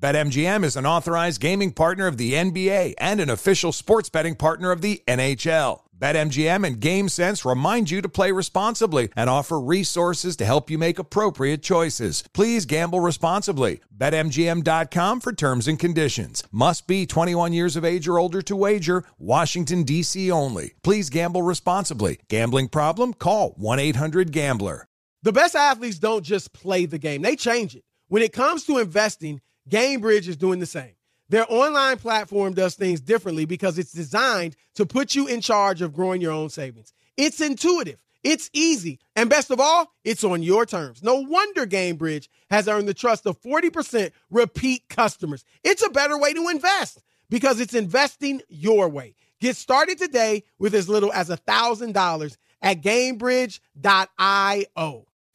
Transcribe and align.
BetMGM 0.00 0.64
is 0.64 0.76
an 0.76 0.86
authorized 0.86 1.42
gaming 1.42 1.72
partner 1.72 2.06
of 2.06 2.16
the 2.16 2.32
NBA 2.32 2.94
and 2.96 3.20
an 3.20 3.28
official 3.28 3.70
sports 3.70 4.08
betting 4.08 4.34
partner 4.34 4.70
of 4.70 4.80
the 4.80 5.02
NHL. 5.06 5.82
BetMGM 5.94 6.66
and 6.66 6.80
GameSense 6.80 7.44
remind 7.44 7.90
you 7.90 8.00
to 8.00 8.08
play 8.08 8.32
responsibly 8.32 9.10
and 9.14 9.28
offer 9.28 9.60
resources 9.60 10.36
to 10.36 10.46
help 10.46 10.70
you 10.70 10.78
make 10.78 10.98
appropriate 10.98 11.62
choices. 11.62 12.24
Please 12.32 12.64
gamble 12.64 13.00
responsibly. 13.00 13.82
BetMGM.com 13.94 15.20
for 15.20 15.34
terms 15.34 15.68
and 15.68 15.78
conditions. 15.78 16.44
Must 16.50 16.86
be 16.86 17.04
21 17.04 17.52
years 17.52 17.76
of 17.76 17.84
age 17.84 18.08
or 18.08 18.18
older 18.18 18.40
to 18.40 18.56
wager. 18.56 19.04
Washington, 19.18 19.82
D.C. 19.82 20.30
only. 20.30 20.72
Please 20.82 21.10
gamble 21.10 21.42
responsibly. 21.42 22.20
Gambling 22.30 22.68
problem? 22.68 23.12
Call 23.12 23.50
1 23.58 23.78
800 23.78 24.32
Gambler. 24.32 24.86
The 25.24 25.32
best 25.32 25.54
athletes 25.54 25.98
don't 25.98 26.24
just 26.24 26.54
play 26.54 26.86
the 26.86 26.96
game, 26.96 27.20
they 27.20 27.36
change 27.36 27.76
it. 27.76 27.84
When 28.08 28.22
it 28.22 28.32
comes 28.32 28.64
to 28.64 28.78
investing, 28.78 29.42
Gainbridge 29.70 30.28
is 30.28 30.36
doing 30.36 30.58
the 30.58 30.66
same. 30.66 30.92
Their 31.28 31.46
online 31.48 31.98
platform 31.98 32.54
does 32.54 32.74
things 32.74 33.00
differently 33.00 33.44
because 33.44 33.78
it's 33.78 33.92
designed 33.92 34.56
to 34.74 34.84
put 34.84 35.14
you 35.14 35.28
in 35.28 35.40
charge 35.40 35.80
of 35.80 35.94
growing 35.94 36.20
your 36.20 36.32
own 36.32 36.50
savings. 36.50 36.92
It's 37.16 37.40
intuitive, 37.40 38.02
it's 38.24 38.50
easy, 38.52 38.98
and 39.14 39.30
best 39.30 39.52
of 39.52 39.60
all, 39.60 39.92
it's 40.04 40.24
on 40.24 40.42
your 40.42 40.66
terms. 40.66 41.04
No 41.04 41.20
wonder 41.20 41.66
Gainbridge 41.66 42.26
has 42.50 42.66
earned 42.66 42.88
the 42.88 42.94
trust 42.94 43.26
of 43.26 43.40
40% 43.40 44.10
repeat 44.28 44.88
customers. 44.88 45.44
It's 45.62 45.86
a 45.86 45.90
better 45.90 46.18
way 46.18 46.32
to 46.34 46.48
invest 46.48 47.00
because 47.28 47.60
it's 47.60 47.74
investing 47.74 48.42
your 48.48 48.88
way. 48.88 49.14
Get 49.40 49.54
started 49.56 49.98
today 49.98 50.42
with 50.58 50.74
as 50.74 50.88
little 50.88 51.12
as 51.12 51.28
$1,000 51.28 52.36
at 52.60 52.82
Gainbridge.io. 52.82 53.60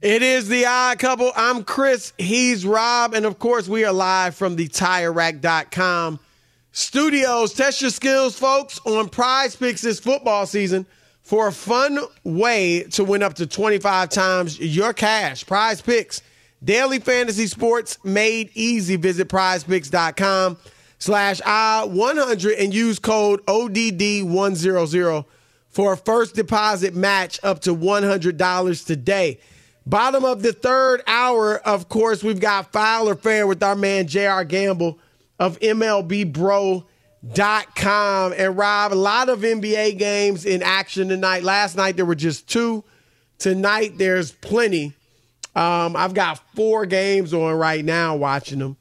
It 0.00 0.22
is 0.22 0.48
the 0.48 0.64
odd 0.64 1.00
couple. 1.00 1.32
I'm 1.34 1.64
Chris. 1.64 2.12
He's 2.18 2.64
Rob. 2.64 3.14
And 3.14 3.26
of 3.26 3.40
course, 3.40 3.66
we 3.66 3.84
are 3.84 3.92
live 3.92 4.36
from 4.36 4.54
the 4.54 4.68
TireRack.com 4.68 6.20
studios. 6.70 7.52
Test 7.52 7.80
your 7.80 7.90
skills, 7.90 8.38
folks, 8.38 8.78
on 8.84 9.08
PrizePicks 9.08 9.80
this 9.80 9.98
football 9.98 10.46
season 10.46 10.86
for 11.22 11.48
a 11.48 11.52
fun 11.52 11.98
way 12.22 12.84
to 12.92 13.02
win 13.02 13.24
up 13.24 13.34
to 13.34 13.46
25 13.48 14.08
times 14.10 14.60
your 14.60 14.92
cash. 14.92 15.44
PrizePicks, 15.44 16.22
daily 16.62 17.00
fantasy 17.00 17.48
sports 17.48 17.98
made 18.04 18.52
easy. 18.54 18.94
Visit 18.94 19.28
prizepicks.com 19.28 20.58
slash 21.00 21.40
I100 21.40 22.54
and 22.56 22.72
use 22.72 23.00
code 23.00 23.44
ODD100 23.46 25.24
for 25.70 25.94
a 25.94 25.96
first 25.96 26.36
deposit 26.36 26.94
match 26.94 27.40
up 27.42 27.58
to 27.62 27.74
$100 27.74 28.86
today. 28.86 29.40
Bottom 29.88 30.24
of 30.26 30.42
the 30.42 30.52
third 30.52 31.02
hour, 31.06 31.56
of 31.60 31.88
course, 31.88 32.22
we've 32.22 32.40
got 32.40 32.72
Foul 32.72 33.08
or 33.08 33.14
Fair 33.14 33.46
with 33.46 33.62
our 33.62 33.74
man 33.74 34.06
JR 34.06 34.42
Gamble 34.42 34.98
of 35.38 35.58
MLBBro.com. 35.60 36.84
And 38.36 38.58
Rob, 38.58 38.92
a 38.92 38.94
lot 38.94 39.30
of 39.30 39.40
NBA 39.40 39.96
games 39.98 40.44
in 40.44 40.62
action 40.62 41.08
tonight. 41.08 41.42
Last 41.42 41.74
night 41.74 41.96
there 41.96 42.04
were 42.04 42.14
just 42.14 42.46
two. 42.50 42.84
Tonight 43.38 43.96
there's 43.96 44.30
plenty. 44.30 44.92
Um, 45.56 45.96
I've 45.96 46.12
got 46.12 46.38
four 46.54 46.84
games 46.84 47.32
on 47.32 47.54
right 47.54 47.82
now 47.82 48.14
watching 48.14 48.58
them. 48.58 48.76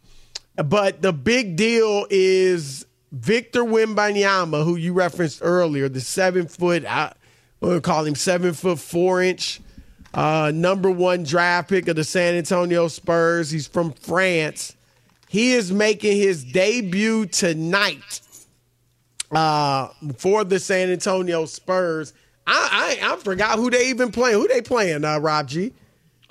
But 0.57 1.01
the 1.01 1.13
big 1.13 1.55
deal 1.55 2.05
is 2.09 2.85
Victor 3.13 3.63
Wembanyama, 3.63 4.65
who 4.65 4.75
you 4.75 4.91
referenced 4.91 5.39
earlier, 5.41 5.87
the 5.87 6.01
seven 6.01 6.49
foot, 6.49 6.83
I'm 6.85 7.13
going 7.61 7.75
to 7.75 7.81
call 7.81 8.03
him 8.03 8.15
seven 8.15 8.51
foot 8.51 8.79
four 8.79 9.21
inch 9.21 9.61
uh, 10.17 10.51
number 10.53 10.89
one 10.89 11.21
draft 11.21 11.69
pick 11.69 11.87
of 11.87 11.95
the 11.95 12.03
San 12.03 12.33
Antonio 12.33 12.87
Spurs. 12.87 13.51
He's 13.51 13.67
from 13.67 13.93
France. 13.93 14.75
He 15.29 15.51
is 15.51 15.71
making 15.71 16.17
his 16.17 16.43
debut 16.43 17.27
tonight 17.27 18.21
uh, 19.31 19.89
for 20.17 20.43
the 20.43 20.59
San 20.59 20.89
Antonio 20.89 21.45
Spurs. 21.45 22.13
I, 22.47 22.97
I, 23.03 23.13
I 23.13 23.17
forgot 23.17 23.59
who 23.59 23.69
they 23.69 23.89
even 23.89 24.11
playing. 24.11 24.39
Who 24.39 24.47
they 24.47 24.61
playing, 24.61 25.05
uh, 25.05 25.19
Rob 25.19 25.49
G? 25.49 25.73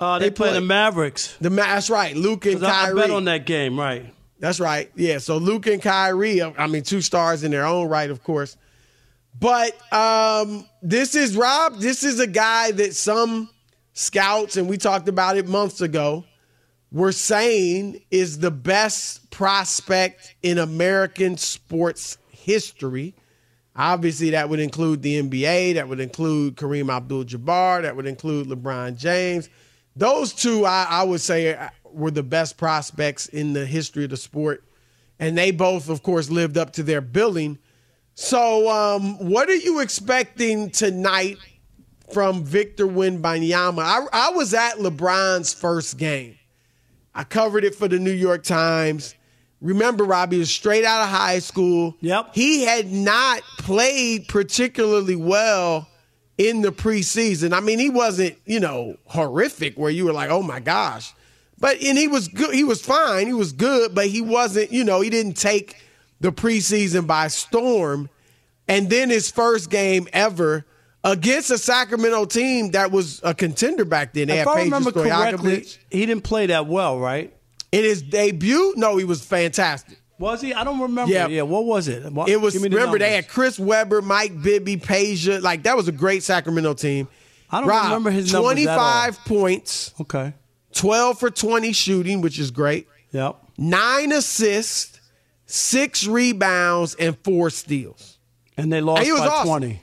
Uh, 0.01 0.19
they, 0.19 0.25
they 0.25 0.31
play 0.31 0.51
the 0.51 0.59
Mavericks. 0.61 1.37
The 1.39 1.49
that's 1.49 1.89
right. 1.89 2.13
Luka 2.13 2.51
and 2.51 2.61
Kyrie. 2.61 2.99
I 2.99 3.05
bet 3.05 3.11
on 3.11 3.23
that 3.25 3.45
game, 3.45 3.79
right? 3.79 4.13
That's 4.39 4.59
right. 4.59 4.91
Yeah. 4.95 5.19
So 5.19 5.37
Luka 5.37 5.71
and 5.71 5.81
Kyrie. 5.81 6.41
I 6.41 6.67
mean, 6.67 6.83
two 6.83 7.01
stars 7.01 7.43
in 7.43 7.51
their 7.51 7.65
own 7.65 7.87
right, 7.87 8.09
of 8.09 8.21
course. 8.21 8.57
But 9.39 9.71
um, 9.93 10.65
this 10.81 11.15
is 11.15 11.37
Rob. 11.37 11.77
This 11.77 12.03
is 12.03 12.19
a 12.19 12.27
guy 12.27 12.71
that 12.71 12.93
some 12.93 13.49
scouts, 13.97 14.57
and 14.57 14.69
we 14.69 14.77
talked 14.77 15.07
about 15.07 15.37
it 15.37 15.47
months 15.47 15.81
ago, 15.81 16.23
were 16.91 17.11
saying 17.11 18.01
is 18.11 18.39
the 18.39 18.51
best 18.51 19.29
prospect 19.31 20.35
in 20.43 20.59
American 20.59 21.35
sports 21.35 22.17
history. 22.29 23.15
Obviously, 23.75 24.31
that 24.31 24.49
would 24.49 24.59
include 24.59 25.01
the 25.01 25.21
NBA, 25.21 25.75
that 25.75 25.87
would 25.89 25.99
include 25.99 26.55
Kareem 26.55 26.93
Abdul 26.93 27.25
Jabbar, 27.25 27.81
that 27.81 27.95
would 27.95 28.07
include 28.07 28.47
LeBron 28.47 28.97
James. 28.97 29.49
Those 29.95 30.31
two, 30.31 30.65
I, 30.65 30.85
I, 30.89 31.03
would 31.03 31.21
say, 31.21 31.57
were 31.83 32.11
the 32.11 32.23
best 32.23 32.57
prospects 32.57 33.27
in 33.27 33.53
the 33.53 33.65
history 33.65 34.03
of 34.03 34.11
the 34.11 34.17
sport. 34.17 34.63
And 35.19 35.35
they 35.35 35.49
both, 35.49 35.89
of 35.89 36.03
course, 36.03 36.29
lived 36.29 36.57
up 36.57 36.73
to 36.73 36.83
their 36.83 37.01
billing. 37.01 37.57
So, 38.13 38.69
um, 38.69 39.17
what 39.27 39.49
are 39.49 39.55
you 39.55 39.79
expecting 39.79 40.69
tonight 40.69 41.37
from 42.11 42.43
Victor 42.43 42.87
Wembanyama. 42.87 43.79
I, 43.79 44.05
I 44.11 44.29
was 44.31 44.53
at 44.53 44.75
LeBron's 44.75 45.53
first 45.53 45.97
game. 45.97 46.37
I 47.13 47.23
covered 47.23 47.63
it 47.63 47.75
for 47.75 47.87
the 47.87 47.99
New 47.99 48.11
York 48.11 48.43
Times. 48.43 49.15
Remember, 49.59 50.03
Robbie 50.03 50.37
was 50.37 50.51
straight 50.51 50.85
out 50.85 51.01
of 51.01 51.09
high 51.09 51.39
school. 51.39 51.95
Yep. 52.01 52.29
He 52.33 52.63
had 52.63 52.91
not 52.91 53.41
played 53.57 54.27
particularly 54.27 55.15
well 55.15 55.87
in 56.37 56.61
the 56.61 56.71
preseason. 56.71 57.53
I 57.53 57.59
mean, 57.59 57.79
he 57.79 57.89
wasn't, 57.89 58.37
you 58.45 58.59
know, 58.59 58.97
horrific 59.05 59.77
where 59.77 59.89
you 59.89 60.05
were 60.05 60.13
like, 60.13 60.29
oh 60.29 60.43
my 60.43 60.59
gosh. 60.59 61.13
But 61.59 61.81
and 61.81 61.97
he 61.97 62.07
was 62.07 62.27
good. 62.27 62.53
He 62.53 62.63
was 62.63 62.85
fine. 62.85 63.25
He 63.25 63.33
was 63.33 63.51
good, 63.51 63.95
but 63.95 64.07
he 64.07 64.21
wasn't, 64.21 64.71
you 64.71 64.83
know, 64.83 65.01
he 65.01 65.09
didn't 65.09 65.33
take 65.33 65.75
the 66.21 66.31
preseason 66.31 67.07
by 67.07 67.27
storm. 67.27 68.09
And 68.67 68.89
then 68.89 69.09
his 69.09 69.31
first 69.31 69.71
game 69.71 70.07
ever 70.13 70.65
against 71.11 71.51
a 71.51 71.57
Sacramento 71.57 72.25
team 72.25 72.71
that 72.71 72.91
was 72.91 73.21
a 73.23 73.33
contender 73.33 73.85
back 73.85 74.13
then. 74.13 74.27
They 74.27 74.39
if 74.39 74.47
I 74.47 74.63
remember 74.63 74.91
correctly, 74.91 75.65
he 75.89 76.05
didn't 76.05 76.23
play 76.23 76.47
that 76.47 76.67
well, 76.67 76.99
right? 76.99 77.33
In 77.71 77.83
his 77.83 78.01
debut, 78.01 78.73
no, 78.77 78.97
he 78.97 79.03
was 79.03 79.23
fantastic. 79.23 79.99
Was 80.19 80.41
he? 80.41 80.53
I 80.53 80.63
don't 80.63 80.79
remember. 80.79 81.13
Yeah, 81.13 81.27
yeah. 81.27 81.43
What 81.43 81.65
was 81.65 81.87
it? 81.87 82.11
What, 82.11 82.27
it 82.27 82.41
was. 82.41 82.53
The 82.55 82.61
remember, 82.61 82.85
numbers. 82.85 82.99
they 82.99 83.15
had 83.15 83.27
Chris 83.27 83.59
Webber, 83.59 84.01
Mike 84.01 84.41
Bibby, 84.41 84.77
Peja. 84.77 85.41
Like 85.41 85.63
that 85.63 85.77
was 85.77 85.87
a 85.87 85.91
great 85.91 86.23
Sacramento 86.23 86.73
team. 86.73 87.07
I 87.51 87.59
don't 87.59 87.69
Rob, 87.69 87.85
remember 87.85 88.11
his 88.11 88.33
numbers 88.33 88.65
25 88.65 89.19
points. 89.25 89.93
Okay. 90.01 90.33
12 90.73 91.19
for 91.19 91.29
20 91.29 91.71
shooting, 91.71 92.21
which 92.21 92.39
is 92.39 92.51
great. 92.51 92.87
Yep. 93.11 93.37
Nine 93.57 94.11
assists, 94.11 94.99
six 95.45 96.05
rebounds, 96.05 96.95
and 96.95 97.17
four 97.19 97.49
steals. 97.49 98.17
And 98.57 98.73
they 98.73 98.81
lost 98.81 99.07
and 99.07 99.17
by 99.17 99.27
awesome. 99.27 99.47
20. 99.47 99.81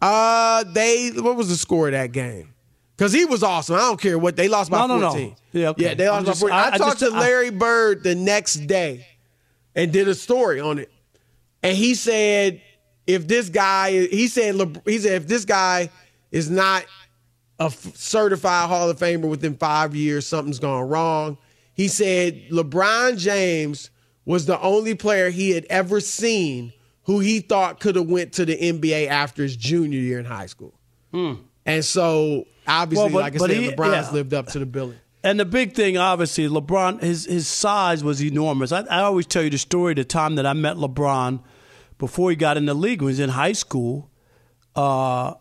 Uh, 0.00 0.64
they 0.64 1.10
what 1.10 1.36
was 1.36 1.48
the 1.48 1.56
score 1.56 1.88
of 1.88 1.92
that 1.92 2.12
game? 2.12 2.54
Because 2.96 3.12
he 3.12 3.24
was 3.24 3.42
awesome. 3.42 3.76
I 3.76 3.80
don't 3.80 4.00
care 4.00 4.18
what 4.18 4.36
they 4.36 4.48
lost 4.48 4.70
by 4.70 4.86
no, 4.86 5.00
14. 5.00 5.00
No, 5.00 5.28
no. 5.28 5.36
Yeah, 5.52 5.68
okay. 5.70 5.82
yeah, 5.84 5.94
they 5.94 6.08
lost 6.08 6.26
just, 6.26 6.40
by 6.40 6.48
14. 6.48 6.58
I, 6.58 6.62
I, 6.62 6.74
I 6.74 6.78
talked 6.78 7.00
just, 7.00 7.12
to 7.12 7.18
Larry 7.18 7.48
I, 7.48 7.50
Bird 7.50 8.02
the 8.02 8.14
next 8.14 8.54
day 8.66 9.06
and 9.74 9.92
did 9.92 10.08
a 10.08 10.14
story 10.14 10.60
on 10.60 10.78
it, 10.78 10.90
and 11.62 11.76
he 11.76 11.94
said 11.94 12.60
if 13.06 13.26
this 13.26 13.48
guy, 13.48 13.90
he 13.90 14.28
said 14.28 14.54
he 14.84 14.98
said 14.98 15.12
if 15.12 15.26
this 15.26 15.44
guy 15.44 15.90
is 16.30 16.50
not 16.50 16.84
a 17.58 17.70
certified 17.70 18.68
Hall 18.68 18.90
of 18.90 18.98
Famer 18.98 19.28
within 19.28 19.56
five 19.56 19.96
years, 19.96 20.26
something's 20.26 20.58
gone 20.58 20.88
wrong. 20.88 21.38
He 21.74 21.88
said 21.88 22.48
LeBron 22.50 23.18
James 23.18 23.90
was 24.24 24.46
the 24.46 24.60
only 24.60 24.94
player 24.94 25.30
he 25.30 25.50
had 25.50 25.64
ever 25.70 26.00
seen 26.00 26.72
who 27.08 27.20
he 27.20 27.40
thought 27.40 27.80
could 27.80 27.96
have 27.96 28.06
went 28.06 28.34
to 28.34 28.44
the 28.44 28.54
NBA 28.54 29.08
after 29.08 29.42
his 29.42 29.56
junior 29.56 29.98
year 29.98 30.18
in 30.18 30.26
high 30.26 30.44
school. 30.44 30.74
Hmm. 31.10 31.36
And 31.64 31.82
so 31.82 32.46
obviously, 32.66 33.04
well, 33.04 33.12
but, 33.14 33.20
like 33.20 33.34
I 33.34 33.46
said, 33.46 33.56
he, 33.56 33.70
LeBron's 33.70 34.08
yeah. 34.08 34.12
lived 34.12 34.34
up 34.34 34.48
to 34.48 34.58
the 34.58 34.66
billing. 34.66 34.98
And 35.24 35.40
the 35.40 35.46
big 35.46 35.72
thing, 35.72 35.96
obviously, 35.96 36.46
LeBron, 36.48 37.00
his 37.02 37.24
his 37.24 37.48
size 37.48 38.04
was 38.04 38.22
enormous. 38.22 38.72
I, 38.72 38.82
I 38.82 39.00
always 39.00 39.26
tell 39.26 39.42
you 39.42 39.48
the 39.48 39.58
story 39.58 39.94
the 39.94 40.04
time 40.04 40.34
that 40.34 40.44
I 40.44 40.52
met 40.52 40.76
LeBron 40.76 41.42
before 41.96 42.28
he 42.28 42.36
got 42.36 42.58
in 42.58 42.66
the 42.66 42.74
league 42.74 43.00
when 43.00 43.08
he 43.08 43.12
was 43.12 43.20
in 43.20 43.30
high 43.30 43.52
school. 43.52 44.10
Uh, 44.76 45.34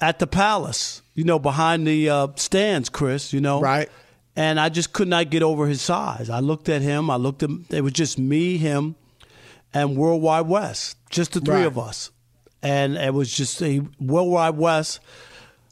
at 0.00 0.18
the 0.20 0.26
Palace, 0.26 1.02
you 1.14 1.24
know, 1.24 1.38
behind 1.38 1.86
the 1.86 2.08
uh, 2.08 2.28
stands, 2.36 2.88
Chris, 2.88 3.32
you 3.32 3.40
know. 3.40 3.60
Right. 3.60 3.90
And 4.36 4.58
I 4.58 4.68
just 4.68 4.92
could 4.92 5.08
not 5.08 5.28
get 5.28 5.42
over 5.42 5.66
his 5.66 5.82
size. 5.82 6.30
I 6.30 6.38
looked 6.38 6.68
at 6.68 6.82
him. 6.82 7.10
I 7.10 7.16
looked 7.16 7.42
at 7.42 7.50
it 7.68 7.82
was 7.82 7.92
just 7.92 8.18
me, 8.18 8.56
him, 8.56 8.94
and 9.74 9.96
Worldwide 9.96 10.46
Wes, 10.46 10.94
just 11.10 11.32
the 11.32 11.40
three 11.40 11.56
right. 11.56 11.66
of 11.66 11.78
us. 11.78 12.10
And 12.62 12.96
it 12.96 13.12
was 13.12 13.32
just 13.32 13.62
a 13.62 13.82
Worldwide 13.98 14.56
Wes 14.56 15.00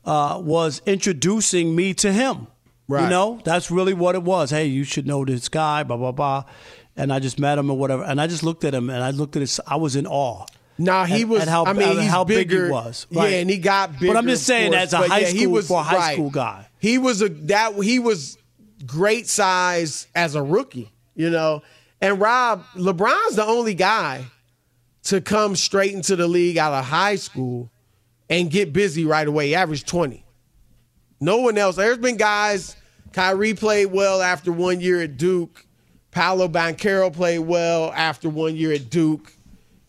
uh, 0.05 0.40
was 0.43 0.82
introducing 0.87 1.75
me 1.75 1.94
to 1.94 2.12
him. 2.12 2.49
Right. 2.88 3.05
You 3.05 3.11
know, 3.11 3.40
that's 3.44 3.70
really 3.70 3.93
what 3.93 4.14
it 4.14 4.23
was. 4.23 4.50
Hey, 4.50 4.67
you 4.67 4.85
should 4.85 5.06
know 5.06 5.25
this 5.25 5.49
guy, 5.49 5.82
blah 5.82 5.96
blah 5.99 6.12
blah. 6.12 6.44
And 6.96 7.12
I 7.12 7.19
just 7.20 7.38
met 7.38 7.58
him 7.58 7.70
or 7.70 7.79
whatever. 7.79 8.02
And 8.02 8.20
I 8.20 8.26
just 8.26 8.43
looked 8.43 8.64
at 8.64 8.75
him 8.75 8.88
and 8.90 9.02
I 9.05 9.11
looked 9.11 9.37
at 9.37 9.40
his. 9.40 9.61
I 9.67 9.76
was 9.76 9.94
in 9.94 10.06
awe. 10.06 10.46
Nah, 10.79 11.05
he 11.05 11.25
was. 11.25 11.44
how, 11.44 11.64
I 11.67 11.73
mean, 11.73 11.99
how 11.99 12.25
bigger, 12.25 12.56
big 12.56 12.67
he 12.67 12.73
was. 12.73 13.06
Right? 13.11 13.32
Yeah, 13.32 13.38
and 13.38 13.50
he 13.50 13.58
got 13.58 13.99
bigger. 13.99 14.14
But 14.14 14.17
I'm 14.17 14.29
just 14.29 14.46
saying, 14.46 14.73
course, 14.73 14.84
as 14.84 14.93
a 14.93 14.99
high 14.99 15.19
yeah, 15.19 15.29
school 15.29 15.50
was, 15.50 15.69
for 15.69 15.81
a 15.81 15.82
high 15.82 15.96
right. 15.96 16.14
school 16.14 16.31
guy, 16.31 16.69
he 16.79 16.99
was 16.99 17.20
a 17.20 17.29
that 17.29 17.75
he 17.75 17.99
was 17.99 18.38
great 18.87 19.26
size 19.26 20.06
as 20.14 20.34
a 20.34 20.43
rookie. 20.43 20.91
You 21.14 21.31
know, 21.31 21.62
and 22.00 22.20
Rob 22.20 22.64
LeBron's 22.75 23.37
the 23.37 23.44
only 23.44 23.75
guy 23.75 24.25
to 25.08 25.20
come 25.20 25.55
straight 25.56 25.93
into 25.93 26.16
the 26.16 26.26
league 26.26 26.56
out 26.58 26.72
of 26.72 26.84
high 26.84 27.16
school 27.16 27.70
and 28.31 28.50
get 28.50 28.72
busy 28.72 29.05
right 29.05 29.26
away. 29.26 29.55
average 29.55 29.84
twenty. 29.84 30.25
No 31.20 31.38
one 31.38 31.58
else. 31.58 31.76
There's 31.76 31.99
been 31.99 32.16
guys. 32.16 32.76
Kyrie 33.12 33.55
played 33.55 33.87
well 33.87 34.22
after 34.22 34.52
one 34.52 34.81
year 34.81 35.02
at 35.02 35.16
Duke. 35.16 35.66
Paolo 36.10 36.49
Banchero 36.49 37.12
played 37.12 37.40
well 37.40 37.93
after 37.93 38.28
one 38.28 38.56
year 38.56 38.72
at 38.72 38.88
Duke 38.90 39.32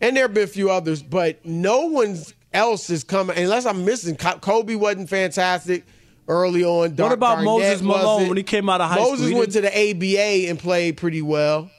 and 0.00 0.16
there 0.16 0.24
have 0.24 0.34
been 0.34 0.44
a 0.44 0.48
few 0.48 0.70
others, 0.70 1.02
but 1.02 1.44
no 1.44 1.86
one 1.86 2.18
else 2.52 2.90
is 2.90 3.04
coming 3.04 3.36
unless 3.36 3.66
I'm 3.66 3.84
missing. 3.84 4.16
Kobe 4.16 4.74
wasn't 4.74 5.08
fantastic 5.08 5.84
early 6.26 6.64
on. 6.64 6.96
What 6.96 7.12
about 7.12 7.36
Garnett 7.36 7.44
Moses 7.44 7.82
Malone 7.82 8.28
when 8.28 8.36
he 8.36 8.42
came 8.42 8.68
out 8.68 8.80
of 8.80 8.88
high 8.88 8.96
Moses 8.96 9.26
school? 9.26 9.38
Moses 9.38 9.38
went 9.38 9.52
to 9.52 9.60
the 9.60 9.90
ABA 9.90 10.50
and 10.50 10.58
played 10.58 10.96
pretty 10.96 11.22
well. 11.22 11.70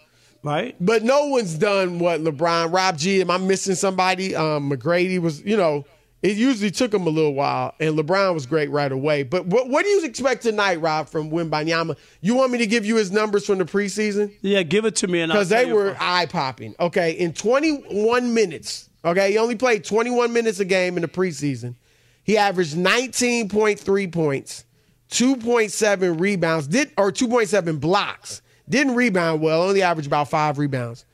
Right. 0.43 0.75
But 0.79 1.03
no 1.03 1.27
one's 1.27 1.55
done 1.55 1.99
what 1.99 2.21
LeBron, 2.21 2.73
Rob 2.73 2.97
G. 2.97 3.21
Am 3.21 3.29
I 3.29 3.37
missing 3.37 3.75
somebody? 3.75 4.35
Um, 4.35 4.71
McGrady 4.71 5.19
was, 5.19 5.41
you 5.43 5.55
know, 5.55 5.85
it 6.21 6.37
usually 6.37 6.69
took 6.69 6.93
him 6.93 7.07
a 7.07 7.09
little 7.09 7.33
while, 7.33 7.73
and 7.79 7.97
LeBron 7.97 8.33
was 8.33 8.45
great 8.45 8.69
right 8.69 8.91
away. 8.91 9.23
But 9.23 9.47
what, 9.47 9.69
what 9.69 9.83
do 9.83 9.89
you 9.89 10.05
expect 10.05 10.43
tonight, 10.43 10.79
Rob, 10.79 11.09
from 11.09 11.31
Wembanyama? 11.31 11.97
You 12.21 12.35
want 12.35 12.51
me 12.51 12.59
to 12.59 12.67
give 12.67 12.85
you 12.85 12.95
his 12.95 13.11
numbers 13.11 13.45
from 13.45 13.57
the 13.57 13.65
preseason? 13.65 14.31
Yeah, 14.41 14.61
give 14.61 14.85
it 14.85 14.95
to 14.97 15.07
me. 15.07 15.25
Because 15.25 15.49
they 15.49 15.71
were 15.71 15.95
eye 15.99 16.27
popping. 16.27 16.75
Okay, 16.79 17.13
in 17.13 17.33
21 17.33 18.33
minutes, 18.33 18.89
okay, 19.03 19.31
he 19.31 19.37
only 19.39 19.55
played 19.55 19.83
21 19.83 20.31
minutes 20.31 20.59
a 20.59 20.65
game 20.65 20.95
in 20.95 21.01
the 21.01 21.07
preseason. 21.07 21.75
He 22.23 22.37
averaged 22.37 22.75
19.3 22.75 24.11
points, 24.11 24.65
2.7 25.09 26.19
rebounds, 26.19 26.67
did 26.67 26.91
or 26.97 27.11
2.7 27.11 27.79
blocks. 27.79 28.43
Didn't 28.71 28.95
rebound 28.95 29.41
well, 29.41 29.63
only 29.63 29.81
averaged 29.81 30.07
about 30.07 30.29
five 30.29 30.57
rebounds. 30.57 31.05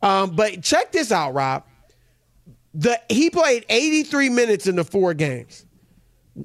Um, 0.00 0.34
but 0.34 0.62
check 0.62 0.92
this 0.92 1.12
out, 1.12 1.34
Rob. 1.34 1.64
The 2.72 2.98
he 3.10 3.28
played 3.28 3.66
83 3.68 4.30
minutes 4.30 4.66
in 4.66 4.76
the 4.76 4.84
four 4.84 5.12
games. 5.12 5.66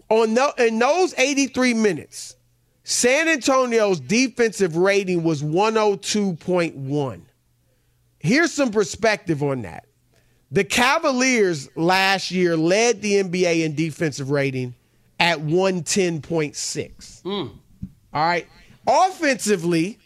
On 0.09 0.33
the, 0.33 0.53
in 0.57 0.77
those 0.77 1.13
83 1.17 1.73
minutes, 1.73 2.35
San 2.83 3.29
Antonio's 3.29 4.01
defensive 4.01 4.75
rating 4.75 5.23
was 5.23 5.41
102.1. 5.41 7.21
Here's 8.19 8.51
some 8.51 8.71
perspective 8.71 9.41
on 9.41 9.61
that. 9.61 9.85
The 10.51 10.65
Cavaliers 10.65 11.69
last 11.77 12.29
year 12.31 12.57
led 12.57 13.01
the 13.01 13.23
NBA 13.23 13.63
in 13.63 13.73
defensive 13.75 14.29
rating 14.31 14.75
at 15.17 15.39
110.6. 15.39 17.21
Mm. 17.23 17.51
All 18.13 18.25
right. 18.25 18.47
Offensively, 18.85 19.99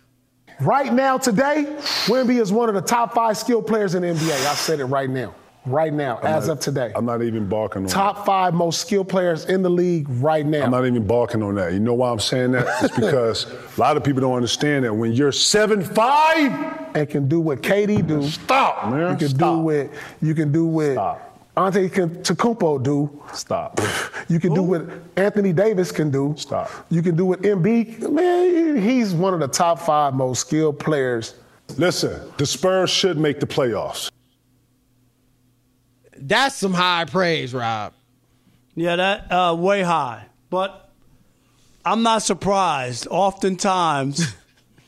Right 0.61 0.93
now, 0.93 1.17
today, 1.17 1.65
Wemby 2.05 2.39
is 2.41 2.51
one 2.51 2.69
of 2.69 2.75
the 2.75 2.81
top 2.81 3.13
five 3.13 3.37
skilled 3.37 3.67
players 3.67 3.95
in 3.95 4.03
the 4.03 4.09
NBA. 4.09 4.31
I 4.31 4.53
said 4.53 4.79
it 4.79 4.85
right 4.85 5.09
now. 5.09 5.33
right 5.65 5.91
now, 5.93 6.19
I'm 6.21 6.25
as 6.27 6.47
not- 6.47 6.57
of 6.57 6.59
today. 6.59 6.91
I'm 6.95 7.05
not 7.05 7.23
even 7.23 7.47
barking 7.49 7.83
on 7.83 7.87
Top 7.89 8.25
five 8.25 8.53
most 8.53 8.81
skilled 8.81 9.09
players 9.09 9.45
in 9.45 9.61
the 9.63 9.69
league 9.69 10.07
right 10.09 10.45
now. 10.45 10.63
I'm 10.65 10.71
not 10.71 10.85
even 10.85 11.07
barking 11.07 11.41
on 11.41 11.55
that. 11.55 11.73
You 11.73 11.79
know 11.79 11.93
why 11.95 12.11
I'm 12.11 12.19
saying 12.19 12.51
that? 12.51 12.67
It's 12.83 12.95
because 12.99 13.45
a 13.77 13.79
lot 13.79 13.97
of 13.97 14.03
people 14.03 14.21
don't 14.21 14.35
understand 14.35 14.85
that 14.85 14.93
when 14.93 15.13
you're 15.13 15.31
seven 15.31 15.81
five, 15.83 16.79
and 16.95 17.09
can 17.09 17.27
do 17.27 17.39
what 17.39 17.61
KD 17.61 18.05
do. 18.05 18.21
stop, 18.29 18.91
man. 18.91 19.11
You 19.13 19.17
can 19.17 19.29
stop. 19.29 19.55
do 19.55 19.59
what 19.61 19.89
you 20.21 20.35
can 20.35 20.51
do 20.51 20.65
what 20.67 20.91
Stop. 20.93 21.32
Antetokounmpo 21.55 22.81
do. 22.81 23.23
Stop. 23.33 23.79
You 24.27 24.39
can 24.39 24.53
do 24.53 24.63
what 24.63 24.89
Anthony 25.15 25.53
Davis 25.53 25.91
can 25.91 26.09
do. 26.09 26.33
Stop. 26.37 26.69
You 26.89 27.03
can 27.03 27.15
do 27.15 27.25
what 27.25 27.41
Embiid. 27.43 28.11
Man, 28.11 28.81
he's 28.81 29.13
one 29.13 29.33
of 29.33 29.39
the 29.39 29.47
top 29.47 29.79
five 29.79 30.15
most 30.15 30.41
skilled 30.41 30.79
players. 30.79 31.35
Listen, 31.77 32.19
the 32.37 32.45
Spurs 32.45 32.89
should 32.89 33.17
make 33.17 33.39
the 33.39 33.45
playoffs. 33.45 34.09
That's 36.17 36.55
some 36.55 36.73
high 36.73 37.05
praise, 37.05 37.53
Rob. 37.53 37.93
Yeah, 38.75 38.95
that 38.95 39.31
uh, 39.31 39.55
way 39.55 39.81
high. 39.83 40.25
But 40.49 40.89
I'm 41.85 42.01
not 42.01 42.23
surprised. 42.23 43.07
Oftentimes, 43.11 44.33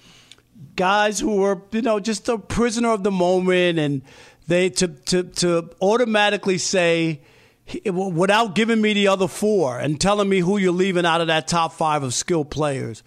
guys 0.75 1.19
who 1.19 1.43
are 1.43 1.61
you 1.71 1.81
know 1.81 1.99
just 1.99 2.27
a 2.29 2.37
prisoner 2.37 2.89
of 2.89 3.03
the 3.03 3.11
moment, 3.11 3.77
and 3.77 4.01
they 4.47 4.69
to 4.71 4.87
to 4.87 5.23
to 5.23 5.69
automatically 5.81 6.57
say 6.57 7.21
without 7.91 8.53
giving 8.53 8.81
me 8.81 8.93
the 8.93 9.07
other 9.07 9.27
four 9.27 9.79
and 9.79 9.99
telling 9.99 10.29
me 10.29 10.39
who 10.39 10.57
you're 10.57 10.71
leaving 10.71 11.05
out 11.05 11.21
of 11.21 11.27
that 11.27 11.47
top 11.47 11.73
five 11.73 12.03
of 12.03 12.13
skilled 12.13 12.51
players. 12.51 13.03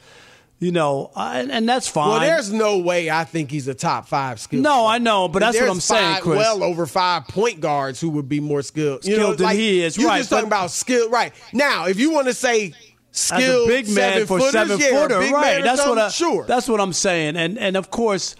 You 0.60 0.72
know, 0.72 1.12
I, 1.14 1.38
and 1.38 1.68
that's 1.68 1.86
fine. 1.86 2.08
Well, 2.08 2.20
there's 2.20 2.52
no 2.52 2.78
way 2.78 3.08
I 3.08 3.22
think 3.22 3.48
he's 3.48 3.68
a 3.68 3.74
top 3.74 4.08
five 4.08 4.40
skill. 4.40 4.60
No, 4.60 4.86
I 4.86 4.98
know, 4.98 5.28
but 5.28 5.38
that's 5.38 5.60
what 5.60 5.70
I'm 5.70 5.78
saying, 5.78 6.14
five- 6.14 6.22
Chris. 6.24 6.38
Well 6.38 6.64
over 6.64 6.84
five 6.84 7.28
point 7.28 7.60
guards 7.60 8.00
who 8.00 8.10
would 8.10 8.28
be 8.28 8.40
more 8.40 8.62
skilled. 8.62 9.04
You 9.04 9.12
know, 9.12 9.22
Skilled 9.22 9.38
than 9.38 9.46
like, 9.46 9.56
he 9.56 9.84
is, 9.84 9.96
You're 9.96 10.08
right, 10.08 10.18
just 10.18 10.30
talking 10.30 10.48
about 10.48 10.72
skill, 10.72 11.10
right? 11.10 11.32
Now, 11.52 11.86
if 11.86 12.00
you 12.00 12.10
want 12.10 12.26
to 12.26 12.34
say 12.34 12.74
skilled 13.12 13.70
a 13.70 13.72
big 13.72 13.86
man 13.86 13.94
seven 13.94 14.26
for 14.26 14.38
footers, 14.38 14.52
seven 14.52 14.78
yeah, 14.80 15.00
footer, 15.00 15.18
right? 15.32 15.62
That's 15.62 15.86
what 15.86 15.96
I, 15.98 16.08
sure. 16.08 16.44
That's 16.44 16.68
what 16.68 16.80
I'm 16.80 16.92
saying, 16.92 17.36
and 17.36 17.56
and 17.56 17.76
of 17.76 17.92
course, 17.92 18.34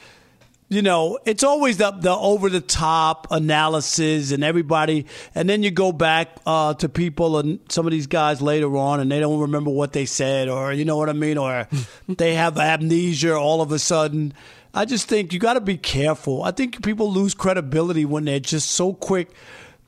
you 0.69 0.83
know, 0.83 1.19
it's 1.25 1.43
always 1.43 1.79
the 1.79 1.91
the 1.93 2.11
over 2.11 2.51
the 2.51 2.61
top 2.61 3.27
analysis 3.31 4.33
and 4.33 4.45
everybody, 4.45 5.07
and 5.35 5.49
then 5.49 5.63
you 5.63 5.71
go 5.71 5.93
back 5.93 6.37
uh, 6.45 6.75
to 6.75 6.89
people 6.89 7.39
and 7.39 7.59
some 7.71 7.87
of 7.87 7.93
these 7.93 8.07
guys 8.07 8.43
later 8.43 8.77
on, 8.77 9.01
and 9.01 9.11
they 9.11 9.19
don't 9.19 9.41
remember 9.41 9.71
what 9.71 9.95
they 9.95 10.05
said, 10.05 10.49
or 10.49 10.73
you 10.73 10.85
know 10.85 10.99
what 10.99 11.09
I 11.09 11.15
mean, 11.15 11.39
or 11.39 11.67
they 12.09 12.35
have 12.35 12.59
amnesia 12.59 13.35
all 13.35 13.63
of 13.63 13.73
a 13.73 13.79
sudden. 13.79 14.35
I 14.75 14.85
just 14.85 15.09
think 15.09 15.33
you 15.33 15.39
got 15.39 15.55
to 15.55 15.63
be 15.63 15.79
careful. 15.79 16.43
I 16.43 16.51
think 16.51 16.85
people 16.85 17.11
lose 17.11 17.35
credibility 17.35 18.05
when 18.05 18.27
they're 18.27 18.39
just 18.39 18.71
so 18.71 18.93
quick 18.93 19.31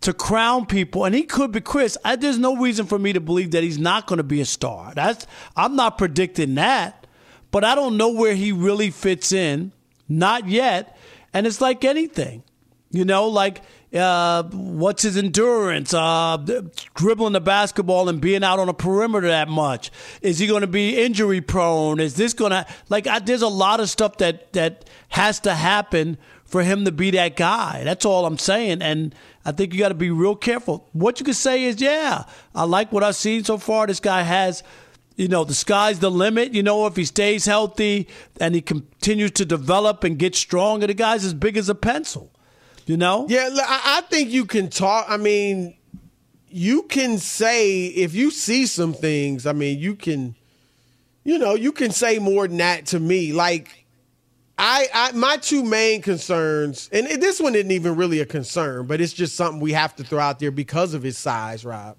to 0.01 0.15
crown 0.15 0.65
people, 0.65 1.05
and 1.05 1.15
he 1.15 1.25
could 1.25 1.53
be 1.53 1.61
Chris. 1.61 1.99
I, 2.07 2.17
there's 2.17 2.39
no 2.39 2.57
reason 2.57 2.87
for 2.87 2.99
me 2.99 3.13
to 3.13 3.21
believe 3.21 3.51
that 3.51 3.63
he's 3.63 3.79
not 3.79 4.07
going 4.07 4.17
to 4.17 4.25
be 4.25 4.41
a 4.41 4.47
star. 4.47 4.95
That's 4.95 5.27
I'm 5.55 5.77
not 5.77 5.99
predicting 5.99 6.55
that, 6.55 7.07
but 7.51 7.65
I 7.65 7.75
don't 7.75 7.99
know 7.99 8.09
where 8.09 8.35
he 8.35 8.51
really 8.51 8.89
fits 8.91 9.31
in. 9.31 9.73
Not 10.11 10.47
yet, 10.47 10.99
and 11.33 11.47
it's 11.47 11.63
like 11.63 11.83
anything, 11.87 12.43
you 12.91 13.07
know, 13.07 13.29
like. 13.29 13.63
Uh, 13.93 14.45
what's 14.53 15.03
his 15.03 15.17
endurance? 15.17 15.93
Uh, 15.93 16.37
dribbling 16.95 17.33
the 17.33 17.41
basketball 17.41 18.09
and 18.09 18.21
being 18.21 18.45
out 18.45 18.61
on 18.61 18.69
a 18.69 18.73
perimeter 18.73 19.27
that 19.27 19.49
much? 19.49 19.91
Is 20.23 20.39
he 20.39 20.47
going 20.47 20.61
to 20.61 20.69
be 20.69 20.97
injury 20.97 21.41
prone? 21.41 21.99
Is 21.99 22.15
this 22.15 22.33
going 22.33 22.53
to 22.53 22.65
like? 22.89 23.09
I, 23.09 23.19
there's 23.19 23.43
a 23.43 23.49
lot 23.49 23.81
of 23.81 23.91
stuff 23.91 24.19
that 24.19 24.53
that 24.53 24.89
has 25.09 25.41
to 25.41 25.55
happen 25.55 26.19
for 26.45 26.63
him 26.63 26.85
to 26.85 26.93
be 26.93 27.11
that 27.11 27.35
guy. 27.35 27.83
That's 27.83 28.05
all 28.05 28.27
I'm 28.27 28.39
saying. 28.39 28.81
And 28.81 29.13
I 29.45 29.51
think 29.51 29.73
you 29.73 29.81
got 29.81 29.89
to 29.89 29.95
be 29.95 30.11
real 30.13 30.37
careful. 30.37 30.89
What 30.93 31.19
you 31.19 31.25
can 31.25 31.35
say 31.35 31.65
is, 31.65 31.81
yeah, 31.81 32.27
I 32.55 32.65
like 32.65 32.93
what 32.93 33.03
I've 33.03 33.17
seen 33.17 33.43
so 33.43 33.59
far. 33.59 33.89
This 33.89 33.99
guy 33.99 34.23
has, 34.23 34.63
you 35.21 35.29
know, 35.29 35.45
the 35.45 35.53
sky's 35.53 35.99
the 35.99 36.11
limit. 36.11 36.55
You 36.55 36.63
know, 36.63 36.87
if 36.87 36.97
he 36.97 37.05
stays 37.05 37.45
healthy 37.45 38.09
and 38.41 38.55
he 38.55 38.63
continues 38.63 39.33
to 39.33 39.45
develop 39.45 40.03
and 40.03 40.19
get 40.19 40.35
stronger, 40.35 40.87
the 40.87 40.95
guy's 40.95 41.27
as 41.27 41.35
big 41.35 41.59
as 41.59 41.69
a 41.69 41.75
pencil. 41.75 42.33
You 42.87 42.97
know? 42.97 43.27
Yeah, 43.29 43.51
I, 43.55 44.01
think 44.09 44.31
you 44.31 44.47
can 44.47 44.71
talk. 44.71 45.05
I 45.11 45.19
mean, 45.19 45.77
you 46.49 46.85
can 46.85 47.19
say 47.19 47.85
if 47.89 48.15
you 48.15 48.31
see 48.31 48.65
some 48.65 48.95
things. 48.95 49.45
I 49.47 49.53
mean, 49.53 49.79
you 49.79 49.95
can, 49.95 50.37
you 51.23 51.37
know, 51.37 51.55
you 51.55 51.73
can 51.73 51.91
say 51.91 52.19
more 52.19 52.49
than 52.49 52.57
that 52.57 52.87
to 52.87 52.99
me. 52.99 53.35
Like, 53.35 53.85
I, 54.57 54.89
I 54.95 55.13
my 55.13 55.37
two 55.37 55.63
main 55.63 56.01
concerns, 56.01 56.89
and 56.93 57.07
this 57.07 57.41
one 57.41 57.55
isn't 57.55 57.71
even 57.71 57.95
really 57.95 58.21
a 58.21 58.27
concern, 58.27 58.87
but 58.87 59.03
it's 59.03 59.13
just 59.13 59.37
something 59.37 59.61
we 59.61 59.73
have 59.73 59.95
to 59.97 60.05
throw 60.05 60.19
out 60.19 60.39
there 60.39 60.51
because 60.51 60.95
of 60.95 61.03
his 61.03 61.19
size, 61.19 61.63
Rob. 61.63 61.99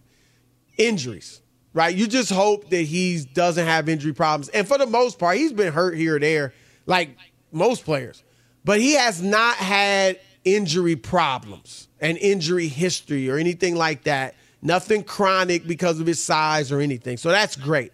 Injuries, 0.77 1.40
right? 1.73 1.95
You 1.95 2.07
just 2.07 2.31
hope 2.31 2.69
that 2.69 2.83
he 2.83 3.23
doesn't 3.33 3.65
have 3.65 3.89
injury 3.89 4.13
problems, 4.13 4.49
and 4.49 4.67
for 4.67 4.77
the 4.77 4.87
most 4.87 5.19
part, 5.19 5.37
he's 5.37 5.53
been 5.53 5.73
hurt 5.73 5.95
here 5.95 6.17
or 6.17 6.19
there, 6.19 6.53
like 6.85 7.15
most 7.51 7.85
players, 7.85 8.23
but 8.63 8.79
he 8.79 8.93
has 8.93 9.21
not 9.21 9.55
had 9.55 10.19
injury 10.43 10.95
problems 10.95 11.87
and 11.99 12.17
injury 12.17 12.67
history 12.67 13.29
or 13.29 13.37
anything 13.37 13.75
like 13.75 14.03
that. 14.03 14.35
Nothing 14.61 15.03
chronic 15.03 15.65
because 15.65 15.99
of 15.99 16.05
his 16.05 16.23
size 16.23 16.71
or 16.71 16.79
anything. 16.79 17.17
So 17.17 17.29
that's 17.29 17.55
great. 17.55 17.91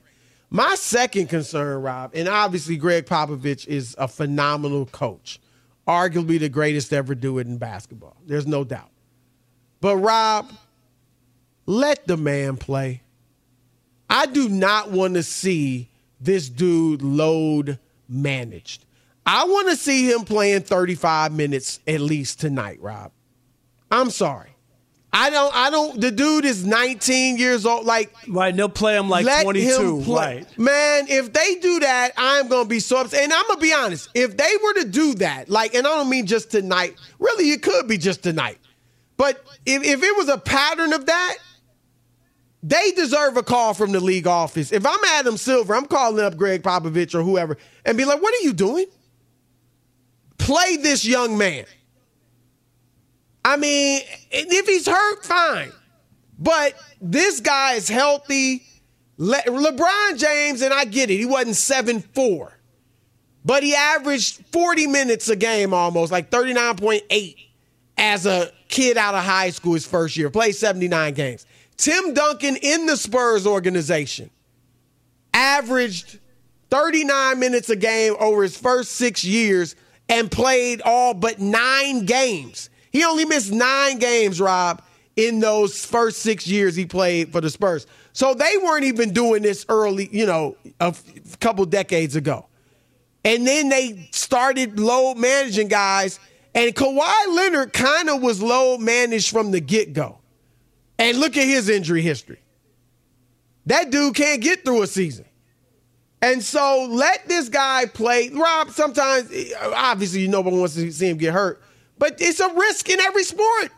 My 0.50 0.76
second 0.76 1.28
concern, 1.28 1.82
Rob, 1.82 2.12
and 2.14 2.28
obviously 2.28 2.78
Gregg 2.78 3.06
Popovich 3.06 3.68
is 3.68 3.96
a 3.98 4.08
phenomenal 4.08 4.86
coach, 4.86 5.40
arguably 5.88 6.40
the 6.40 6.50
greatest 6.50 6.94
ever 6.94 7.16
do 7.16 7.38
it 7.40 7.48
in 7.48 7.58
basketball. 7.58 8.16
There's 8.26 8.48
no 8.48 8.64
doubt. 8.64 8.90
But 9.82 9.98
Rob, 9.98 10.52
let 11.66 12.08
the 12.08 12.18
man 12.18 12.58
play. 12.58 13.02
I 14.10 14.26
do 14.26 14.50
not 14.50 14.92
want 14.92 15.16
to 15.16 15.24
see 15.24 15.90
this 16.20 16.50
dude 16.50 17.02
load 17.02 17.80
managed. 18.08 18.86
I 19.26 19.44
want 19.44 19.70
to 19.70 19.76
see 19.76 20.10
him 20.10 20.22
playing 20.22 20.62
35 20.62 21.34
minutes 21.34 21.80
at 21.86 22.00
least 22.00 22.40
tonight, 22.40 22.80
Rob. 22.82 23.12
I'm 23.92 24.10
sorry. 24.10 24.52
I 25.14 25.30
don't 25.30 25.56
I 25.56 25.70
don't 25.70 26.00
the 26.00 26.12
dude 26.12 26.46
is 26.46 26.66
19 26.66 27.38
years 27.38 27.66
old 27.66 27.86
like 27.86 28.14
Right, 28.28 28.50
and 28.50 28.60
they'll 28.60 28.70
play 28.70 28.96
him 28.96 29.10
like 29.10 29.26
let 29.26 29.44
22. 29.44 29.98
him 30.00 30.04
play. 30.04 30.38
Right. 30.38 30.60
Man, 30.60 31.06
if 31.10 31.32
they 31.34 31.56
do 31.56 31.80
that, 31.80 32.12
I'm 32.18 32.48
gonna 32.50 32.68
be 32.68 32.80
so 32.80 33.02
upset. 33.02 33.24
And 33.24 33.34
I'm 33.34 33.46
gonna 33.48 33.60
be 33.60 33.74
honest, 33.74 34.10
if 34.14 34.36
they 34.38 34.52
were 34.64 34.74
to 34.82 34.86
do 34.86 35.16
that, 35.16 35.50
like, 35.50 35.74
and 35.76 35.88
I 35.88 35.96
don't 35.96 36.10
mean 36.10 36.26
just 36.26 36.52
tonight, 36.52 36.96
really, 37.20 37.52
it 37.52 37.64
could 37.64 37.88
be 37.88 37.98
just 37.98 38.22
tonight. 38.22 38.60
But 39.16 39.44
if, 39.66 39.84
if 39.84 40.04
it 40.04 40.18
was 40.18 40.28
a 40.30 40.38
pattern 40.38 40.94
of 40.94 41.06
that, 41.08 41.38
they 42.68 42.92
deserve 42.92 43.38
a 43.38 43.44
call 43.44 43.74
from 43.74 43.94
the 43.94 44.00
league 44.02 44.28
office. 44.28 44.74
If 44.74 44.86
I'm 44.86 45.00
Adam 45.12 45.38
Silver, 45.38 45.74
I'm 45.74 45.86
calling 45.86 46.24
up 46.24 46.36
Gregg 46.36 46.64
Popovich 46.64 47.16
or 47.16 47.24
whoever 47.24 47.58
and 47.86 47.98
be 47.98 48.04
like, 48.04 48.22
what 48.22 48.34
are 48.34 48.44
you 48.44 48.52
doing? 48.52 48.88
Play 50.38 50.76
this 50.76 51.06
young 51.06 51.38
man. 51.38 51.64
I 53.46 53.56
mean, 53.56 54.02
if 54.32 54.68
he's 54.68 54.86
hurt, 54.86 55.24
fine. 55.24 55.72
But 56.38 56.74
this 57.00 57.40
guy 57.40 57.76
is 57.76 57.88
healthy. 57.88 58.64
Le- 59.16 59.44
LeBron 59.44 60.18
James, 60.20 60.62
and 60.62 60.74
I 60.74 60.84
get 60.84 61.10
it, 61.10 61.18
he 61.18 61.26
wasn't 61.26 61.56
7 61.56 62.02
4, 62.02 62.54
but 63.46 63.64
he 63.64 63.74
averaged 63.74 64.46
40 64.52 64.88
minutes 64.88 65.30
a 65.30 65.36
game 65.36 65.74
almost, 65.74 66.12
like 66.12 66.30
39.8 66.30 67.36
as 67.98 68.26
a 68.26 68.52
kid 68.68 68.98
out 68.98 69.16
of 69.16 69.24
high 69.24 69.50
school 69.50 69.74
his 69.74 69.88
first 69.88 70.18
year, 70.18 70.30
played 70.30 70.52
79 70.56 71.14
games. 71.16 71.47
Tim 71.78 72.14
Duncan 72.14 72.56
in 72.58 72.86
the 72.88 72.98
Spurs 72.98 73.46
organization 73.46 74.30
averaged 75.34 76.20
39 76.70 77.40
minutes 77.40 77.70
a 77.70 77.76
game 77.76 78.16
over 78.20 78.44
his 78.44 78.58
first 78.58 78.92
six 78.94 79.24
years 79.24 79.76
and 80.10 80.32
played 80.32 80.82
all 80.82 81.14
but 81.14 81.40
nine 81.40 82.06
games. 82.06 82.70
He 82.92 83.04
only 83.04 83.26
missed 83.26 83.52
nine 83.52 84.00
games, 84.00 84.42
Rob, 84.42 84.82
in 85.16 85.40
those 85.40 85.86
first 85.86 86.20
six 86.20 86.48
years 86.48 86.76
he 86.76 86.86
played 86.86 87.32
for 87.32 87.42
the 87.42 87.50
Spurs. 87.50 87.86
So 88.14 88.34
they 88.34 88.58
weren't 88.58 88.86
even 88.86 89.14
doing 89.14 89.44
this 89.44 89.66
early, 89.70 90.10
you 90.12 90.26
know, 90.26 90.58
a 90.80 90.86
f- 90.86 91.40
couple 91.40 91.66
decades 91.66 92.16
ago. 92.16 92.48
And 93.24 93.46
then 93.46 93.70
they 93.70 94.08
started 94.12 94.80
load 94.80 95.18
managing 95.18 95.68
guys, 95.68 96.20
and 96.56 96.74
Kawhi 96.74 97.36
Leonard 97.36 97.74
kind 97.74 98.10
of 98.10 98.22
was 98.22 98.42
load 98.42 98.80
managed 98.80 99.30
from 99.30 99.52
the 99.52 99.60
get 99.60 99.94
go. 99.94 100.17
And 101.00 101.20
look 101.20 101.38
at 101.38 101.46
his 101.46 101.70
injury 101.70 102.02
history. 102.02 102.40
That 103.68 103.92
dude 103.92 104.16
can't 104.16 104.42
get 104.42 104.64
through 104.66 104.82
a 104.82 104.88
season. 104.88 105.26
And 106.22 106.44
so 106.44 106.88
let 106.90 107.28
this 107.28 107.50
guy 107.50 107.86
play. 107.86 108.30
Rob, 108.30 108.72
sometimes, 108.72 109.32
obviously, 109.62 110.22
you 110.22 110.28
nobody 110.28 110.58
wants 110.58 110.74
to 110.76 110.92
see 110.92 111.10
him 111.10 111.18
get 111.18 111.34
hurt, 111.34 111.62
but 112.00 112.16
it's 112.20 112.40
a 112.40 112.52
risk 112.56 112.90
in 112.90 113.00
every 113.00 113.24
sport. 113.24 113.72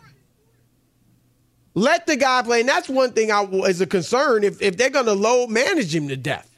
Let 1.74 2.08
the 2.08 2.16
guy 2.16 2.42
play. 2.42 2.62
And 2.62 2.70
that's 2.70 2.88
one 2.90 3.12
thing 3.12 3.32
I 3.32 3.44
is 3.44 3.82
a 3.82 3.86
concern 3.88 4.44
if, 4.44 4.62
if 4.62 4.78
they're 4.78 4.90
going 4.90 5.06
to 5.06 5.14
load 5.14 5.50
manage 5.50 5.94
him 5.94 6.08
to 6.08 6.16
death. 6.18 6.50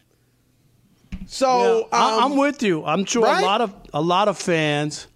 So 1.28 1.88
Yeah, 1.92 1.98
I- 1.98 2.18
um, 2.18 2.32
I'm 2.34 2.38
with 2.38 2.62
you. 2.62 2.84
I'm 2.86 3.06
sure 3.06 3.24
right? 3.24 3.42
a 3.42 3.46
lot 3.46 3.62
of 3.62 3.74
a 3.94 4.02
lot 4.02 4.28
of 4.28 4.38
fans, 4.38 5.08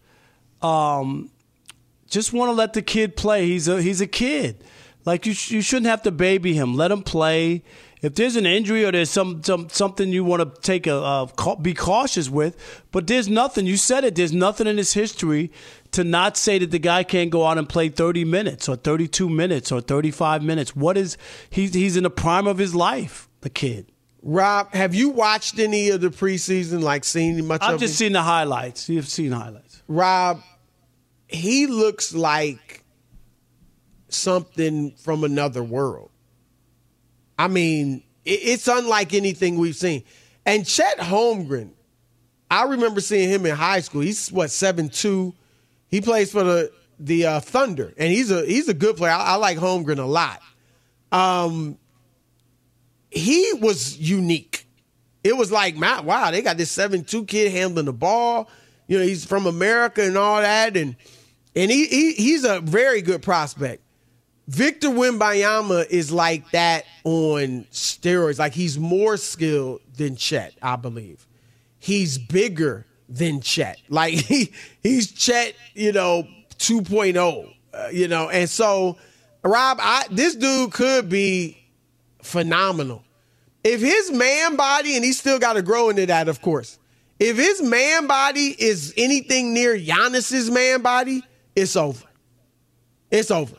um, 0.62 1.30
Just 2.10 2.34
want 2.34 2.50
to 2.50 2.54
let 2.54 2.74
the 2.74 2.82
kid 2.82 3.16
play. 3.16 3.48
He's 3.48 3.68
a 3.68 3.82
he's 3.82 4.02
a 4.02 4.08
kid. 4.08 4.64
Like 5.06 5.26
you, 5.26 5.34
sh- 5.34 5.52
you 5.52 5.62
shouldn't 5.62 5.88
have 5.88 6.02
to 6.04 6.12
baby 6.12 6.54
him. 6.54 6.76
Let 6.76 6.92
him 6.92 7.04
play. 7.04 7.64
If 8.02 8.16
there's 8.16 8.36
an 8.36 8.46
injury 8.46 8.84
or 8.86 8.92
there's 8.92 9.10
some, 9.10 9.42
some 9.44 9.70
something 9.70 10.10
you 10.10 10.24
want 10.24 10.42
to 10.42 10.62
take 10.62 10.86
a 10.86 10.96
uh, 10.96 11.56
be 11.56 11.74
cautious 11.74 12.30
with, 12.30 12.84
but 12.92 13.08
there's 13.08 13.28
nothing. 13.28 13.66
You 13.66 13.78
said 13.78 14.04
it. 14.04 14.16
There's 14.16 14.34
nothing 14.34 14.68
in 14.68 14.78
his 14.78 14.94
history 14.94 15.52
to 15.92 16.04
not 16.04 16.38
say 16.38 16.60
that 16.60 16.72
the 16.72 16.80
guy 16.80 17.04
can't 17.04 17.32
go 17.32 17.46
out 17.46 17.58
and 17.58 17.68
play 17.68 17.90
30 17.90 18.26
minutes 18.26 18.68
or 18.68 18.76
32 18.76 19.30
minutes 19.30 19.72
or 19.72 19.82
35 19.82 20.44
minutes. 20.44 20.76
What 20.76 20.98
is 20.98 21.18
he's 21.50 21.74
he's 21.74 21.98
in 21.98 22.04
the 22.04 22.10
prime 22.10 22.48
of 22.48 22.58
his 22.58 22.76
life, 22.76 23.30
the 23.42 23.50
kid. 23.50 23.92
Rob, 24.22 24.74
have 24.74 24.96
you 24.96 25.10
watched 25.10 25.60
any 25.60 25.90
of 25.90 26.02
the 26.02 26.10
preseason? 26.10 26.82
Like 26.82 27.04
seen 27.04 27.46
much? 27.46 27.62
I've 27.62 27.80
just 27.80 27.96
seen 27.96 28.12
the 28.12 28.24
highlights. 28.24 28.90
You've 28.90 29.08
seen 29.08 29.32
highlights. 29.32 29.84
Rob, 29.88 30.42
he 31.28 31.68
looks 31.68 32.14
like 32.14 32.84
something 34.10 34.92
from 34.92 35.24
another 35.24 35.64
world. 35.64 36.12
I 37.38 37.48
mean, 37.48 38.04
it's 38.24 38.68
unlike 38.68 39.14
anything 39.14 39.58
we've 39.58 39.76
seen. 39.76 40.04
And 40.46 40.66
Chet 40.66 40.98
Holmgren, 41.00 41.72
I 42.50 42.64
remember 42.64 43.02
seeing 43.02 43.30
him 43.30 43.46
in 43.46 43.56
high 43.56 43.82
school. 43.82 44.02
He's 44.02 44.32
what 44.32 44.52
seven 44.52 44.90
two. 44.90 45.34
He 45.88 46.02
plays 46.02 46.32
for 46.32 46.44
the 46.44 46.72
the 47.00 47.26
uh, 47.26 47.40
Thunder, 47.40 47.94
and 47.98 48.12
he's 48.12 48.32
a 48.32 48.46
he's 48.46 48.70
a 48.70 48.74
good 48.74 48.98
player. 48.98 49.12
I, 49.12 49.34
I 49.34 49.36
like 49.36 49.58
Holmgren 49.58 50.00
a 50.00 50.06
lot. 50.06 50.42
Um, 51.12 51.78
he 53.10 53.54
was 53.60 53.98
unique. 53.98 54.68
It 55.24 55.36
was 55.36 55.52
like, 55.52 55.76
wow, 55.80 56.30
they 56.30 56.42
got 56.42 56.58
this 56.58 56.70
seven 56.70 57.04
two 57.04 57.26
kid 57.26 57.52
handling 57.52 57.86
the 57.86 57.94
ball. 57.94 58.50
You 58.88 59.00
know, 59.00 59.04
he's 59.04 59.26
from 59.26 59.48
America 59.48 60.04
and 60.04 60.18
all 60.18 60.42
that, 60.42 60.78
and 60.78 60.96
and 61.56 61.72
he, 61.72 61.86
he 61.88 62.14
he's 62.14 62.44
a 62.44 62.60
very 62.60 63.02
good 63.02 63.24
prospect. 63.24 63.82
Victor 64.48 64.90
Wembanyama 64.90 65.88
is 65.90 66.12
like 66.12 66.50
that 66.52 66.86
on 67.04 67.66
steroids. 67.72 68.38
Like 68.38 68.54
he's 68.54 68.78
more 68.78 69.18
skilled 69.18 69.82
than 69.98 70.16
Chet, 70.16 70.54
I 70.62 70.76
believe. 70.76 71.26
He's 71.80 72.18
bigger 72.18 72.86
than 73.10 73.42
Chet. 73.42 73.80
Like 73.90 74.14
he 74.14 74.52
he's 74.84 75.12
Chet, 75.12 75.56
you 75.74 75.92
know, 75.92 76.28
2.0, 76.58 77.54
uh, 77.74 77.88
you 77.92 78.08
know. 78.08 78.30
And 78.30 78.50
so 78.50 78.98
Rob, 79.44 79.80
I 79.82 80.06
this 80.12 80.36
dude 80.36 80.72
could 80.72 81.10
be 81.10 81.58
phenomenal. 82.22 83.04
If 83.64 83.82
his 83.82 84.12
man 84.12 84.56
body 84.56 84.96
and 84.96 85.04
he 85.04 85.12
still 85.12 85.40
got 85.40 85.54
to 85.54 85.64
grow 85.64 85.90
into 85.90 86.06
that, 86.06 86.28
of 86.28 86.42
course. 86.42 86.78
If 87.20 87.38
his 87.38 87.62
man 87.62 88.08
body 88.08 88.56
is 88.60 88.94
anything 88.98 89.54
near 89.54 89.76
Giannis's 89.76 90.52
man 90.52 90.82
body, 90.82 91.24
it's 91.56 91.76
over. 91.76 92.06
It's 93.10 93.32
over. 93.32 93.56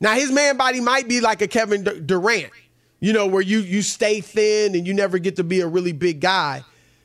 Now 0.00 0.14
his 0.14 0.30
man 0.30 0.56
body 0.56 0.80
might 0.80 1.08
be 1.08 1.20
like 1.20 1.42
a 1.42 1.48
Kevin 1.48 1.84
Durant, 2.06 2.50
you 3.00 3.12
know, 3.12 3.26
where 3.26 3.42
you 3.42 3.60
you 3.60 3.82
stay 3.82 4.20
thin 4.20 4.74
and 4.74 4.86
you 4.86 4.94
never 4.94 5.18
get 5.18 5.36
to 5.36 5.44
be 5.44 5.60
a 5.60 5.66
really 5.66 5.92
big 5.92 6.20
guy, 6.20 6.62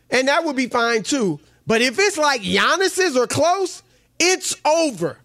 and 0.09 0.27
that 0.27 0.45
would 0.45 0.55
be 0.55 0.67
fine 0.67 1.03
too. 1.03 1.39
But 1.65 1.81
if 1.81 1.97
it's 1.97 2.17
like 2.17 2.41
Giannis's 2.41 3.15
or 3.15 3.25
close, 3.27 3.83
it's 4.19 4.55
over. 4.65 5.17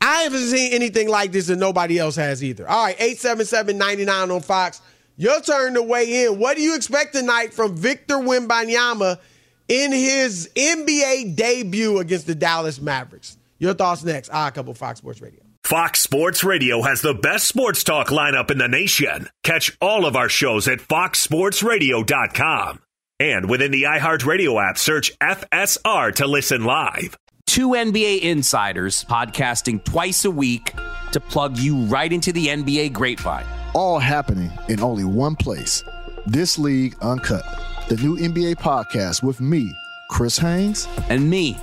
I 0.00 0.22
haven't 0.22 0.46
seen 0.46 0.72
anything 0.72 1.08
like 1.08 1.32
this 1.32 1.48
and 1.48 1.58
nobody 1.58 1.98
else 1.98 2.16
has 2.16 2.44
either. 2.44 2.68
All 2.68 2.84
right, 2.84 2.96
877-99 2.98 4.34
on 4.34 4.40
Fox. 4.40 4.80
Your 5.16 5.40
turn 5.40 5.74
to 5.74 5.82
weigh 5.82 6.24
in. 6.24 6.38
What 6.38 6.56
do 6.56 6.62
you 6.62 6.76
expect 6.76 7.14
tonight 7.14 7.52
from 7.52 7.76
Victor 7.76 8.14
Wembanyama 8.14 9.18
in 9.66 9.90
his 9.90 10.48
NBA 10.54 11.34
debut 11.34 11.98
against 11.98 12.28
the 12.28 12.36
Dallas 12.36 12.80
Mavericks? 12.80 13.36
Your 13.58 13.74
thoughts 13.74 14.04
next. 14.04 14.30
Ah, 14.32 14.48
couple 14.50 14.72
Fox 14.74 14.98
Sports 14.98 15.20
Radio. 15.20 15.37
Fox 15.64 16.00
Sports 16.00 16.44
Radio 16.44 16.82
has 16.82 17.02
the 17.02 17.12
best 17.14 17.46
sports 17.46 17.84
talk 17.84 18.08
lineup 18.08 18.50
in 18.50 18.56
the 18.58 18.68
nation. 18.68 19.28
Catch 19.44 19.76
all 19.82 20.06
of 20.06 20.16
our 20.16 20.30
shows 20.30 20.66
at 20.66 20.78
foxsportsradio.com. 20.78 22.80
And 23.20 23.50
within 23.50 23.70
the 23.72 23.82
iHeartRadio 23.82 24.66
app, 24.66 24.78
search 24.78 25.12
FSR 25.18 26.14
to 26.16 26.26
listen 26.26 26.64
live. 26.64 27.16
Two 27.46 27.70
NBA 27.70 28.20
insiders 28.22 29.04
podcasting 29.04 29.84
twice 29.84 30.24
a 30.24 30.30
week 30.30 30.72
to 31.12 31.20
plug 31.20 31.58
you 31.58 31.76
right 31.84 32.12
into 32.12 32.32
the 32.32 32.46
NBA 32.46 32.92
grapevine. 32.92 33.44
All 33.74 33.98
happening 33.98 34.50
in 34.68 34.80
only 34.80 35.04
one 35.04 35.36
place. 35.36 35.84
This 36.26 36.58
League 36.58 36.96
Uncut, 37.02 37.44
the 37.88 37.96
new 37.96 38.16
NBA 38.16 38.56
podcast 38.56 39.22
with 39.22 39.40
me, 39.40 39.70
Chris 40.08 40.38
Haynes, 40.38 40.88
and 41.08 41.28
me, 41.28 41.56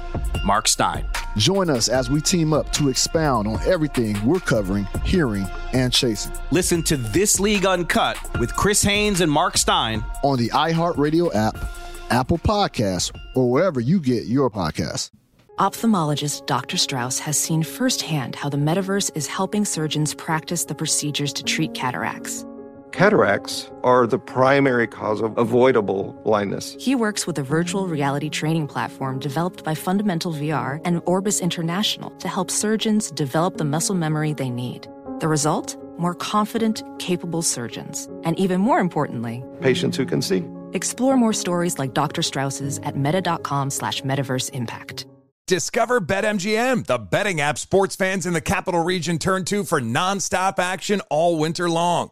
Mark 0.46 0.68
Stein. 0.68 1.06
Join 1.36 1.70
us 1.70 1.90
as 1.90 2.10
we 2.10 2.22
team 2.22 2.54
up 2.54 2.72
to 2.74 2.90
expound 2.90 3.48
on 3.48 3.60
everything 3.66 4.24
we're 4.26 4.40
covering, 4.40 4.88
hearing, 5.04 5.48
and 5.74 5.92
chasing. 5.92 6.32
Listen 6.52 6.82
to 6.84 6.96
This 6.96 7.40
League 7.40 7.66
Uncut 7.66 8.18
with 8.40 8.56
Chris 8.56 8.82
Haynes 8.84 9.20
and 9.22 9.32
Mark 9.32 9.58
Stein 9.58 10.06
on 10.24 10.38
the 10.38 10.50
iHeartRadio 10.50 11.34
app, 11.36 11.58
Apple 12.12 12.38
Podcasts, 12.38 13.12
or 13.36 13.52
wherever 13.52 13.80
you 13.82 14.00
get 14.00 14.26
your 14.26 14.50
podcasts. 14.50 15.10
Ophthalmologist 15.60 16.46
Dr. 16.46 16.78
Strauss 16.78 17.20
has 17.20 17.38
seen 17.38 17.64
firsthand 17.64 18.36
how 18.36 18.50
the 18.50 18.58
metaverse 18.58 19.12
is 19.16 19.26
helping 19.28 19.66
surgeons 19.66 20.14
practice 20.14 20.66
the 20.66 20.76
procedures 20.76 21.34
to 21.34 21.44
treat 21.44 21.74
cataracts 21.74 22.46
Cataracts 22.96 23.70
are 23.84 24.08
the 24.08 24.18
primary 24.18 24.88
cause 24.88 25.20
of 25.20 25.38
avoidable 25.38 26.14
blindness. 26.24 26.78
He 26.80 26.96
works 26.96 27.28
with 27.28 27.38
a 27.38 27.44
virtual 27.44 27.90
reality 27.90 28.30
training 28.30 28.68
platform 28.68 29.20
developed 29.20 29.66
by 29.66 29.76
Fundamental 29.76 30.32
VR 30.32 30.80
and 30.86 31.02
Orbis 31.06 31.42
International 31.42 32.12
to 32.12 32.30
help 32.30 32.50
surgeons 32.50 33.12
develop 33.12 33.58
the 33.58 33.66
muscle 33.66 33.96
memory 33.96 34.32
they 34.32 34.50
need. 34.50 34.88
The 35.20 35.28
result? 35.28 35.76
More 36.00 36.16
confident, 36.16 36.84
capable 36.98 37.42
surgeons. 37.42 38.08
And 38.24 38.40
even 38.40 38.62
more 38.62 38.80
importantly, 38.80 39.44
patients 39.60 39.98
who 39.98 40.06
can 40.06 40.22
see. 40.22 40.46
Explore 40.72 41.18
more 41.18 41.34
stories 41.34 41.78
like 41.78 41.94
Dr. 41.94 42.22
Strauss's 42.22 42.80
at 42.84 42.96
meta.com 42.96 43.72
slash 43.72 44.04
metaverse 44.04 44.52
impact. 44.52 45.06
Discover 45.48 46.00
BetMGM, 46.00 46.86
the 46.86 46.98
betting 46.98 47.42
app 47.42 47.58
sports 47.58 47.98
fans 47.98 48.26
in 48.26 48.32
the 48.32 48.40
capital 48.40 48.82
region 48.82 49.18
turn 49.18 49.44
to 49.46 49.66
for 49.66 49.82
nonstop 49.82 50.60
action 50.60 51.02
all 51.10 51.38
winter 51.38 51.70
long. 51.70 52.12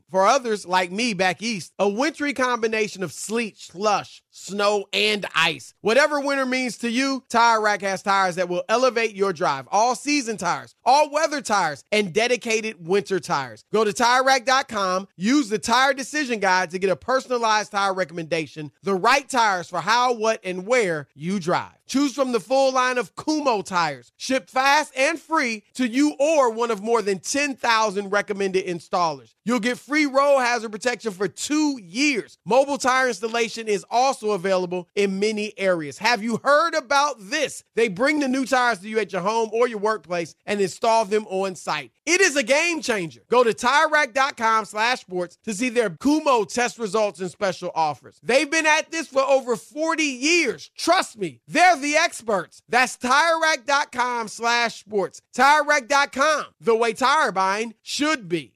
For 0.11 0.27
others, 0.27 0.65
like 0.65 0.91
me 0.91 1.13
back 1.13 1.41
east, 1.41 1.71
a 1.79 1.87
wintry 1.87 2.33
combination 2.33 3.01
of 3.01 3.13
sleet, 3.13 3.57
slush, 3.57 4.21
snow, 4.29 4.85
and 4.91 5.25
ice. 5.33 5.73
Whatever 5.79 6.19
winter 6.19 6.45
means 6.45 6.77
to 6.79 6.89
you, 6.89 7.23
Tire 7.29 7.61
Rack 7.61 7.81
has 7.81 8.01
tires 8.01 8.35
that 8.35 8.49
will 8.49 8.63
elevate 8.67 9.15
your 9.15 9.31
drive. 9.31 9.69
All 9.71 9.95
season 9.95 10.35
tires, 10.35 10.75
all 10.83 11.09
weather 11.09 11.39
tires, 11.39 11.85
and 11.93 12.13
dedicated 12.13 12.85
winter 12.85 13.21
tires. 13.21 13.63
Go 13.71 13.85
to 13.85 13.91
TireRack.com, 13.91 15.07
use 15.15 15.47
the 15.47 15.59
Tire 15.59 15.93
Decision 15.93 16.41
Guide 16.41 16.71
to 16.71 16.79
get 16.79 16.89
a 16.89 16.95
personalized 16.97 17.71
tire 17.71 17.93
recommendation, 17.93 18.71
the 18.83 18.95
right 18.95 19.29
tires 19.29 19.69
for 19.69 19.79
how, 19.79 20.13
what, 20.13 20.41
and 20.43 20.67
where 20.67 21.07
you 21.15 21.39
drive. 21.39 21.71
Choose 21.87 22.13
from 22.13 22.31
the 22.31 22.39
full 22.39 22.73
line 22.73 22.97
of 22.97 23.15
Kumho 23.15 23.65
tires, 23.65 24.13
shipped 24.15 24.49
fast 24.49 24.93
and 24.95 25.19
free 25.19 25.63
to 25.73 25.85
you 25.85 26.15
or 26.19 26.49
one 26.49 26.71
of 26.71 26.81
more 26.81 27.01
than 27.01 27.19
10,000 27.19 28.09
recommended 28.09 28.65
installers. 28.65 29.33
You'll 29.43 29.59
get 29.59 29.77
free 29.77 30.00
road 30.05 30.39
hazard 30.39 30.71
protection 30.71 31.11
for 31.11 31.27
two 31.27 31.79
years. 31.81 32.37
Mobile 32.45 32.77
tire 32.77 33.07
installation 33.07 33.67
is 33.67 33.85
also 33.89 34.31
available 34.31 34.87
in 34.95 35.19
many 35.19 35.53
areas. 35.57 35.97
Have 35.97 36.23
you 36.23 36.39
heard 36.43 36.73
about 36.73 37.15
this? 37.19 37.63
They 37.75 37.87
bring 37.87 38.19
the 38.19 38.27
new 38.27 38.45
tires 38.45 38.79
to 38.79 38.89
you 38.89 38.99
at 38.99 39.11
your 39.11 39.21
home 39.21 39.49
or 39.53 39.67
your 39.67 39.79
workplace 39.79 40.35
and 40.45 40.59
install 40.61 41.05
them 41.05 41.25
on 41.27 41.55
site. 41.55 41.91
It 42.05 42.21
is 42.21 42.35
a 42.35 42.43
game 42.43 42.81
changer. 42.81 43.21
Go 43.29 43.43
to 43.43 43.53
TireRack.com 43.53 44.65
slash 44.65 45.01
sports 45.01 45.37
to 45.43 45.53
see 45.53 45.69
their 45.69 45.89
Kumho 45.89 46.47
test 46.51 46.79
results 46.79 47.19
and 47.19 47.29
special 47.31 47.71
offers. 47.75 48.19
They've 48.23 48.49
been 48.49 48.65
at 48.65 48.91
this 48.91 49.07
for 49.07 49.21
over 49.21 49.55
40 49.55 50.03
years. 50.03 50.71
Trust 50.77 51.17
me, 51.17 51.41
they're 51.47 51.77
the 51.77 51.95
experts. 51.95 52.61
That's 52.67 52.97
TireRack.com 52.97 54.27
slash 54.27 54.79
sports. 54.79 55.21
TireRack.com, 55.35 56.45
the 56.59 56.75
way 56.75 56.93
tire 56.93 57.31
buying 57.31 57.75
should 57.81 58.27
be. 58.27 58.53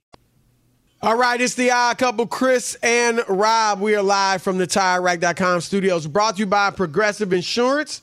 All 1.02 1.14
right, 1.14 1.38
it's 1.38 1.54
the 1.54 1.70
odd 1.70 1.98
couple, 1.98 2.26
Chris 2.26 2.74
and 2.82 3.22
Rob. 3.28 3.80
We 3.80 3.94
are 3.94 4.02
live 4.02 4.40
from 4.40 4.56
the 4.56 4.66
TireRack.com 4.66 5.60
studios, 5.60 6.06
brought 6.06 6.36
to 6.36 6.40
you 6.40 6.46
by 6.46 6.70
Progressive 6.70 7.34
Insurance. 7.34 8.00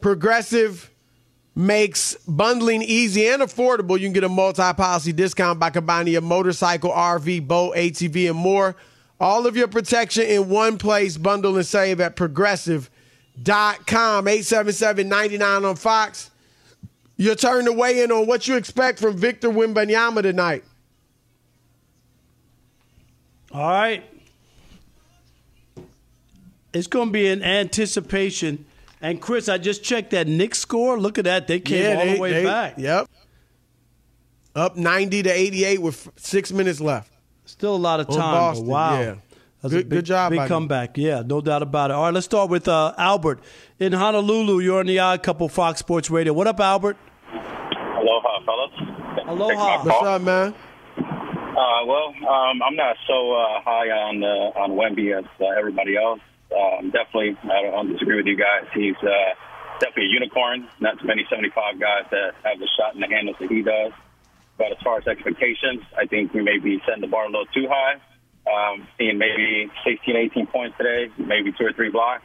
Progressive 0.00 0.88
makes 1.56 2.14
bundling 2.28 2.82
easy 2.82 3.26
and 3.26 3.42
affordable. 3.42 3.98
You 3.98 4.06
can 4.06 4.12
get 4.12 4.22
a 4.22 4.28
multi-policy 4.28 5.12
discount 5.12 5.58
by 5.58 5.70
combining 5.70 6.12
your 6.12 6.22
motorcycle, 6.22 6.92
RV, 6.92 7.48
boat, 7.48 7.74
ATV, 7.74 8.30
and 8.30 8.38
more. 8.38 8.76
All 9.18 9.48
of 9.48 9.56
your 9.56 9.66
protection 9.66 10.22
in 10.22 10.48
one 10.48 10.78
place. 10.78 11.16
Bundle 11.16 11.56
and 11.56 11.66
save 11.66 12.00
at 12.00 12.14
progressive.com. 12.14 12.90
877-99 13.44 15.68
on 15.68 15.74
Fox. 15.74 16.30
Your 17.16 17.34
turn 17.34 17.64
to 17.64 17.72
weigh 17.72 18.00
in 18.00 18.12
on 18.12 18.28
what 18.28 18.46
you 18.46 18.56
expect 18.56 19.00
from 19.00 19.16
Victor 19.16 19.48
Wembanyama 19.48 20.22
tonight. 20.22 20.62
All 23.52 23.68
right. 23.68 24.04
It's 26.72 26.86
going 26.86 27.08
to 27.08 27.12
be 27.12 27.28
an 27.28 27.42
anticipation. 27.42 28.66
And 29.00 29.20
Chris, 29.22 29.48
I 29.48 29.58
just 29.58 29.82
checked 29.82 30.10
that 30.10 30.26
Knicks 30.26 30.58
score. 30.58 30.98
Look 30.98 31.18
at 31.18 31.24
that. 31.24 31.46
They 31.46 31.60
came 31.60 31.82
Yeah, 31.82 31.98
all 31.98 32.04
they- 32.04 32.14
the 32.14 32.20
way 32.20 32.32
they- 32.32 32.44
back. 32.44 32.74
Yep. 32.76 33.08
Up 34.54 34.76
90 34.76 35.22
to 35.22 35.30
88 35.30 35.80
with 35.80 36.08
six 36.16 36.50
minutes 36.52 36.80
left. 36.80 37.10
Still 37.44 37.74
a 37.74 37.76
lot 37.76 38.00
of 38.00 38.08
On 38.10 38.16
time. 38.16 38.54
but 38.56 38.64
wow. 38.64 39.00
yeah. 39.00 39.14
That's 39.62 39.72
Good- 39.74 39.80
a 39.80 39.84
big, 39.84 39.90
good 39.90 40.04
job 40.04 40.30
Big 40.30 40.36
by 40.38 40.44
them. 40.44 40.48
comeback. 40.48 40.98
Yeah, 40.98 41.22
no 41.24 41.40
doubt 41.40 41.62
about 41.62 41.90
it. 41.90 41.94
All 41.94 42.04
right, 42.04 42.14
let's 42.14 42.26
start 42.26 42.48
with 42.50 42.68
uh, 42.68 42.92
Albert 42.98 43.40
in 43.80 43.92
Honolulu. 43.92 44.60
You're 44.60 44.80
on 44.80 44.86
the 44.86 44.98
Odd 44.98 45.22
Couple 45.22 45.48
Fox 45.48 45.78
Sports 45.80 46.10
Radio. 46.10 46.32
What 46.32 46.46
up, 46.46 46.60
Albert? 46.60 46.96
Aloha, 47.32 48.44
fellas. 48.44 49.26
Aloha. 49.26 49.84
What's 49.84 50.06
up, 50.06 50.22
man? 50.22 50.54
Uh, 51.58 51.82
well, 51.86 52.14
um, 52.14 52.62
I'm 52.62 52.76
not 52.76 52.94
so 53.08 53.34
uh, 53.34 53.58
high 53.66 53.90
on 53.90 54.22
uh, 54.22 54.62
on 54.62 54.78
Wemby 54.78 55.10
as 55.10 55.26
uh, 55.40 55.58
everybody 55.58 55.96
else. 55.96 56.20
Um, 56.54 56.94
definitely, 56.94 57.34
I 57.42 57.62
don't, 57.62 57.74
I 57.74 57.76
don't 57.82 57.92
disagree 57.92 58.14
with 58.14 58.26
you 58.26 58.38
guys. 58.38 58.70
He's 58.72 58.94
uh, 59.02 59.34
definitely 59.80 60.06
a 60.06 60.22
unicorn. 60.22 60.68
Not 60.78 61.00
too 61.00 61.08
many 61.08 61.26
75 61.28 61.80
guys 61.80 62.06
that 62.12 62.38
have 62.46 62.62
the 62.62 62.68
shot 62.78 62.94
in 62.94 63.00
the 63.00 63.08
handles 63.10 63.38
that 63.40 63.50
he 63.50 63.62
does. 63.62 63.90
But 64.56 64.70
as 64.70 64.78
far 64.84 64.98
as 64.98 65.08
expectations, 65.08 65.82
I 65.98 66.06
think 66.06 66.32
we 66.32 66.46
may 66.46 66.58
be 66.62 66.78
setting 66.86 67.00
the 67.02 67.10
bar 67.10 67.26
a 67.26 67.30
little 67.30 67.50
too 67.50 67.66
high. 67.66 67.98
Um, 68.46 68.86
seeing 68.96 69.18
maybe 69.18 69.66
16, 69.82 70.14
18 70.14 70.46
points 70.46 70.78
today, 70.78 71.10
maybe 71.18 71.50
two 71.58 71.66
or 71.66 71.72
three 71.72 71.90
blocks, 71.90 72.22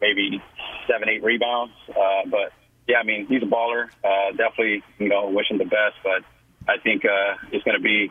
maybe 0.00 0.40
seven, 0.88 1.10
eight 1.10 1.22
rebounds. 1.22 1.74
Uh, 1.90 2.24
but 2.30 2.56
yeah, 2.88 2.98
I 2.98 3.04
mean, 3.04 3.26
he's 3.28 3.42
a 3.42 3.46
baller. 3.52 3.92
Uh, 4.02 4.32
definitely, 4.32 4.82
you 4.96 5.10
know, 5.10 5.28
wish 5.28 5.50
him 5.50 5.58
the 5.58 5.68
best. 5.68 6.00
But 6.02 6.24
I 6.66 6.80
think 6.80 7.04
uh, 7.04 7.36
it's 7.52 7.62
going 7.62 7.76
to 7.76 7.84
be 7.84 8.10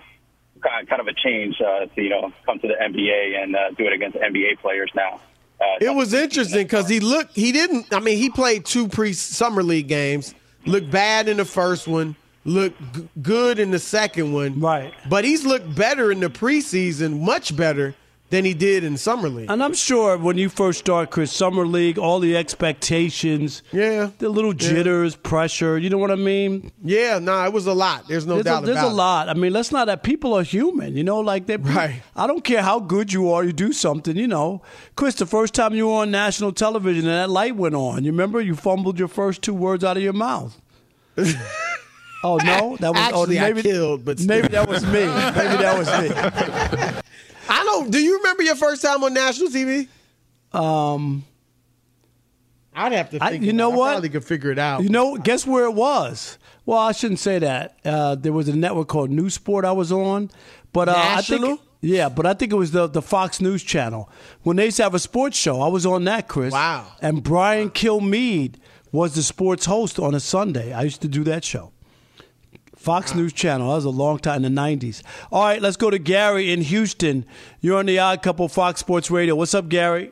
kind 0.62 0.88
kind 0.88 1.02
of 1.02 1.08
a 1.08 1.13
change 1.13 1.56
uh, 1.62 1.86
to 1.86 2.02
you 2.02 2.10
know 2.10 2.32
come 2.46 2.60
to 2.60 2.68
the 2.68 2.74
NBA 2.76 3.41
and 3.41 3.56
uh, 3.56 3.72
do 3.78 3.86
it 3.86 3.94
against 3.94 4.18
NBA 4.18 4.60
players 4.60 4.91
now. 4.96 5.20
Uh, 5.60 5.63
It 5.80 5.94
was 5.96 6.13
interesting 6.13 6.63
because 6.63 6.89
he 6.89 7.00
looked, 7.00 7.34
he 7.36 7.54
didn't, 7.54 7.94
I 7.94 8.02
mean, 8.02 8.18
he 8.18 8.30
played 8.30 8.65
two 8.65 8.88
pre 8.89 9.13
summer 9.13 9.63
league 9.63 9.88
games, 9.88 10.36
looked 10.65 10.91
bad 10.91 11.30
in 11.30 11.38
the 11.38 11.46
first 11.46 11.88
one, 11.88 12.18
looked 12.44 12.78
g- 12.94 13.08
good 13.22 13.58
in 13.60 13.72
the 13.72 13.80
second 13.80 14.34
one. 14.34 14.60
Right. 14.60 14.94
But 15.10 15.24
he's 15.24 15.46
looked 15.46 15.74
better 15.74 16.12
in 16.12 16.20
the 16.20 16.30
preseason, 16.30 17.22
much 17.22 17.56
better 17.56 17.96
than 18.30 18.44
he 18.44 18.54
did 18.54 18.84
in 18.84 18.98
summer 18.98 19.30
league. 19.30 19.50
And 19.52 19.64
I'm 19.64 19.74
sure 19.74 20.18
when 20.18 20.38
you 20.38 20.50
first 20.50 20.80
start, 20.80 21.12
Chris, 21.12 21.32
Summer 21.32 21.66
League, 21.66 22.00
all 22.00 22.20
the 22.20 22.36
expectations, 22.36 23.62
yeah, 23.72 24.10
the 24.18 24.30
little 24.30 24.54
jitters, 24.54 25.16
pressure, 25.16 25.78
you 25.78 25.90
know 25.90 26.00
what 26.00 26.12
I 26.12 26.16
mean? 26.16 26.72
Yeah, 26.84 27.20
no, 27.20 27.44
it 27.46 27.54
was 27.54 27.68
a 27.68 27.74
lot. 27.74 28.08
There's 28.08 28.26
no 28.26 28.36
there's 28.36 28.46
doubt 28.46 28.64
a, 28.64 28.66
there's 28.66 28.82
a 28.84 28.88
lot. 28.88 29.30
I 29.30 29.36
mean, 29.36 29.54
let's 29.54 29.72
not 29.72 29.86
that 29.86 30.02
people 30.02 30.34
are 30.34 30.44
human, 30.44 30.96
you 30.96 31.04
know, 31.04 31.20
like 31.20 31.46
they 31.46 31.58
Right. 31.58 32.02
I 32.16 32.28
don't 32.28 32.44
care 32.44 32.62
how 32.62 32.80
good 32.80 33.14
you 33.14 33.32
are, 33.32 33.44
you 33.44 33.54
do 33.54 33.72
something, 33.72 34.16
you 34.18 34.28
know. 34.28 34.62
Chris, 34.96 35.16
the 35.16 35.26
first 35.26 35.54
time 35.54 35.74
you 35.74 35.88
were 35.88 36.02
on 36.02 36.12
national 36.12 36.52
television 36.52 37.08
and 37.08 37.14
that 37.14 37.30
light 37.30 37.56
went 37.56 37.76
on, 37.76 38.04
you 38.04 38.12
remember 38.12 38.42
you 38.42 38.56
fumbled 38.56 39.00
your 39.00 39.08
first 39.08 39.42
two 39.42 39.54
words 39.54 39.84
out 39.84 39.98
of 39.98 40.04
your 40.04 40.14
mouth. 40.14 40.60
oh 42.24 42.38
no, 42.38 42.76
that 42.80 42.92
was 42.92 43.12
oh, 43.14 43.22
Actually, 43.22 43.40
oh, 43.40 43.44
I 43.44 43.54
maybe 43.54 43.62
killed, 43.62 44.04
but 44.04 44.20
maybe 44.22 44.48
that 44.50 44.68
was 44.68 44.84
me. 44.84 44.92
Maybe 44.92 45.08
that 45.08 45.78
was 45.78 46.96
me. 46.96 47.02
I 47.49 47.63
don't, 47.63 47.91
do 47.91 47.99
you 47.99 48.17
remember 48.17 48.43
your 48.43 48.55
first 48.55 48.81
time 48.81 49.03
on 49.03 49.13
national 49.13 49.49
TV? 49.49 49.88
Um, 50.53 51.23
I'd 52.73 52.91
have 52.91 53.10
to 53.12 53.23
I- 53.23 53.31
think 53.31 53.43
you 53.43 53.53
know 53.53 53.69
it. 53.71 53.73
I 53.73 53.77
what? 53.77 53.91
probably 53.93 54.10
could 54.10 54.25
figure 54.25 54.51
it 54.51 54.60
out. 54.60 54.84
You 54.84 54.89
know, 54.89 55.17
guess 55.17 55.45
where 55.47 55.65
it 55.65 55.73
was? 55.73 56.38
Well, 56.65 56.79
I 56.79 56.91
shouldn't 56.91 57.19
say 57.19 57.39
that. 57.39 57.77
Uh, 57.86 58.15
there 58.15 58.34
was 58.34 58.47
a 58.49 58.55
network 58.55 58.88
called 58.88 59.10
News 59.12 59.36
Sport 59.36 59.65
I 59.65 59.71
was 59.71 59.91
on, 59.91 60.31
but 60.73 60.89
uh, 60.89 60.93
I 60.97 61.21
think 61.21 61.60
yeah, 61.81 62.10
but 62.10 62.25
I 62.25 62.34
think 62.34 62.51
it 62.51 62.55
was 62.55 62.71
the 62.71 62.88
the 62.88 63.01
Fox 63.01 63.39
News 63.39 63.62
channel 63.63 64.10
when 64.41 64.58
they 64.58 64.65
used 64.65 64.77
to 64.77 64.84
have 64.84 64.95
a 64.95 64.99
sports 64.99 65.38
show. 65.38 65.62
I 65.62 65.67
was 65.67 65.86
on 65.86 66.03
that, 66.05 66.27
Chris. 66.27 66.51
Wow. 66.51 66.88
And 67.01 67.21
Brian 67.23 67.69
Kilmeade 67.69 68.55
was 68.91 69.13
the 69.13 69.21
sports 69.23 69.65
host 69.65 69.99
on 69.99 70.15
a 70.15 70.19
Sunday. 70.19 70.73
I 70.73 70.81
used 70.81 71.01
to 71.03 71.08
do 71.08 71.23
that 71.25 71.43
show. 71.43 71.71
Fox 72.86 73.15
News 73.15 73.34
Channel. 73.34 73.67
That 73.69 73.76
was 73.76 73.86
a 73.86 73.89
long 73.89 74.19
time 74.19 74.45
in 74.45 74.54
the 74.54 74.62
'90s. 74.62 75.02
All 75.32 75.43
right, 75.43 75.60
let's 75.60 75.76
go 75.76 75.89
to 75.89 75.98
Gary 75.98 76.52
in 76.52 76.62
Houston. 76.62 77.26
You're 77.60 77.80
on 77.80 77.88
the 77.88 77.98
Odd 77.98 78.21
Couple 78.21 78.48
Fox 78.48 78.80
Sports 78.80 79.10
Radio. 79.10 79.34
What's 79.34 79.56
up, 79.56 79.69
Gary? 79.69 80.12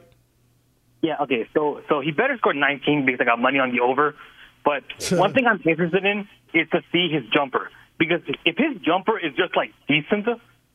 Yeah, 1.04 1.18
okay. 1.22 1.48
So 1.54 1.82
so 1.88 2.02
he 2.02 2.10
better 2.10 2.36
score 2.38 2.56
19 2.56 3.06
because 3.06 3.22
I 3.22 3.26
got 3.26 3.40
money 3.40 3.60
on 3.60 3.72
the 3.72 3.82
over. 3.82 4.16
But 4.66 4.84
one 5.12 5.34
thing 5.34 5.46
I'm 5.46 5.62
interested 5.64 6.04
in 6.04 6.28
is 6.52 6.68
to 6.72 6.82
see 6.92 7.10
his 7.14 7.24
jumper 7.32 7.70
because 8.00 8.22
if 8.44 8.58
his 8.58 8.82
jumper 8.82 9.20
is 9.20 9.36
just 9.36 9.56
like 9.56 9.72
decent, 9.88 10.26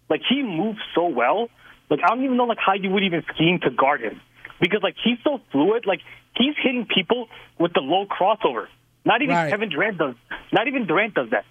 like 0.09 0.21
he 0.29 0.43
moves 0.43 0.79
so 0.95 1.07
well, 1.07 1.49
like 1.91 1.99
I 2.05 2.09
don't 2.15 2.23
even 2.23 2.37
know 2.37 2.45
like 2.45 2.59
how 2.65 2.75
you 2.75 2.91
would 2.91 3.03
even 3.03 3.25
scheme 3.35 3.59
to 3.65 3.71
guard 3.71 4.03
him 4.03 4.21
because 4.61 4.85
like 4.85 4.95
he's 5.03 5.19
so 5.25 5.41
fluid, 5.51 5.85
like 5.85 6.01
he's 6.37 6.55
hitting 6.63 6.87
people 6.87 7.29
with 7.59 7.73
the 7.73 7.81
low 7.81 8.07
crossover. 8.07 8.67
Not 9.05 9.23
even 9.23 9.35
Right. 9.35 9.51
Kevin 9.51 9.71
Durant 9.71 9.99
does. 9.99 10.15
Not 10.53 10.69
even 10.69 10.87
Durant 10.87 11.15
does 11.15 11.31
that. 11.31 11.45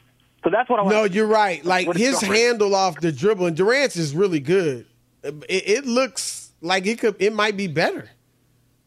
So 0.48 0.52
that's 0.52 0.70
what 0.70 0.80
I 0.80 0.84
want. 0.84 0.96
No, 0.96 1.04
you're 1.04 1.28
right. 1.28 1.64
Like 1.66 1.94
his 1.94 2.22
handle 2.22 2.74
off 2.74 3.02
the 3.02 3.12
dribble, 3.12 3.48
and 3.48 3.58
Durant's 3.58 3.98
is 3.98 4.16
really 4.16 4.40
good. 4.40 4.86
It, 5.22 5.44
it 5.50 5.86
looks 5.86 6.54
like 6.62 6.86
it 6.86 7.00
could. 7.00 7.18
It 7.20 7.34
might 7.34 7.58
be 7.58 7.68
better 7.68 8.10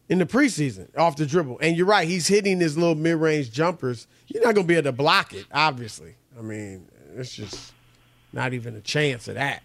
in 0.09 0.21
the 0.21 0.25
preseason 0.25 0.89
off 0.97 1.17
the 1.17 1.27
dribble. 1.27 1.59
And 1.61 1.77
you're 1.77 1.85
right. 1.85 2.09
He's 2.09 2.27
hitting 2.27 2.61
his 2.61 2.79
little 2.79 2.95
mid-range 2.95 3.53
jumpers. 3.53 4.07
You're 4.29 4.43
not 4.43 4.55
gonna 4.55 4.67
be 4.67 4.77
able 4.77 4.85
to 4.85 4.93
block 4.93 5.35
it. 5.35 5.45
Obviously. 5.53 6.15
I 6.39 6.41
mean, 6.41 6.89
it's 7.15 7.35
just 7.35 7.75
not 8.33 8.55
even 8.55 8.75
a 8.75 8.81
chance 8.81 9.29
of 9.29 9.35
that. 9.35 9.63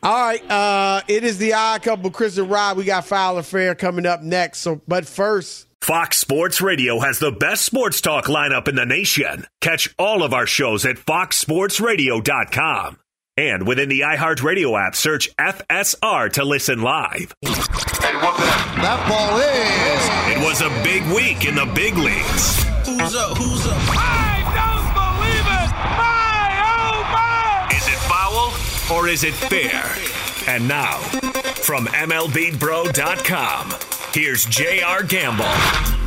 All 0.00 0.12
right. 0.12 0.48
Uh, 0.48 1.00
it 1.08 1.24
is 1.24 1.38
the 1.38 1.54
odd 1.54 1.82
couple, 1.82 2.12
Chris 2.12 2.38
and 2.38 2.48
Rob. 2.48 2.76
We 2.76 2.84
got 2.84 3.04
Foul 3.04 3.36
or 3.36 3.42
Fair 3.42 3.74
coming 3.74 4.06
up 4.06 4.22
next. 4.22 4.60
So, 4.60 4.80
but 4.86 5.06
first. 5.06 5.66
Fox 5.84 6.16
Sports 6.16 6.62
Radio 6.62 6.98
has 7.00 7.18
the 7.18 7.30
best 7.30 7.62
sports 7.62 8.00
talk 8.00 8.24
lineup 8.24 8.68
in 8.68 8.74
the 8.74 8.86
nation. 8.86 9.46
Catch 9.60 9.94
all 9.98 10.22
of 10.22 10.32
our 10.32 10.46
shows 10.46 10.86
at 10.86 10.96
foxsportsradio.com. 10.96 12.96
And 13.36 13.66
within 13.66 13.90
the 13.90 14.00
iHeartRadio 14.00 14.80
app, 14.80 14.96
search 14.96 15.28
FSR 15.36 16.32
to 16.32 16.44
listen 16.46 16.80
live. 16.80 17.34
That 17.42 19.04
ball 19.10 19.36
is. 19.40 20.34
It 20.34 20.38
was 20.48 20.62
a 20.62 20.70
big 20.82 21.02
week 21.14 21.44
in 21.46 21.54
the 21.54 21.66
big 21.74 21.98
leagues. 21.98 22.64
Who's 22.86 23.14
up? 23.14 23.36
Who's 23.36 23.66
up? 23.66 23.76
I 23.90 24.40
don't 24.56 24.94
believe 24.96 25.44
it! 25.44 25.70
My, 26.00 26.64
oh 26.64 27.04
my! 27.12 27.68
Is 27.76 27.86
it 27.88 28.00
foul 28.08 28.54
or 28.96 29.06
is 29.08 29.22
it 29.22 29.34
fair? 29.34 29.84
And 30.50 30.66
now, 30.66 30.96
from 31.60 31.84
MLBBro.com, 31.88 33.70
here's 34.14 34.44
J.R. 34.46 35.02
Gamble. 35.02 35.44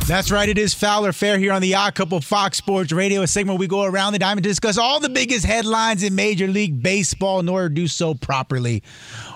That's 0.06 0.30
right. 0.30 0.48
It 0.48 0.56
is 0.56 0.72
Foul 0.72 1.04
or 1.04 1.12
Fair 1.12 1.38
here 1.38 1.52
on 1.52 1.60
the 1.60 1.74
Odd 1.74 1.94
Couple 1.94 2.20
Fox 2.22 2.56
Sports 2.56 2.92
Radio, 2.92 3.20
a 3.22 3.26
segment 3.26 3.58
we 3.58 3.66
go 3.66 3.84
around 3.84 4.14
the 4.14 4.18
diamond 4.18 4.42
to 4.44 4.48
discuss 4.48 4.78
all 4.78 5.00
the 5.00 5.10
biggest 5.10 5.44
headlines 5.44 6.02
in 6.02 6.14
Major 6.14 6.46
League 6.48 6.82
Baseball. 6.82 7.40
In 7.40 7.48
order 7.48 7.68
to 7.68 7.74
do 7.74 7.86
so 7.86 8.14
properly, 8.14 8.82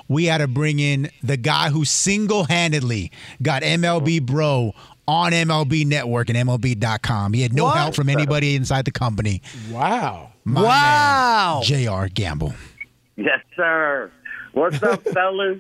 we 0.09 0.25
had 0.25 0.39
to 0.39 0.49
bring 0.49 0.79
in 0.79 1.11
the 1.23 1.37
guy 1.37 1.69
who 1.69 1.85
single 1.85 2.45
handedly 2.45 3.13
got 3.43 3.63
MLB 3.63 4.25
Bro 4.25 4.73
on 5.07 5.33
MLB 5.33 5.85
Network 5.85 6.31
and 6.31 6.39
MLB.com. 6.39 7.35
He 7.35 7.43
had 7.43 7.53
no 7.53 7.65
What? 7.65 7.77
help 7.77 7.95
from 7.95 8.09
anybody 8.09 8.55
inside 8.55 8.87
the 8.87 8.93
company. 8.93 9.43
Wow. 9.71 10.31
My 10.45 10.63
Wow. 10.63 11.55
man, 11.59 11.63
J.R. 11.65 12.09
Gamble. 12.09 12.55
Yes, 13.17 13.41
sir. 13.57 14.11
What's 14.53 14.83
up, 14.83 15.03
fellas? 15.13 15.59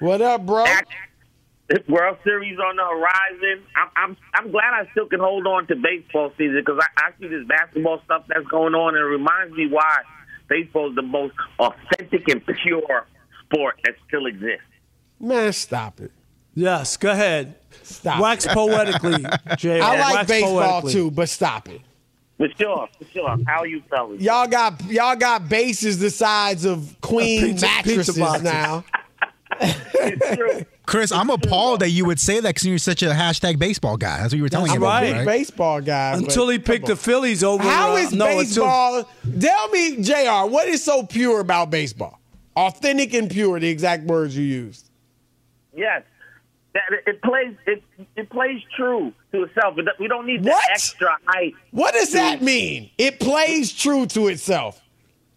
What 0.00 0.20
up, 0.20 0.44
bro? 0.44 0.64
World 1.88 2.18
Series 2.24 2.58
on 2.58 2.76
the 2.76 2.82
horizon. 2.84 3.64
I'm 3.76 3.88
I'm 3.96 4.16
I'm 4.34 4.50
glad 4.50 4.74
I 4.74 4.90
still 4.92 5.06
can 5.06 5.20
hold 5.20 5.46
on 5.46 5.66
to 5.68 5.76
baseball 5.76 6.32
season 6.36 6.62
because 6.64 6.80
I, 6.80 7.06
I 7.06 7.10
see 7.20 7.28
this 7.28 7.46
basketball 7.46 8.00
stuff 8.04 8.24
that's 8.28 8.46
going 8.46 8.74
on 8.74 8.96
and 8.96 9.04
it 9.04 9.08
reminds 9.08 9.54
me 9.56 9.68
why 9.68 9.98
baseball 10.48 10.90
is 10.90 10.96
the 10.96 11.02
most 11.02 11.34
authentic 11.58 12.28
and 12.28 12.44
pure 12.62 13.06
sport 13.44 13.76
that 13.84 13.94
still 14.08 14.26
exists. 14.26 14.64
Man, 15.20 15.52
stop 15.52 16.00
it. 16.00 16.10
Yes, 16.54 16.96
go 16.96 17.12
ahead. 17.12 17.54
Stop. 17.84 18.20
Wax 18.20 18.46
poetically, 18.46 19.24
Jay. 19.56 19.80
I 19.80 19.98
like 20.00 20.14
Wax 20.14 20.28
baseball 20.28 20.82
too, 20.82 21.10
but 21.10 21.28
stop 21.28 21.68
it. 21.68 21.80
For 22.36 22.48
sure, 22.58 22.88
for 22.98 23.04
sure. 23.12 23.36
How 23.46 23.64
you 23.64 23.82
fellas? 23.90 24.20
Y'all 24.20 24.48
got 24.48 24.82
y'all 24.86 25.14
got 25.14 25.48
bases 25.48 25.98
the 26.00 26.10
size 26.10 26.64
of 26.64 26.96
queen 27.00 27.42
Pizza- 27.52 27.66
pizza 27.84 28.18
mattresses 28.18 28.18
boxes. 28.18 28.42
now. 28.42 28.84
Chris, 30.90 31.12
I'm 31.12 31.30
appalled 31.30 31.82
that 31.82 31.90
you 31.90 32.04
would 32.06 32.18
say 32.18 32.40
that 32.40 32.48
because 32.48 32.66
you're 32.66 32.76
such 32.76 33.04
a 33.04 33.10
hashtag 33.10 33.60
baseball 33.60 33.96
guy. 33.96 34.18
That's 34.18 34.32
what 34.32 34.38
you 34.38 34.42
were 34.42 34.48
telling 34.48 34.72
I'm 34.72 34.80
me. 34.80 34.84
a 34.84 34.88
about, 34.88 35.00
big 35.02 35.14
right? 35.14 35.24
baseball 35.24 35.80
guy. 35.80 36.14
Until 36.14 36.48
he 36.48 36.58
picked 36.58 36.86
the 36.86 36.96
Phillies 36.96 37.44
over. 37.44 37.62
How 37.62 37.92
uh, 37.92 37.98
is 37.98 38.12
no, 38.12 38.26
until- 38.26 38.40
baseball? 38.40 39.08
Tell 39.40 39.68
me, 39.68 40.02
Jr. 40.02 40.50
What 40.50 40.66
is 40.66 40.82
so 40.82 41.06
pure 41.06 41.38
about 41.38 41.70
baseball? 41.70 42.18
Authentic 42.56 43.14
and 43.14 43.30
pure, 43.30 43.60
the 43.60 43.68
exact 43.68 44.02
words 44.02 44.36
you 44.36 44.42
used. 44.42 44.90
Yes. 45.76 46.02
That 46.74 46.82
it, 46.90 47.04
it 47.06 47.22
plays 47.22 47.54
it 47.66 47.84
it 48.16 48.28
plays 48.28 48.60
true 48.74 49.12
to 49.30 49.44
itself. 49.44 49.76
We 50.00 50.08
don't 50.08 50.26
need 50.26 50.42
the 50.42 50.50
What? 50.50 50.64
extra 50.72 51.16
hype. 51.24 51.54
What 51.70 51.94
does 51.94 52.08
to- 52.08 52.14
that 52.14 52.42
mean? 52.42 52.90
It 52.98 53.20
plays 53.20 53.72
true 53.72 54.06
to 54.06 54.26
itself. 54.26 54.82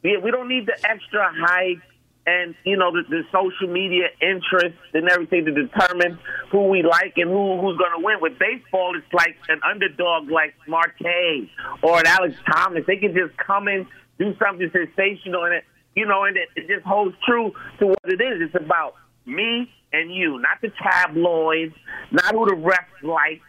Yeah, 0.01 0.17
we 0.17 0.31
don't 0.31 0.47
need 0.49 0.65
the 0.65 0.89
extra 0.89 1.31
hype 1.31 1.77
and 2.25 2.55
you 2.63 2.77
know 2.77 2.91
the, 2.91 3.03
the 3.09 3.23
social 3.31 3.71
media 3.71 4.07
interest 4.21 4.77
and 4.93 5.09
everything 5.09 5.45
to 5.45 5.51
determine 5.51 6.17
who 6.51 6.69
we 6.69 6.83
like 6.83 7.13
and 7.17 7.29
who 7.29 7.59
who's 7.59 7.77
going 7.77 7.91
to 7.97 8.03
win. 8.03 8.17
With 8.21 8.39
baseball, 8.39 8.95
it's 8.97 9.13
like 9.13 9.35
an 9.49 9.59
underdog 9.63 10.29
like 10.29 10.53
Marte 10.67 11.49
or 11.81 11.99
an 11.99 12.05
Alek 12.05 12.35
Thomas. 12.49 12.83
They 12.87 12.97
can 12.97 13.13
just 13.13 13.35
come 13.37 13.67
in, 13.67 13.85
do 14.19 14.33
something 14.39 14.71
sensational, 14.71 15.43
and 15.45 15.55
it 15.55 15.63
you 15.95 16.05
know, 16.05 16.23
and 16.23 16.37
it, 16.37 16.49
it 16.55 16.67
just 16.67 16.85
holds 16.85 17.15
true 17.25 17.51
to 17.79 17.87
what 17.87 17.99
it 18.05 18.21
is. 18.21 18.41
It's 18.41 18.55
about 18.55 18.95
me 19.25 19.71
and 19.91 20.13
you, 20.13 20.39
not 20.39 20.59
the 20.61 20.71
tabloids, 20.81 21.75
not 22.11 22.33
who 22.33 22.45
the 22.45 22.55
refs 22.55 23.03
like. 23.03 23.41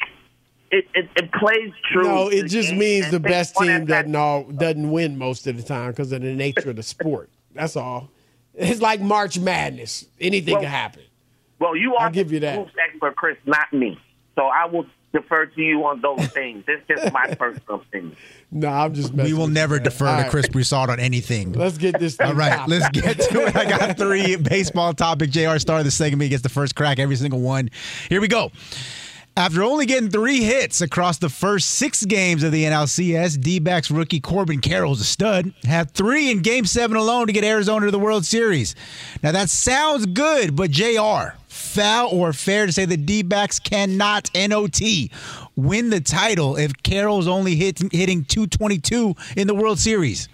It, 0.71 0.87
it, 0.95 1.09
it 1.17 1.33
plays 1.33 1.73
true. 1.93 2.03
No, 2.03 2.29
it 2.29 2.49
just 2.49 2.71
game 2.71 2.79
means 2.79 3.11
the 3.11 3.21
best 3.21 3.57
team 3.57 3.67
that 3.87 3.87
doesn't 3.87 4.17
all 4.17 4.45
doesn't 4.45 4.91
win 4.91 5.17
most 5.17 5.47
of 5.47 5.57
the 5.57 5.63
time 5.63 5.91
because 5.91 6.11
of 6.11 6.23
the 6.23 6.35
nature 6.35 6.71
of 6.71 6.77
the 6.77 6.83
sport. 6.83 7.31
That's 7.55 7.77
all. 7.77 8.11
It's 8.57 8.81
like 8.81 9.01
March 9.01 9.39
Madness. 9.39 10.07
Anything 10.21 10.55
Well, 10.55 10.63
can 10.63 10.71
happen. 10.71 11.03
Well, 11.59 11.77
you 11.77 11.95
are 11.97 12.07
I'll 12.07 12.13
give 12.13 12.33
you 12.33 12.41
that. 12.41 12.55
the 12.57 12.63
hoops 12.63 12.73
expert, 12.89 13.17
Chris, 13.17 13.37
not 13.47 13.73
me. 13.73 13.99
So 14.37 14.43
I 14.47 14.67
will 14.67 14.87
defer 15.13 15.47
to 15.47 15.61
you 15.63 15.85
on 15.87 16.01
those 16.01 16.27
things. 16.33 16.65
It's 16.67 16.87
just 16.89 17.13
my 17.13 17.35
personal 17.35 17.77
opinion. 17.77 18.17
No, 18.51 18.69
I'm 18.69 18.95
just. 18.95 19.13
We 19.15 19.33
will 19.33 19.45
with 19.45 19.53
never 19.53 19.77
man. 19.77 19.85
defer 19.85 20.07
All 20.07 20.17
to 20.17 20.23
right, 20.23 20.31
Chris 20.31 20.49
Broussard 20.49 20.91
on 20.91 21.01
anything. 21.01 21.53
Let's 21.53 21.79
get 21.79 21.99
this. 21.99 22.19
All 22.21 22.29
thing 22.29 22.37
right, 22.37 22.53
popping. 22.59 22.79
let's 22.79 22.89
get 22.91 23.19
to 23.21 23.47
it. 23.47 23.57
I 23.57 23.65
got 23.69 23.97
three 23.97 24.37
baseball 24.51 24.93
topic. 24.95 25.31
JR 25.31 25.59
started 25.59 25.85
the 25.87 25.91
segment. 25.91 26.23
He 26.23 26.29
gets 26.29 26.43
the 26.43 26.49
first 26.49 26.75
crack 26.77 26.99
every 26.99 27.17
single 27.17 27.41
one. 27.41 27.71
Here 28.09 28.21
we 28.21 28.29
go. 28.29 28.51
After 29.37 29.65
only 29.65 29.85
getting 29.85 30.11
three 30.11 30.45
hits 30.45 30.81
across 30.81 31.19
the 31.19 31.29
first 31.29 31.71
six 31.71 32.05
games 32.05 32.45
of 32.45 32.53
the 32.53 32.63
NLCS, 32.65 33.41
D-backs 33.41 33.91
rookie 33.91 34.21
Corbin 34.21 34.61
Carroll's 34.61 35.01
a 35.01 35.05
stud. 35.05 35.53
Had 35.65 35.91
three 35.91 36.31
in 36.31 36.41
Game 36.41 36.65
7 36.65 36.97
alone 36.97 37.27
to 37.27 37.33
get 37.33 37.43
Arizona 37.43 37.87
to 37.87 37.91
the 37.91 37.99
World 37.99 38.25
Series. 38.25 38.77
Now 39.25 39.33
that 39.33 39.51
sounds 39.51 40.07
good, 40.07 40.55
but 40.55 40.71
JR, 40.71 41.37
foul 41.49 42.11
or 42.11 42.33
fair 42.33 42.67
to 42.67 42.73
say 42.73 42.85
the 42.85 42.97
D-backs 42.97 43.59
cannot 43.59 44.31
NOT 44.37 44.81
win 45.57 45.91
the 45.91 46.01
title 46.01 46.57
if 46.57 46.73
Carroll's 46.85 47.27
only 47.27 47.57
hit, 47.57 47.81
hitting 47.93 48.25
222 48.25 49.17
in 49.37 49.49
the 49.49 49.55
World 49.55 49.81
Series? 49.81 50.29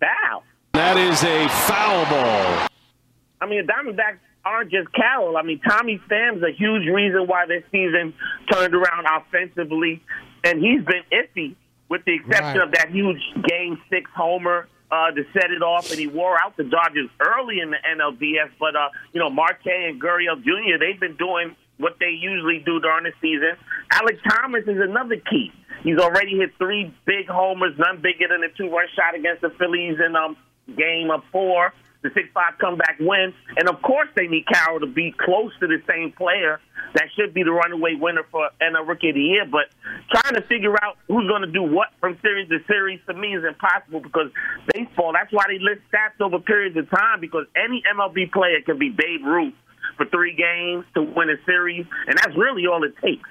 Foul. 0.00 0.42
That 0.72 0.96
is 0.96 1.22
a 1.22 1.46
foul 1.48 2.04
ball. 2.06 2.68
I 3.40 3.46
mean, 3.46 3.64
the 3.64 3.72
Diamondbacks 3.72 4.18
aren't 4.48 4.70
just 4.70 4.92
Carroll. 4.92 5.36
I 5.36 5.42
mean, 5.42 5.60
Tommy 5.60 6.00
Pham's 6.08 6.42
a 6.42 6.50
huge 6.52 6.86
reason 6.86 7.26
why 7.26 7.46
this 7.46 7.62
season 7.70 8.14
turned 8.52 8.74
around 8.74 9.06
offensively, 9.06 10.02
and 10.44 10.60
he's 10.60 10.84
been 10.84 11.02
iffy 11.12 11.54
with 11.88 12.04
the 12.04 12.14
exception 12.14 12.58
Right. 12.58 12.66
of 12.68 12.72
that 12.72 12.90
huge 12.90 13.20
Game 13.46 13.80
Six 13.90 14.10
homer 14.14 14.68
uh, 14.90 15.10
to 15.12 15.24
set 15.32 15.50
it 15.50 15.62
off, 15.62 15.90
and 15.90 15.98
he 16.00 16.06
wore 16.06 16.36
out 16.42 16.56
the 16.56 16.64
Dodgers 16.64 17.08
early 17.20 17.60
in 17.60 17.70
the 17.70 17.76
NLDS. 17.96 18.50
But 18.58 18.74
uh, 18.76 18.88
you 19.12 19.20
know, 19.20 19.30
Marte 19.30 19.66
and 19.66 20.00
Gurriel 20.00 20.42
Jr. 20.42 20.78
they've 20.80 20.98
been 21.00 21.16
doing 21.16 21.54
what 21.78 21.96
they 22.00 22.10
usually 22.10 22.58
do 22.64 22.80
during 22.80 23.04
the 23.04 23.12
season. 23.20 23.52
Alek 23.92 24.18
Thomas 24.28 24.64
is 24.66 24.80
another 24.80 25.16
key. 25.16 25.52
He's 25.84 25.98
already 25.98 26.36
hit 26.36 26.50
three 26.58 26.92
big 27.06 27.28
homers, 27.28 27.74
none 27.78 28.00
bigger 28.02 28.26
than 28.28 28.42
a 28.42 28.48
two-run 28.48 28.86
shot 28.96 29.14
against 29.14 29.42
the 29.42 29.50
Phillies 29.50 29.96
in 30.04 30.16
um, 30.16 30.36
game 30.76 31.10
of 31.12 31.22
four, 31.30 31.72
the 32.02 32.10
six-five 32.14 32.58
comeback 32.60 32.96
win. 33.00 33.34
And 33.56 33.68
of 33.68 33.82
course, 33.82 34.08
they 34.16 34.26
need 34.26 34.46
Carroll 34.46 34.80
to 34.80 34.86
be 34.86 35.14
close 35.18 35.52
to 35.60 35.66
the 35.66 35.82
same 35.88 36.12
player 36.12 36.60
that 36.94 37.08
should 37.16 37.34
be 37.34 37.42
the 37.42 37.52
runaway 37.52 37.94
winner 37.94 38.24
for 38.30 38.48
and 38.60 38.76
a 38.76 38.80
rookie 38.80 39.10
of 39.10 39.14
the 39.14 39.20
year. 39.20 39.44
But 39.44 39.68
trying 40.10 40.34
to 40.34 40.46
figure 40.48 40.74
out 40.82 40.96
who's 41.08 41.28
going 41.28 41.42
to 41.42 41.50
do 41.50 41.62
what 41.62 41.88
from 42.00 42.18
series 42.22 42.48
to 42.48 42.58
series 42.66 43.00
to 43.06 43.14
me 43.14 43.36
is 43.36 43.44
impossible 43.44 44.00
because 44.00 44.30
baseball. 44.72 45.12
That's 45.12 45.32
why 45.32 45.44
they 45.48 45.58
list 45.58 45.82
stats 45.92 46.20
over 46.24 46.38
periods 46.38 46.76
of 46.76 46.88
time 46.90 47.20
because 47.20 47.46
any 47.56 47.82
MLB 47.94 48.32
player 48.32 48.60
can 48.64 48.78
be 48.78 48.90
Babe 48.90 49.24
Ruth 49.24 49.54
for 49.96 50.06
three 50.06 50.34
games 50.34 50.84
to 50.94 51.02
win 51.02 51.28
a 51.28 51.36
series, 51.44 51.84
and 52.06 52.16
that's 52.16 52.36
really 52.36 52.66
all 52.66 52.84
it 52.84 52.94
takes. 53.02 53.28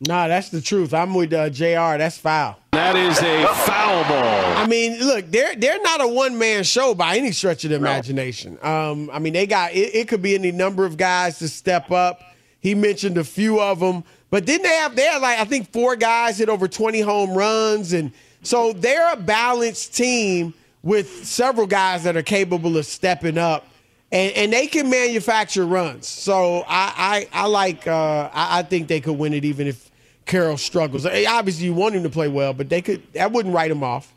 Nah, 0.00 0.28
that's 0.28 0.50
the 0.50 0.60
truth. 0.60 0.92
I'm 0.92 1.14
with 1.14 1.32
uh, 1.32 1.48
Jr. 1.48 1.96
That's 1.96 2.18
foul. 2.18 2.58
That 2.72 2.96
is 2.96 3.18
a 3.20 3.46
foul 3.46 4.04
ball. 4.04 4.56
I 4.56 4.66
mean, 4.66 4.98
look, 5.00 5.30
they're 5.30 5.56
they're 5.56 5.80
not 5.80 6.02
a 6.02 6.08
one 6.08 6.36
man 6.36 6.64
show 6.64 6.94
by 6.94 7.16
any 7.16 7.32
stretch 7.32 7.64
of 7.64 7.70
the 7.70 7.76
imagination. 7.76 8.58
Um, 8.62 9.08
I 9.10 9.18
mean, 9.18 9.32
they 9.32 9.46
got 9.46 9.72
it, 9.72 9.94
it. 9.94 10.08
Could 10.08 10.20
be 10.20 10.34
any 10.34 10.52
number 10.52 10.84
of 10.84 10.98
guys 10.98 11.38
to 11.38 11.48
step 11.48 11.90
up. 11.90 12.20
He 12.60 12.74
mentioned 12.74 13.16
a 13.16 13.24
few 13.24 13.60
of 13.60 13.80
them, 13.80 14.04
but 14.28 14.44
didn't 14.44 14.64
they 14.64 14.76
have? 14.76 14.94
They 14.94 15.04
had 15.04 15.22
like 15.22 15.38
I 15.38 15.44
think 15.46 15.72
four 15.72 15.96
guys 15.96 16.36
hit 16.36 16.50
over 16.50 16.68
20 16.68 17.00
home 17.00 17.30
runs, 17.30 17.94
and 17.94 18.12
so 18.42 18.74
they're 18.74 19.14
a 19.14 19.16
balanced 19.16 19.94
team 19.96 20.52
with 20.82 21.24
several 21.24 21.66
guys 21.66 22.04
that 22.04 22.16
are 22.16 22.22
capable 22.22 22.76
of 22.76 22.84
stepping 22.84 23.38
up. 23.38 23.66
And, 24.12 24.32
and 24.34 24.52
they 24.52 24.68
can 24.68 24.88
manufacture 24.88 25.66
runs. 25.66 26.06
So 26.06 26.64
I 26.68 27.26
I, 27.32 27.44
I 27.44 27.46
like 27.46 27.88
uh, 27.88 28.30
I, 28.32 28.58
I 28.58 28.62
think 28.62 28.88
they 28.88 29.00
could 29.00 29.18
win 29.18 29.32
it 29.32 29.44
even 29.44 29.66
if 29.66 29.85
Carroll 30.26 30.56
struggles. 30.56 31.06
Obviously, 31.06 31.66
you 31.66 31.74
want 31.74 31.94
him 31.94 32.02
to 32.02 32.10
play 32.10 32.28
well, 32.28 32.52
but 32.52 32.68
they 32.68 32.82
could 32.82 33.12
that 33.14 33.32
wouldn't 33.32 33.54
write 33.54 33.70
him 33.70 33.82
off. 33.82 34.12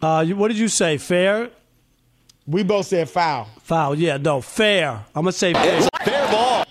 Uh, 0.00 0.24
what 0.26 0.48
did 0.48 0.58
you 0.58 0.68
say? 0.68 0.96
Fair? 0.96 1.50
We 2.46 2.62
both 2.62 2.86
said 2.86 3.08
foul. 3.10 3.48
Foul. 3.62 3.94
Yeah, 3.96 4.16
no, 4.16 4.40
fair. 4.40 5.04
I'm 5.14 5.22
gonna 5.22 5.32
say 5.32 5.52
fair. 5.52 5.82
Fair 6.04 6.30
ball. 6.30 6.64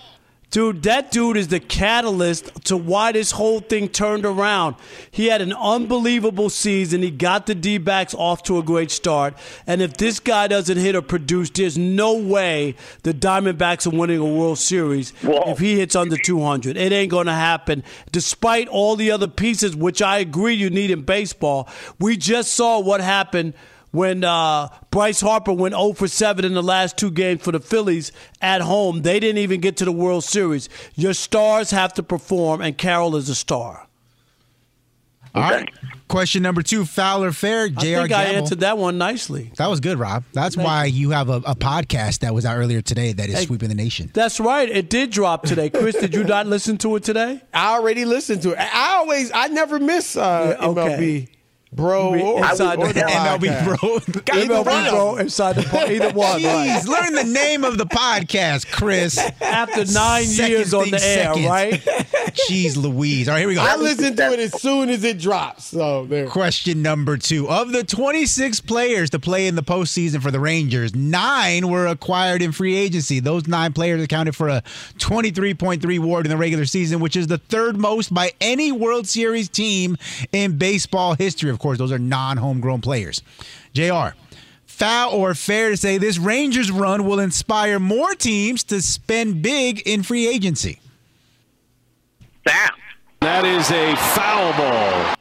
Dude, 0.50 0.82
that 0.82 1.12
dude 1.12 1.36
is 1.36 1.46
the 1.46 1.60
catalyst 1.60 2.64
to 2.64 2.76
why 2.76 3.12
this 3.12 3.30
whole 3.30 3.60
thing 3.60 3.88
turned 3.88 4.26
around. 4.26 4.74
He 5.12 5.26
had 5.26 5.40
an 5.40 5.52
unbelievable 5.52 6.50
season. 6.50 7.02
He 7.02 7.12
got 7.12 7.46
the 7.46 7.54
D 7.54 7.78
backs 7.78 8.14
off 8.14 8.42
to 8.44 8.58
a 8.58 8.62
great 8.62 8.90
start. 8.90 9.34
And 9.68 9.80
if 9.80 9.96
this 9.96 10.18
guy 10.18 10.48
doesn't 10.48 10.76
hit 10.76 10.96
or 10.96 11.02
produce, 11.02 11.50
there's 11.50 11.78
no 11.78 12.14
way 12.14 12.74
the 13.04 13.14
Diamondbacks 13.14 13.86
are 13.86 13.96
winning 13.96 14.18
a 14.18 14.24
World 14.24 14.58
Series 14.58 15.12
if 15.22 15.58
he 15.60 15.78
hits 15.78 15.94
under 15.94 16.16
200. 16.16 16.76
It 16.76 16.92
ain't 16.92 17.12
going 17.12 17.26
to 17.26 17.32
happen. 17.32 17.84
Despite 18.10 18.66
all 18.66 18.96
the 18.96 19.12
other 19.12 19.28
pieces, 19.28 19.76
which 19.76 20.02
I 20.02 20.18
agree 20.18 20.54
you 20.54 20.68
need 20.68 20.90
in 20.90 21.02
baseball, 21.02 21.68
we 22.00 22.16
just 22.16 22.54
saw 22.54 22.80
what 22.80 23.00
happened 23.00 23.54
when 23.92 24.22
uh, 24.24 24.68
Bryce 24.90 25.20
Harper 25.20 25.52
went 25.52 25.74
0 25.74 25.94
for 25.94 26.06
7 26.08 26.44
in 26.44 26.54
the 26.54 26.62
last 26.62 26.96
two 26.96 27.10
games 27.10 27.42
for 27.42 27.52
the 27.52 27.60
Phillies 27.60 28.12
at 28.40 28.60
home. 28.60 29.02
They 29.02 29.18
didn't 29.20 29.38
even 29.38 29.60
get 29.60 29.76
to 29.78 29.84
the 29.84 29.92
World 29.92 30.24
Series. 30.24 30.68
Your 30.94 31.14
stars 31.14 31.70
have 31.72 31.92
to 31.94 32.02
perform, 32.02 32.60
and 32.60 32.76
Carroll 32.78 33.16
is 33.16 33.28
a 33.28 33.34
star. 33.34 33.86
All 35.32 35.42
right. 35.42 35.68
Question 36.08 36.42
number 36.42 36.60
two, 36.60 36.84
Foul 36.84 37.22
or 37.22 37.30
fair? 37.30 37.68
Jr. 37.68 37.78
I 37.78 37.80
think 37.82 37.94
I 38.12 38.24
Gamble. 38.24 38.36
answered 38.42 38.60
that 38.60 38.76
one 38.78 38.98
nicely. 38.98 39.52
That 39.58 39.68
was 39.68 39.78
good, 39.78 39.96
Rob. 39.96 40.24
That's 40.32 40.56
Thank 40.56 40.66
why 40.66 40.86
you 40.86 41.10
have 41.10 41.28
a, 41.28 41.34
a 41.36 41.54
podcast 41.54 42.20
that 42.20 42.34
was 42.34 42.44
out 42.44 42.56
earlier 42.56 42.82
today 42.82 43.12
that 43.12 43.28
is 43.28 43.36
Hey. 43.38 43.44
sweeping 43.46 43.68
the 43.68 43.76
nation. 43.76 44.10
That's 44.12 44.40
right. 44.40 44.68
It 44.68 44.90
did 44.90 45.10
drop 45.10 45.44
today. 45.44 45.70
Chris, 45.70 45.94
did 45.94 46.14
you 46.14 46.24
not 46.24 46.48
listen 46.48 46.78
to 46.78 46.96
it 46.96 47.04
today? 47.04 47.40
I 47.54 47.74
already 47.76 48.04
listened 48.04 48.42
to 48.42 48.50
it. 48.52 48.58
I 48.58 48.70
I 48.72 48.96
always, 48.96 49.30
I 49.32 49.46
never 49.48 49.78
miss 49.78 50.16
uh, 50.16 50.56
Yeah, 50.60 50.66
okay. 50.66 50.80
MLB 50.80 51.28
Bro, 51.72 52.18
or, 52.20 52.44
inside 52.44 52.80
the 52.80 52.86
MLB 52.86 53.38
podcast. 53.46 53.64
Bro. 53.64 53.76
MLB 54.40 54.90
bro 54.90 55.16
inside 55.18 55.54
the 55.54 55.62
po- 55.62 55.86
either 55.86 56.10
one. 56.12 56.40
Jeez, 56.40 56.84
Right. 56.84 56.84
learn 56.86 57.12
the 57.14 57.32
name 57.32 57.62
of 57.62 57.78
the 57.78 57.86
podcast, 57.86 58.70
Chris. 58.72 59.16
After 59.40 59.84
nine 59.92 60.24
Second 60.24 60.50
years 60.50 60.74
on 60.74 60.90
the 60.90 61.00
air, 61.00 61.32
right? 61.48 61.74
Jeez 62.48 62.76
Louise. 62.76 63.28
All 63.28 63.34
right, 63.34 63.40
here 63.40 63.48
we 63.48 63.54
go. 63.54 63.62
I 63.62 63.76
listen 63.76 64.16
to 64.16 64.32
it 64.32 64.40
as 64.40 64.60
soon 64.60 64.88
as 64.90 65.04
it 65.04 65.18
drops. 65.18 65.66
So 65.66 66.06
there. 66.06 66.26
Question 66.26 66.82
number 66.82 67.16
two. 67.16 67.48
Of 67.48 67.70
the 67.70 67.84
26 67.84 68.60
players 68.62 69.10
to 69.10 69.20
play 69.20 69.46
in 69.46 69.54
the 69.54 69.62
postseason 69.62 70.20
for 70.22 70.32
the 70.32 70.40
Rangers, 70.40 70.94
nine 70.94 71.68
were 71.68 71.86
acquired 71.86 72.42
in 72.42 72.50
free 72.50 72.74
agency. 72.76 73.20
Those 73.20 73.46
nine 73.46 73.72
players 73.72 74.02
accounted 74.02 74.34
for 74.34 74.48
a 74.48 74.62
23.3 74.98 75.98
WARD 76.00 76.26
in 76.26 76.30
the 76.30 76.36
regular 76.36 76.64
season, 76.64 76.98
which 76.98 77.14
is 77.16 77.28
the 77.28 77.38
third 77.38 77.76
most 77.76 78.12
by 78.12 78.32
any 78.40 78.72
World 78.72 79.06
Series 79.06 79.48
team 79.48 79.96
in 80.32 80.58
baseball 80.58 81.14
history. 81.14 81.50
Of 81.50 81.59
course, 81.60 81.78
those 81.78 81.92
are 81.92 81.98
non 81.98 82.36
homegrown 82.36 82.80
players. 82.80 83.22
JR. 83.72 84.16
Foul 84.66 85.12
or 85.12 85.34
fair 85.34 85.70
to 85.70 85.76
say 85.76 85.98
this 85.98 86.16
Rangers 86.16 86.70
run 86.70 87.04
will 87.04 87.20
inspire 87.20 87.78
more 87.78 88.14
teams 88.14 88.64
to 88.64 88.80
spend 88.80 89.42
big 89.42 89.80
in 89.86 90.02
free 90.02 90.26
agency? 90.26 90.80
Foul. 92.48 92.76
That 93.20 93.44
is 93.44 93.70
a 93.70 93.94
foul 94.14 94.52
ball. 94.56 95.16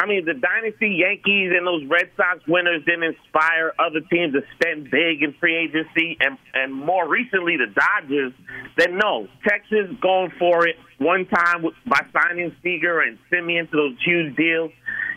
I 0.00 0.06
mean, 0.06 0.24
the 0.24 0.34
dynasty 0.34 0.94
Yankees 1.02 1.50
and 1.56 1.66
those 1.66 1.84
Red 1.90 2.10
Sox 2.16 2.38
winners 2.46 2.84
didn't 2.86 3.02
inspire 3.02 3.74
other 3.80 4.00
teams 4.12 4.32
to 4.32 4.42
spend 4.54 4.90
big 4.92 5.24
in 5.24 5.34
free 5.40 5.56
agency, 5.56 6.16
and 6.20 6.38
and 6.54 6.72
more 6.72 7.08
recently 7.08 7.56
the 7.56 7.66
Dodgers. 7.66 8.32
Then 8.76 8.96
no, 8.96 9.26
Texas 9.46 9.90
going 10.00 10.30
for 10.38 10.68
it 10.68 10.76
one 10.98 11.26
time 11.26 11.64
by 11.84 12.00
signing 12.12 12.54
Seager 12.62 13.00
and 13.00 13.18
Semien 13.32 13.68
to 13.70 13.76
those 13.76 13.96
huge 14.04 14.36
deals 14.36 14.70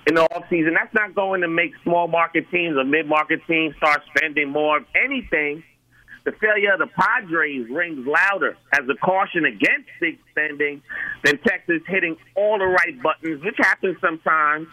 in 0.07 0.15
the 0.15 0.27
offseason. 0.29 0.73
That's 0.73 0.93
not 0.95 1.13
going 1.13 1.41
to 1.41 1.47
make 1.47 1.73
small 1.83 2.07
market 2.07 2.49
teams 2.49 2.75
or 2.75 2.83
mid 2.83 3.07
market 3.07 3.41
teams 3.47 3.75
start 3.77 4.01
spending 4.15 4.49
more. 4.49 4.77
If 4.77 4.85
anything, 4.95 5.63
the 6.23 6.31
failure 6.33 6.73
of 6.73 6.79
the 6.79 6.87
Padres 6.87 7.67
rings 7.69 8.05
louder 8.05 8.57
as 8.73 8.81
a 8.89 8.95
caution 8.95 9.45
against 9.45 9.89
big 9.99 10.19
spending 10.29 10.81
than 11.23 11.39
Texas 11.39 11.81
hitting 11.87 12.15
all 12.35 12.59
the 12.59 12.65
right 12.65 13.01
buttons, 13.01 13.43
which 13.43 13.57
happens 13.57 13.97
sometimes 14.01 14.67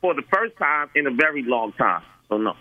for 0.00 0.14
the 0.14 0.22
first 0.32 0.56
time 0.56 0.88
in 0.94 1.06
a 1.06 1.10
very 1.10 1.42
long 1.42 1.72
time. 1.72 2.02
So 2.28 2.38
no. 2.38 2.54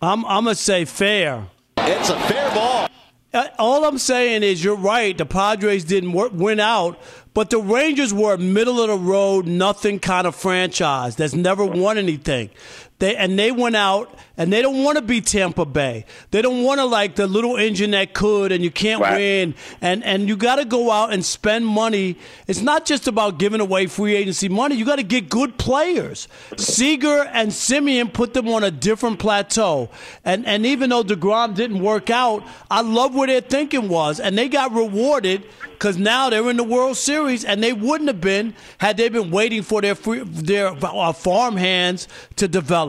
I'm 0.00 0.24
I'm 0.26 0.44
gonna 0.44 0.54
say 0.54 0.84
fair. 0.84 1.46
It's 1.78 2.10
a 2.10 2.18
fair 2.20 2.50
ball. 2.54 2.88
Uh, 3.32 3.48
All 3.58 3.84
I'm 3.84 3.98
saying 3.98 4.42
is 4.42 4.64
you're 4.64 4.76
right. 4.76 5.16
The 5.16 5.26
Padres 5.26 5.84
didn't 5.84 6.12
work, 6.12 6.32
win 6.32 6.60
out, 6.60 6.98
but 7.34 7.50
the 7.50 7.58
Rangers 7.58 8.14
were 8.14 8.34
a 8.34 8.38
middle 8.38 8.80
of 8.80 8.88
the 8.88 8.96
road, 8.96 9.46
nothing 9.46 9.98
kind 9.98 10.26
of 10.26 10.34
franchise 10.34 11.16
that's 11.16 11.34
never 11.34 11.64
won 11.64 11.98
anything. 11.98 12.50
They 12.98 13.14
and 13.14 13.38
they 13.38 13.52
went 13.52 13.76
out 13.76 14.12
and 14.36 14.52
they 14.52 14.60
don't 14.60 14.82
want 14.82 14.96
to 14.96 15.02
be 15.02 15.20
Tampa 15.20 15.64
Bay. 15.64 16.04
They 16.32 16.42
don't 16.42 16.64
want 16.64 16.80
to 16.80 16.84
like 16.84 17.14
the 17.14 17.28
little 17.28 17.56
engine 17.56 17.92
that 17.92 18.12
could 18.12 18.50
and 18.50 18.64
you 18.64 18.70
can't 18.72 19.00
Right. 19.00 19.16
win. 19.16 19.54
And 19.80 20.02
and 20.02 20.28
you 20.28 20.36
got 20.36 20.56
to 20.56 20.64
go 20.64 20.90
out 20.90 21.12
and 21.12 21.24
spend 21.24 21.64
money. 21.64 22.16
It's 22.48 22.60
not 22.60 22.86
just 22.86 23.06
about 23.06 23.38
giving 23.38 23.60
away 23.60 23.86
free 23.86 24.16
agency 24.16 24.48
money. 24.48 24.74
You 24.74 24.84
got 24.84 24.96
to 24.96 25.04
get 25.04 25.28
good 25.30 25.58
players. 25.58 26.26
Seager 26.56 27.22
and 27.32 27.50
Semien 27.52 28.12
put 28.12 28.34
them 28.34 28.48
on 28.48 28.64
a 28.64 28.70
different 28.70 29.20
plateau. 29.20 29.90
And 30.24 30.44
and 30.44 30.66
even 30.66 30.90
though 30.90 31.04
Degrom 31.04 31.54
didn't 31.54 31.80
work 31.80 32.10
out, 32.10 32.42
I 32.70 32.80
love 32.80 33.14
where 33.14 33.28
their 33.28 33.40
thinking 33.42 33.88
was, 33.88 34.18
and 34.18 34.36
they 34.36 34.48
got 34.48 34.72
rewarded 34.74 35.44
because 35.70 35.96
now 35.96 36.28
they're 36.30 36.50
in 36.50 36.56
the 36.56 36.64
World 36.64 36.96
Series, 36.96 37.44
and 37.44 37.62
they 37.62 37.72
wouldn't 37.72 38.08
have 38.08 38.20
been 38.20 38.54
had 38.78 38.96
they 38.96 39.08
been 39.08 39.30
waiting 39.30 39.62
for 39.62 39.80
their 39.80 39.94
free, 39.94 40.24
their 40.24 40.68
uh, 40.82 41.12
farm 41.12 41.56
hands 41.56 42.08
to 42.34 42.48
develop. 42.48 42.87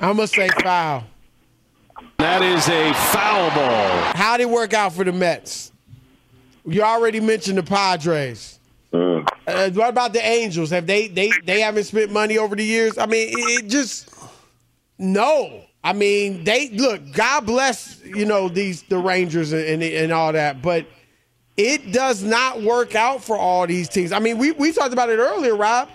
I'm 0.00 0.16
gonna 0.16 0.26
say 0.26 0.48
foul. 0.62 1.04
That 2.18 2.42
is 2.42 2.68
a 2.68 2.92
foul 3.12 3.50
ball. 3.50 4.12
How 4.14 4.36
did 4.36 4.44
it 4.44 4.50
work 4.50 4.72
out 4.74 4.92
for 4.92 5.04
the 5.04 5.12
Mets? 5.12 5.72
You 6.66 6.82
already 6.82 7.20
mentioned 7.20 7.58
the 7.58 7.62
Padres. 7.62 8.58
Uh, 8.92 9.70
what 9.70 9.88
about 9.88 10.12
the 10.12 10.24
Angels? 10.24 10.70
Have 10.70 10.86
they 10.86 11.08
they 11.08 11.30
they 11.44 11.60
haven't 11.60 11.84
spent 11.84 12.10
money 12.12 12.38
over 12.38 12.56
the 12.56 12.64
years? 12.64 12.98
I 12.98 13.06
mean, 13.06 13.28
it, 13.30 13.64
it 13.64 13.68
just 13.68 14.12
no. 14.98 15.64
I 15.82 15.92
mean, 15.92 16.44
they 16.44 16.68
look. 16.70 17.12
God 17.12 17.46
bless 17.46 18.02
you 18.04 18.24
know 18.26 18.48
these 18.48 18.82
the 18.82 18.98
Rangers 18.98 19.52
and 19.52 19.64
and, 19.64 19.82
and 19.82 20.12
all 20.12 20.32
that, 20.32 20.60
but 20.62 20.86
it 21.56 21.92
does 21.92 22.22
not 22.22 22.62
work 22.62 22.94
out 22.94 23.22
for 23.22 23.36
all 23.36 23.66
these 23.66 23.88
teams. 23.88 24.12
I 24.12 24.18
mean, 24.18 24.38
we 24.38 24.52
we 24.52 24.72
talked 24.72 24.92
about 24.92 25.08
it 25.10 25.18
earlier, 25.18 25.56
Rob. 25.56 25.88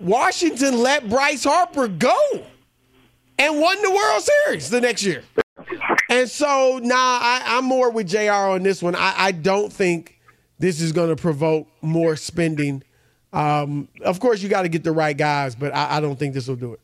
Washington 0.00 0.78
let 0.82 1.08
Bryce 1.08 1.44
Harper 1.44 1.88
go 1.88 2.16
and 3.38 3.60
won 3.60 3.80
the 3.82 3.90
World 3.90 4.22
Series 4.22 4.70
the 4.70 4.80
next 4.80 5.02
year. 5.02 5.22
And 6.10 6.28
so, 6.28 6.78
nah, 6.82 6.94
I, 6.96 7.42
I'm 7.44 7.64
more 7.64 7.90
with 7.90 8.08
JR 8.08 8.30
on 8.30 8.62
this 8.62 8.82
one. 8.82 8.94
I, 8.94 9.14
I 9.16 9.32
don't 9.32 9.72
think 9.72 10.18
this 10.58 10.80
is 10.80 10.92
going 10.92 11.08
to 11.08 11.16
provoke 11.16 11.66
more 11.82 12.16
spending. 12.16 12.82
Um, 13.32 13.88
of 14.02 14.20
course, 14.20 14.42
you 14.42 14.48
got 14.48 14.62
to 14.62 14.68
get 14.68 14.84
the 14.84 14.92
right 14.92 15.16
guys, 15.16 15.54
but 15.54 15.74
I, 15.74 15.96
I 15.96 16.00
don't 16.00 16.18
think 16.18 16.34
this 16.34 16.46
will 16.46 16.56
do 16.56 16.72
it. 16.74 16.80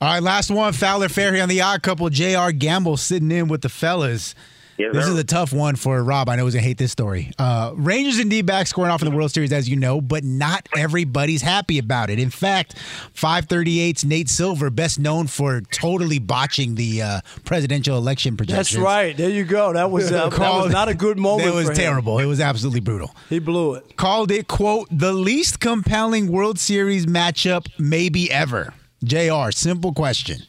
All 0.00 0.08
right, 0.08 0.22
last 0.22 0.50
one. 0.50 0.72
Foul 0.72 1.02
or 1.02 1.08
Fair 1.08 1.34
here 1.34 1.42
on 1.42 1.48
the 1.48 1.60
odd 1.60 1.82
couple. 1.82 2.08
JR 2.08 2.50
Gamble 2.50 2.96
sitting 2.96 3.32
in 3.32 3.48
with 3.48 3.62
the 3.62 3.68
fellas. 3.68 4.36
Yes, 4.78 4.94
this 4.94 5.06
sir. 5.06 5.12
is 5.12 5.18
a 5.18 5.24
tough 5.24 5.52
one 5.52 5.74
for 5.76 6.02
Rob. 6.02 6.28
I 6.28 6.36
know 6.36 6.44
he's 6.44 6.54
going 6.54 6.62
to 6.62 6.68
hate 6.68 6.78
this 6.78 6.92
story. 6.92 7.32
Uh, 7.38 7.72
Rangers 7.74 8.18
and 8.18 8.30
D 8.30 8.42
backs 8.42 8.70
scoring 8.70 8.92
off 8.92 9.02
in 9.02 9.10
the 9.10 9.16
World 9.16 9.32
Series, 9.32 9.52
as 9.52 9.68
you 9.68 9.74
know, 9.76 10.00
but 10.00 10.22
not 10.22 10.68
everybody's 10.76 11.42
happy 11.42 11.78
about 11.78 12.10
it. 12.10 12.18
In 12.20 12.30
fact, 12.30 12.76
538's 13.14 14.04
Nate 14.04 14.28
Silver, 14.28 14.70
best 14.70 14.98
known 14.98 15.26
for 15.26 15.60
totally 15.60 16.18
botching 16.18 16.76
the 16.76 17.02
uh, 17.02 17.20
presidential 17.44 17.96
election 17.96 18.36
projections. 18.36 18.76
That's 18.76 18.84
right. 18.84 19.16
There 19.16 19.30
you 19.30 19.44
go. 19.44 19.72
That 19.72 19.90
was 19.90 20.12
uh, 20.12 20.28
that 20.28 20.38
was 20.38 20.72
not 20.72 20.88
a 20.88 20.94
good 20.94 21.18
moment. 21.28 21.48
It 21.48 21.54
was 21.54 21.66
for 21.66 21.72
him. 21.72 21.76
terrible. 21.76 22.18
It 22.18 22.26
was 22.26 22.40
absolutely 22.40 22.80
brutal. 22.80 23.14
He 23.28 23.38
blew 23.40 23.74
it. 23.74 23.96
Called 23.96 24.30
it, 24.30 24.48
quote, 24.48 24.88
the 24.90 25.12
least 25.12 25.60
compelling 25.60 26.30
World 26.30 26.58
Series 26.58 27.06
matchup 27.06 27.66
maybe 27.78 28.30
ever. 28.30 28.74
JR, 29.04 29.50
simple 29.50 29.92
question. 29.92 30.42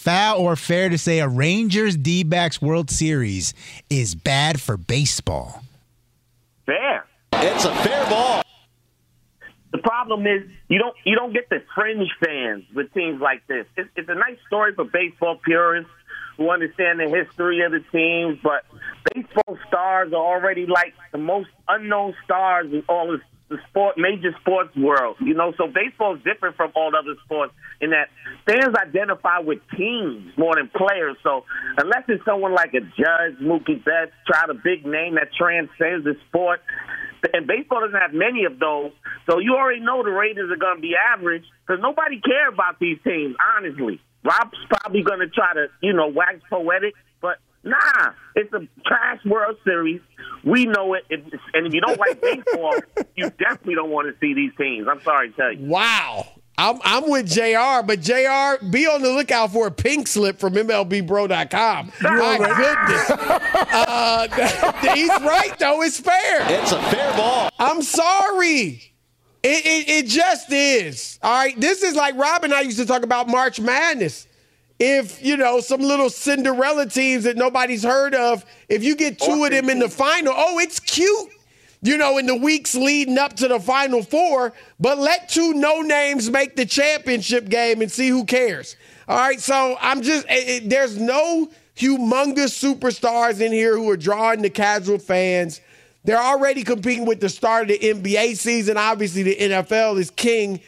Foul 0.00 0.40
or 0.40 0.56
fair 0.56 0.88
to 0.88 0.96
say 0.96 1.18
a 1.18 1.28
Rangers 1.28 1.94
D 1.94 2.24
backs 2.24 2.62
World 2.62 2.90
Series 2.90 3.52
is 3.90 4.14
bad 4.14 4.58
for 4.58 4.78
baseball? 4.78 5.62
Fair. 6.64 7.04
It's 7.34 7.66
a 7.66 7.74
fair 7.74 8.08
ball. 8.08 8.42
The 9.72 9.78
problem 9.78 10.26
is 10.26 10.48
you 10.68 10.78
don't 10.78 10.96
you 11.04 11.16
don't 11.16 11.34
get 11.34 11.50
the 11.50 11.62
fringe 11.74 12.08
fans 12.24 12.64
with 12.74 12.94
teams 12.94 13.20
like 13.20 13.46
this. 13.46 13.66
It's, 13.76 13.90
it's 13.94 14.08
a 14.08 14.14
nice 14.14 14.38
story 14.46 14.74
for 14.74 14.86
baseball 14.86 15.38
purists 15.44 15.90
who 16.38 16.50
understand 16.50 16.98
the 16.98 17.08
history 17.10 17.60
of 17.60 17.72
the 17.72 17.84
teams, 17.92 18.38
but 18.42 18.64
baseball 19.12 19.58
stars 19.68 20.14
are 20.14 20.16
already 20.16 20.64
like 20.64 20.94
the 21.12 21.18
most 21.18 21.50
unknown 21.68 22.14
stars 22.24 22.72
in 22.72 22.82
all 22.88 23.12
of 23.12 23.20
the 23.50 23.58
sport 23.68 23.98
major 23.98 24.30
sports 24.40 24.74
world. 24.76 25.16
You 25.20 25.34
know, 25.34 25.52
so 25.58 25.66
baseball 25.66 26.16
is 26.16 26.22
different 26.22 26.56
from 26.56 26.70
all 26.74 26.94
other 26.94 27.18
sports 27.24 27.52
in 27.80 27.90
that 27.90 28.08
fans 28.46 28.74
identify 28.78 29.40
with 29.40 29.58
teams 29.76 30.32
more 30.38 30.54
than 30.54 30.70
players. 30.70 31.16
So 31.22 31.44
unless 31.76 32.04
it's 32.08 32.24
someone 32.24 32.54
like 32.54 32.72
a 32.74 32.80
Judge, 32.80 33.42
Mookie 33.42 33.84
Betts, 33.84 34.14
try 34.26 34.46
a 34.48 34.54
big 34.54 34.86
name 34.86 35.16
that 35.16 35.34
transcends 35.36 36.04
the 36.06 36.14
sport, 36.28 36.60
and 37.34 37.46
baseball 37.46 37.80
doesn't 37.80 38.00
have 38.00 38.14
many 38.14 38.44
of 38.44 38.58
those. 38.58 38.92
So 39.28 39.40
you 39.40 39.56
already 39.56 39.80
know 39.80 40.02
the 40.02 40.10
Raiders 40.10 40.50
are 40.50 40.56
going 40.56 40.76
to 40.76 40.82
be 40.82 40.94
average 40.94 41.44
because 41.66 41.82
nobody 41.82 42.20
care 42.20 42.48
about 42.48 42.78
these 42.78 42.98
teams, 43.04 43.34
honestly. 43.56 44.00
Rob's 44.22 44.56
probably 44.68 45.02
going 45.02 45.20
to 45.20 45.28
try 45.28 45.54
to, 45.54 45.66
you 45.82 45.92
know, 45.92 46.08
wax 46.08 46.40
poetic, 46.48 46.94
nah, 47.62 48.12
it's 48.34 48.52
a 48.52 48.66
trash 48.86 49.24
World 49.24 49.56
Series. 49.64 50.00
We 50.44 50.66
know 50.66 50.94
it. 50.94 51.04
If, 51.10 51.20
and 51.54 51.66
if 51.66 51.74
you 51.74 51.80
don't 51.80 51.98
like 51.98 52.20
baseball, 52.20 52.74
you 53.16 53.30
definitely 53.30 53.74
don't 53.74 53.90
want 53.90 54.08
to 54.08 54.18
see 54.20 54.34
these 54.34 54.52
teams. 54.58 54.86
I'm 54.90 55.02
sorry 55.02 55.30
to 55.30 55.36
tell 55.36 55.52
you. 55.52 55.66
Wow. 55.66 56.26
I'm, 56.60 56.78
I'm 56.84 57.08
with 57.08 57.26
JR, 57.26 57.82
but 57.82 58.02
JR, 58.02 58.62
be 58.66 58.86
on 58.86 59.00
the 59.00 59.10
lookout 59.10 59.50
for 59.50 59.68
a 59.68 59.70
pink 59.70 60.06
slip 60.06 60.38
from 60.38 60.52
MLBBro.com. 60.54 61.92
My 62.02 62.38
goodness. 62.38 63.46
Uh, 63.72 64.26
he's 64.94 65.08
right, 65.08 65.56
though. 65.58 65.80
It's 65.82 66.00
fair. 66.00 66.40
It's 66.50 66.72
a 66.72 66.82
fair 66.90 67.16
ball. 67.16 67.50
I'm 67.58 67.82
sorry. 67.82 68.92
It, 69.42 69.64
it, 69.64 69.88
it 69.88 70.06
just 70.06 70.52
is. 70.52 71.18
All 71.22 71.32
right. 71.32 71.58
This 71.58 71.82
is 71.82 71.94
like 71.94 72.16
Rob 72.16 72.42
and 72.42 72.52
I 72.52 72.62
used 72.62 72.78
to 72.78 72.86
talk 72.86 73.04
about 73.04 73.28
March 73.28 73.60
Madness. 73.60 74.26
If, 74.82 75.22
you 75.22 75.36
know, 75.36 75.60
some 75.60 75.82
little 75.82 76.08
Cinderella 76.08 76.86
teams 76.86 77.24
that 77.24 77.36
nobody's 77.36 77.82
heard 77.84 78.14
of, 78.14 78.46
if 78.70 78.82
you 78.82 78.96
get 78.96 79.18
two 79.18 79.44
of 79.44 79.50
them 79.50 79.68
in 79.68 79.78
the 79.78 79.90
final, 79.90 80.32
oh, 80.34 80.58
it's 80.58 80.80
cute, 80.80 81.28
you 81.82 81.98
know, 81.98 82.16
in 82.16 82.24
the 82.24 82.34
weeks 82.34 82.74
leading 82.74 83.18
up 83.18 83.36
to 83.36 83.48
the 83.48 83.60
final 83.60 84.02
four, 84.02 84.54
but 84.80 84.96
let 84.98 85.28
two 85.28 85.52
no 85.52 85.82
names 85.82 86.30
make 86.30 86.56
the 86.56 86.64
championship 86.64 87.50
game 87.50 87.82
and 87.82 87.92
see 87.92 88.08
who 88.08 88.24
cares. 88.24 88.76
All 89.06 89.18
right. 89.18 89.38
So 89.38 89.76
I'm 89.82 90.00
just, 90.00 90.24
it, 90.30 90.64
it- 90.64 90.70
there's 90.70 90.98
no 90.98 91.50
humongous 91.76 92.74
superstars 92.74 93.40
in 93.42 93.52
here 93.52 93.76
who 93.76 93.88
are 93.90 93.96
drawing 93.98 94.40
the 94.40 94.50
casual 94.50 94.98
fans. 94.98 95.60
They're 96.04 96.16
already 96.22 96.62
competing 96.64 97.04
with 97.04 97.20
the 97.20 97.28
start 97.28 97.70
of 97.70 97.78
the 97.78 97.92
NBA 97.92 98.36
season. 98.38 98.78
Obviously, 98.78 99.22
the 99.24 99.36
NFL 99.36 99.98
is 99.98 100.10
king. 100.10 100.60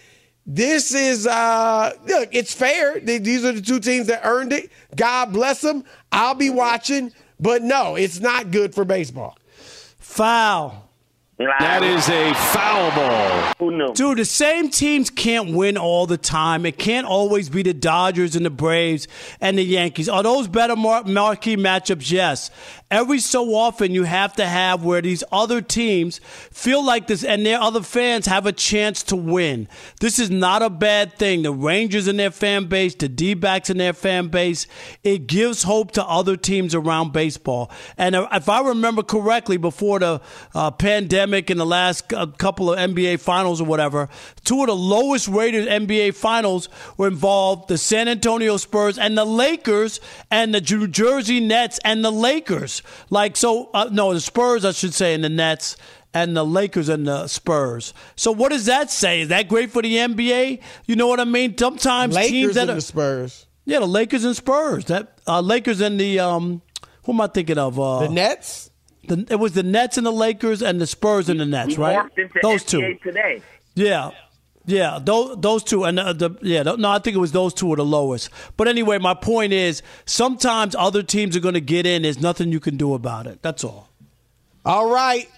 This 0.46 0.94
is 0.94 1.26
uh 1.26 1.92
look, 2.06 2.30
it's 2.32 2.52
fair. 2.52 2.98
These 3.00 3.44
are 3.44 3.52
the 3.52 3.62
two 3.62 3.80
teams 3.80 4.08
that 4.08 4.22
earned 4.24 4.52
it. 4.52 4.70
God 4.96 5.32
bless 5.32 5.60
them. 5.60 5.84
I'll 6.10 6.34
be 6.34 6.50
watching, 6.50 7.12
but 7.38 7.62
no, 7.62 7.96
it's 7.96 8.20
not 8.20 8.50
good 8.50 8.74
for 8.74 8.84
baseball. 8.84 9.36
Foul. 9.98 10.90
That 11.38 11.82
is 11.82 12.08
a 12.10 12.34
foul 12.34 12.90
ball. 12.90 13.52
Who 13.58 13.76
knew? 13.76 13.94
Dude, 13.94 14.18
the 14.18 14.24
same 14.24 14.68
teams 14.68 15.08
can't 15.08 15.54
win 15.54 15.78
all 15.78 16.06
the 16.06 16.18
time. 16.18 16.66
It 16.66 16.78
can't 16.78 17.06
always 17.06 17.48
be 17.48 17.62
the 17.62 17.72
Dodgers 17.72 18.36
and 18.36 18.44
the 18.44 18.50
Braves 18.50 19.08
and 19.40 19.56
the 19.56 19.62
Yankees. 19.62 20.10
Are 20.10 20.22
those 20.22 20.46
better 20.46 20.76
mar- 20.76 21.04
marquee 21.04 21.56
matchups? 21.56 22.10
Yes. 22.10 22.50
Every 22.90 23.18
so 23.18 23.54
often, 23.54 23.92
you 23.92 24.04
have 24.04 24.34
to 24.34 24.44
have 24.44 24.84
where 24.84 25.00
these 25.00 25.24
other 25.32 25.62
teams 25.62 26.18
feel 26.52 26.84
like 26.84 27.06
this 27.06 27.24
and 27.24 27.46
their 27.46 27.58
other 27.58 27.80
fans 27.80 28.26
have 28.26 28.44
a 28.44 28.52
chance 28.52 29.02
to 29.04 29.16
win. 29.16 29.66
This 30.00 30.18
is 30.18 30.30
not 30.30 30.60
a 30.60 30.68
bad 30.68 31.14
thing. 31.14 31.42
The 31.42 31.52
Rangers 31.52 32.06
and 32.06 32.18
their 32.18 32.30
fan 32.30 32.66
base, 32.66 32.94
the 32.94 33.08
D 33.08 33.32
backs 33.32 33.70
and 33.70 33.80
their 33.80 33.94
fan 33.94 34.28
base, 34.28 34.66
it 35.02 35.26
gives 35.26 35.62
hope 35.62 35.92
to 35.92 36.04
other 36.04 36.36
teams 36.36 36.74
around 36.74 37.14
baseball. 37.14 37.70
And 37.96 38.14
uh, 38.14 38.28
if 38.30 38.50
I 38.50 38.60
remember 38.60 39.02
correctly, 39.02 39.56
before 39.56 39.98
the 39.98 40.20
uh, 40.54 40.70
pandemic 40.72 41.21
in 41.22 41.58
the 41.58 41.66
last 41.66 42.12
uh, 42.12 42.26
couple 42.26 42.72
of 42.72 42.78
NBA 42.78 43.20
finals 43.20 43.60
or 43.60 43.64
whatever, 43.64 44.08
two 44.44 44.60
of 44.60 44.66
the 44.66 44.76
lowest 44.76 45.28
rated 45.28 45.68
NBA 45.68 46.14
finals 46.14 46.68
were 46.96 47.08
involved 47.08 47.68
the 47.68 47.78
San 47.78 48.08
Antonio 48.08 48.56
Spurs 48.56 48.98
and 48.98 49.16
the 49.16 49.24
Lakers 49.24 50.00
and 50.30 50.54
the 50.54 50.60
New 50.60 50.86
Jersey 50.88 51.40
Nets 51.40 51.78
and 51.84 52.04
the 52.04 52.10
Lakers. 52.10 52.82
Like, 53.10 53.36
so, 53.36 53.70
uh, 53.74 53.88
no, 53.92 54.12
the 54.14 54.20
Spurs, 54.20 54.64
I 54.64 54.72
should 54.72 54.94
say, 54.94 55.14
and 55.14 55.22
the 55.24 55.28
Nets 55.28 55.76
and 56.14 56.36
the 56.36 56.44
Lakers 56.44 56.88
and 56.88 57.06
the 57.06 57.26
Spurs. 57.26 57.94
So 58.16 58.32
what 58.32 58.50
does 58.50 58.66
that 58.66 58.90
say? 58.90 59.22
Is 59.22 59.28
that 59.28 59.48
great 59.48 59.70
for 59.70 59.80
the 59.82 59.94
NBA? 59.96 60.60
You 60.86 60.96
know 60.96 61.06
what 61.06 61.20
I 61.20 61.24
mean? 61.24 61.56
Sometimes 61.56 62.14
Lakers 62.14 62.30
teams 62.30 62.54
that 62.54 62.62
and 62.62 62.70
are 62.72 62.74
the 62.74 62.80
Spurs. 62.82 63.46
yeah, 63.64 63.78
the 63.78 63.86
Lakers 63.86 64.24
and 64.24 64.36
Spurs. 64.36 64.84
That 64.86 65.18
uh, 65.26 65.40
Lakers 65.40 65.80
and 65.80 65.98
the 65.98 66.20
um, 66.20 66.60
who 67.04 67.12
am 67.12 67.20
I 67.22 67.28
thinking 67.28 67.56
of? 67.58 67.80
Uh, 67.80 68.00
The 68.00 68.08
Nets? 68.10 68.70
The, 69.08 69.26
it 69.30 69.36
was 69.36 69.52
the 69.52 69.62
Nets 69.62 69.96
and 69.96 70.06
the 70.06 70.12
Lakers 70.12 70.62
and 70.62 70.80
the 70.80 70.86
Spurs 70.86 71.28
and 71.28 71.40
the 71.40 71.46
Nets, 71.46 71.74
He 71.76 71.80
right? 71.80 72.08
into 72.16 72.38
Those 72.42 72.62
NBA 72.64 72.66
two. 72.68 72.94
today. 73.02 73.42
Yeah. 73.74 74.10
Yeah, 74.64 75.00
those 75.02 75.40
those 75.40 75.64
two, 75.64 75.82
and 75.82 75.98
uh, 75.98 76.12
the 76.12 76.30
yeah, 76.40 76.62
no, 76.62 76.88
I 76.88 77.00
think 77.00 77.16
it 77.16 77.18
was 77.18 77.32
those 77.32 77.52
two 77.52 77.66
were 77.66 77.74
the 77.74 77.84
lowest. 77.84 78.30
But 78.56 78.68
anyway, 78.68 78.98
my 78.98 79.12
point 79.12 79.52
is, 79.52 79.82
sometimes 80.06 80.76
other 80.76 81.02
teams 81.02 81.36
are 81.36 81.40
going 81.40 81.54
to 81.54 81.60
get 81.60 81.84
in. 81.84 82.02
There's 82.02 82.20
nothing 82.20 82.52
you 82.52 82.60
can 82.60 82.76
do 82.76 82.94
about 82.94 83.26
it. 83.26 83.42
That's 83.42 83.64
all. 83.64 83.88
All 84.64 84.88
right. 84.88 85.28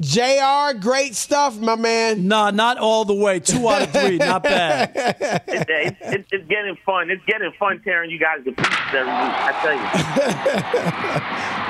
JR, 0.00 0.78
great 0.78 1.16
stuff, 1.16 1.58
my 1.58 1.74
man. 1.74 2.28
Nah, 2.28 2.52
not 2.52 2.78
all 2.78 3.04
the 3.04 3.14
way. 3.14 3.40
Two 3.40 3.68
out 3.68 3.82
of 3.82 3.90
three, 3.90 4.18
not 4.18 4.42
bad. 4.44 4.92
It's, 5.48 5.64
it's, 5.68 5.96
it's, 6.00 6.28
it's 6.30 6.48
getting 6.48 6.76
fun. 6.86 7.10
It's 7.10 7.24
getting 7.26 7.50
fun 7.58 7.80
tearing 7.82 8.10
you 8.10 8.18
guys 8.18 8.44
to 8.44 8.52
pieces 8.52 8.72
every 8.92 9.06
week. 9.06 9.12
I 9.12 9.52
tell 9.62 9.72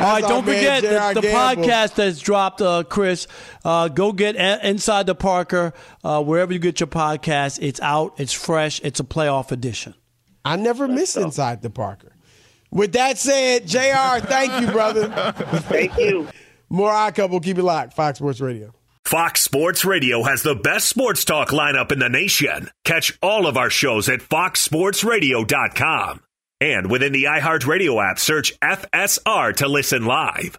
you. 0.02 0.04
All 0.04 0.12
right, 0.12 0.22
don't 0.22 0.44
man, 0.46 0.54
forget 0.56 0.82
the, 1.14 1.20
the 1.20 1.28
podcast 1.28 1.94
that's 1.94 2.18
dropped, 2.20 2.60
uh, 2.60 2.82
Chris. 2.84 3.26
Uh, 3.64 3.88
go 3.88 4.12
get 4.12 4.36
A- 4.36 4.68
Inside 4.68 5.06
the 5.06 5.14
Parker 5.14 5.72
uh, 6.04 6.22
wherever 6.22 6.52
you 6.52 6.58
get 6.58 6.80
your 6.80 6.86
podcast. 6.86 7.58
It's 7.62 7.80
out. 7.80 8.18
It's 8.20 8.32
fresh. 8.32 8.80
It's 8.84 9.00
a 9.00 9.04
playoff 9.04 9.52
edition. 9.52 9.94
I 10.44 10.56
never 10.56 10.86
miss 10.86 11.16
Inside 11.16 11.62
the 11.62 11.70
Parker. 11.70 12.12
With 12.70 12.92
that 12.92 13.16
said, 13.18 13.66
JR, 13.66 14.24
thank 14.26 14.60
you, 14.60 14.70
brother. 14.70 15.08
Thank 15.68 15.96
you. 15.98 16.28
More 16.68 16.92
Odd 16.92 17.14
Couple. 17.14 17.40
Keep 17.40 17.58
it 17.58 17.62
locked. 17.62 17.94
Fox 17.94 18.18
Sports 18.18 18.40
Radio. 18.40 18.74
Fox 19.04 19.40
Sports 19.40 19.84
Radio 19.86 20.22
has 20.22 20.42
the 20.42 20.54
best 20.54 20.86
sports 20.88 21.24
talk 21.24 21.48
lineup 21.48 21.92
in 21.92 21.98
the 21.98 22.10
nation. 22.10 22.68
Catch 22.84 23.16
all 23.22 23.46
of 23.46 23.56
our 23.56 23.70
shows 23.70 24.08
at 24.10 24.20
foxsportsradio.com. 24.20 26.20
And 26.60 26.90
within 26.90 27.12
the 27.12 27.24
iHeartRadio 27.24 28.10
app, 28.10 28.18
search 28.18 28.58
FSR 28.60 29.56
to 29.56 29.68
listen 29.68 30.04
live. 30.04 30.58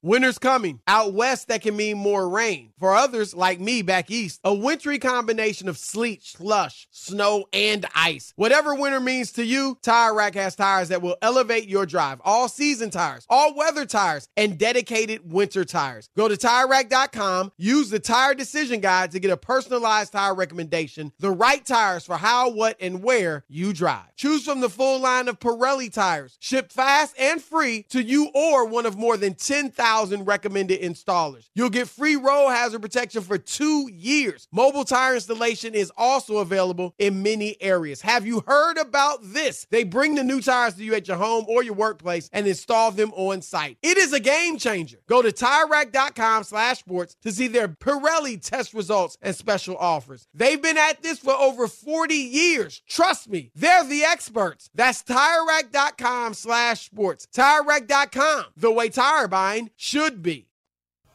Winter's 0.00 0.38
coming. 0.38 0.78
Out 0.86 1.12
west, 1.12 1.48
that 1.48 1.62
can 1.62 1.76
mean 1.76 1.98
more 1.98 2.28
rain. 2.28 2.72
For 2.78 2.94
others, 2.94 3.34
like 3.34 3.58
me 3.58 3.82
back 3.82 4.12
east, 4.12 4.38
a 4.44 4.54
wintry 4.54 5.00
combination 5.00 5.68
of 5.68 5.76
sleet, 5.76 6.22
slush, 6.22 6.86
snow, 6.92 7.46
and 7.52 7.84
ice. 7.96 8.32
Whatever 8.36 8.76
winter 8.76 9.00
means 9.00 9.32
to 9.32 9.44
you, 9.44 9.76
Tire 9.82 10.14
Rack 10.14 10.36
has 10.36 10.54
tires 10.54 10.90
that 10.90 11.02
will 11.02 11.16
elevate 11.20 11.68
your 11.68 11.84
drive. 11.84 12.20
All 12.24 12.48
season 12.48 12.90
tires, 12.90 13.26
all 13.28 13.56
weather 13.56 13.84
tires, 13.86 14.28
and 14.36 14.56
dedicated 14.56 15.32
winter 15.32 15.64
tires. 15.64 16.10
Go 16.16 16.28
to 16.28 16.36
TireRack.com, 16.36 17.50
use 17.56 17.90
the 17.90 17.98
Tire 17.98 18.34
Decision 18.34 18.80
Guide 18.80 19.10
to 19.10 19.18
get 19.18 19.32
a 19.32 19.36
personalized 19.36 20.12
tire 20.12 20.34
recommendation, 20.34 21.12
the 21.18 21.32
right 21.32 21.64
tires 21.66 22.06
for 22.06 22.16
how, 22.16 22.50
what, 22.50 22.76
and 22.80 23.02
where 23.02 23.44
you 23.48 23.72
drive. 23.72 24.14
Choose 24.14 24.44
from 24.44 24.60
the 24.60 24.70
full 24.70 25.00
line 25.00 25.26
of 25.26 25.40
Pirelli 25.40 25.92
tires, 25.92 26.36
shipped 26.38 26.72
fast 26.72 27.16
and 27.18 27.42
free 27.42 27.82
to 27.88 28.00
you 28.00 28.30
or 28.32 28.64
one 28.64 28.86
of 28.86 28.96
more 28.96 29.16
than 29.16 29.34
10,000 29.34 29.87
recommended 30.24 30.80
installers. 30.80 31.48
You'll 31.54 31.70
get 31.70 31.88
free 31.88 32.16
roll 32.16 32.48
hazard 32.48 32.82
protection 32.82 33.22
for 33.22 33.38
two 33.38 33.88
years. 33.92 34.48
Mobile 34.52 34.84
tire 34.84 35.14
installation 35.14 35.74
is 35.74 35.92
also 35.96 36.38
available 36.38 36.94
in 36.98 37.22
many 37.22 37.56
areas. 37.60 38.00
Have 38.02 38.26
you 38.26 38.42
heard 38.46 38.78
about 38.78 39.20
this? 39.22 39.66
They 39.70 39.84
bring 39.84 40.14
the 40.14 40.24
new 40.24 40.40
tires 40.40 40.74
to 40.74 40.84
you 40.84 40.94
at 40.94 41.08
your 41.08 41.16
home 41.16 41.46
or 41.48 41.62
your 41.62 41.74
workplace 41.74 42.28
and 42.32 42.46
install 42.46 42.90
them 42.90 43.12
on 43.14 43.42
site. 43.42 43.78
It 43.82 43.96
is 43.98 44.12
a 44.12 44.20
game 44.20 44.58
changer. 44.58 44.98
Go 45.08 45.22
to 45.22 45.30
TireRack.com 45.30 46.44
slash 46.44 46.78
sports 46.80 47.16
to 47.22 47.32
see 47.32 47.48
their 47.48 47.68
Pirelli 47.68 48.40
test 48.40 48.74
results 48.74 49.16
and 49.22 49.34
special 49.34 49.76
offers. 49.76 50.26
They've 50.34 50.60
been 50.60 50.78
at 50.78 51.02
this 51.02 51.18
for 51.18 51.32
over 51.32 51.66
40 51.66 52.14
years. 52.14 52.82
Trust 52.88 53.28
me, 53.28 53.50
they're 53.54 53.84
the 53.84 54.04
experts. 54.04 54.70
That's 54.74 55.02
TireRack.com 55.02 56.34
slash 56.34 56.86
sports. 56.86 57.26
TireRack.com, 57.34 58.44
the 58.56 58.70
way 58.70 58.88
tire 58.88 59.28
buying 59.28 59.70
should 59.78 60.24
be. 60.24 60.48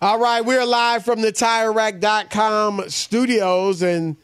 All 0.02 0.18
right, 0.18 0.44
we're 0.44 0.66
live 0.66 1.04
from 1.04 1.22
the 1.22 1.34
TireRack.com 1.34 2.90
studios, 2.90 3.82
and 3.82 4.16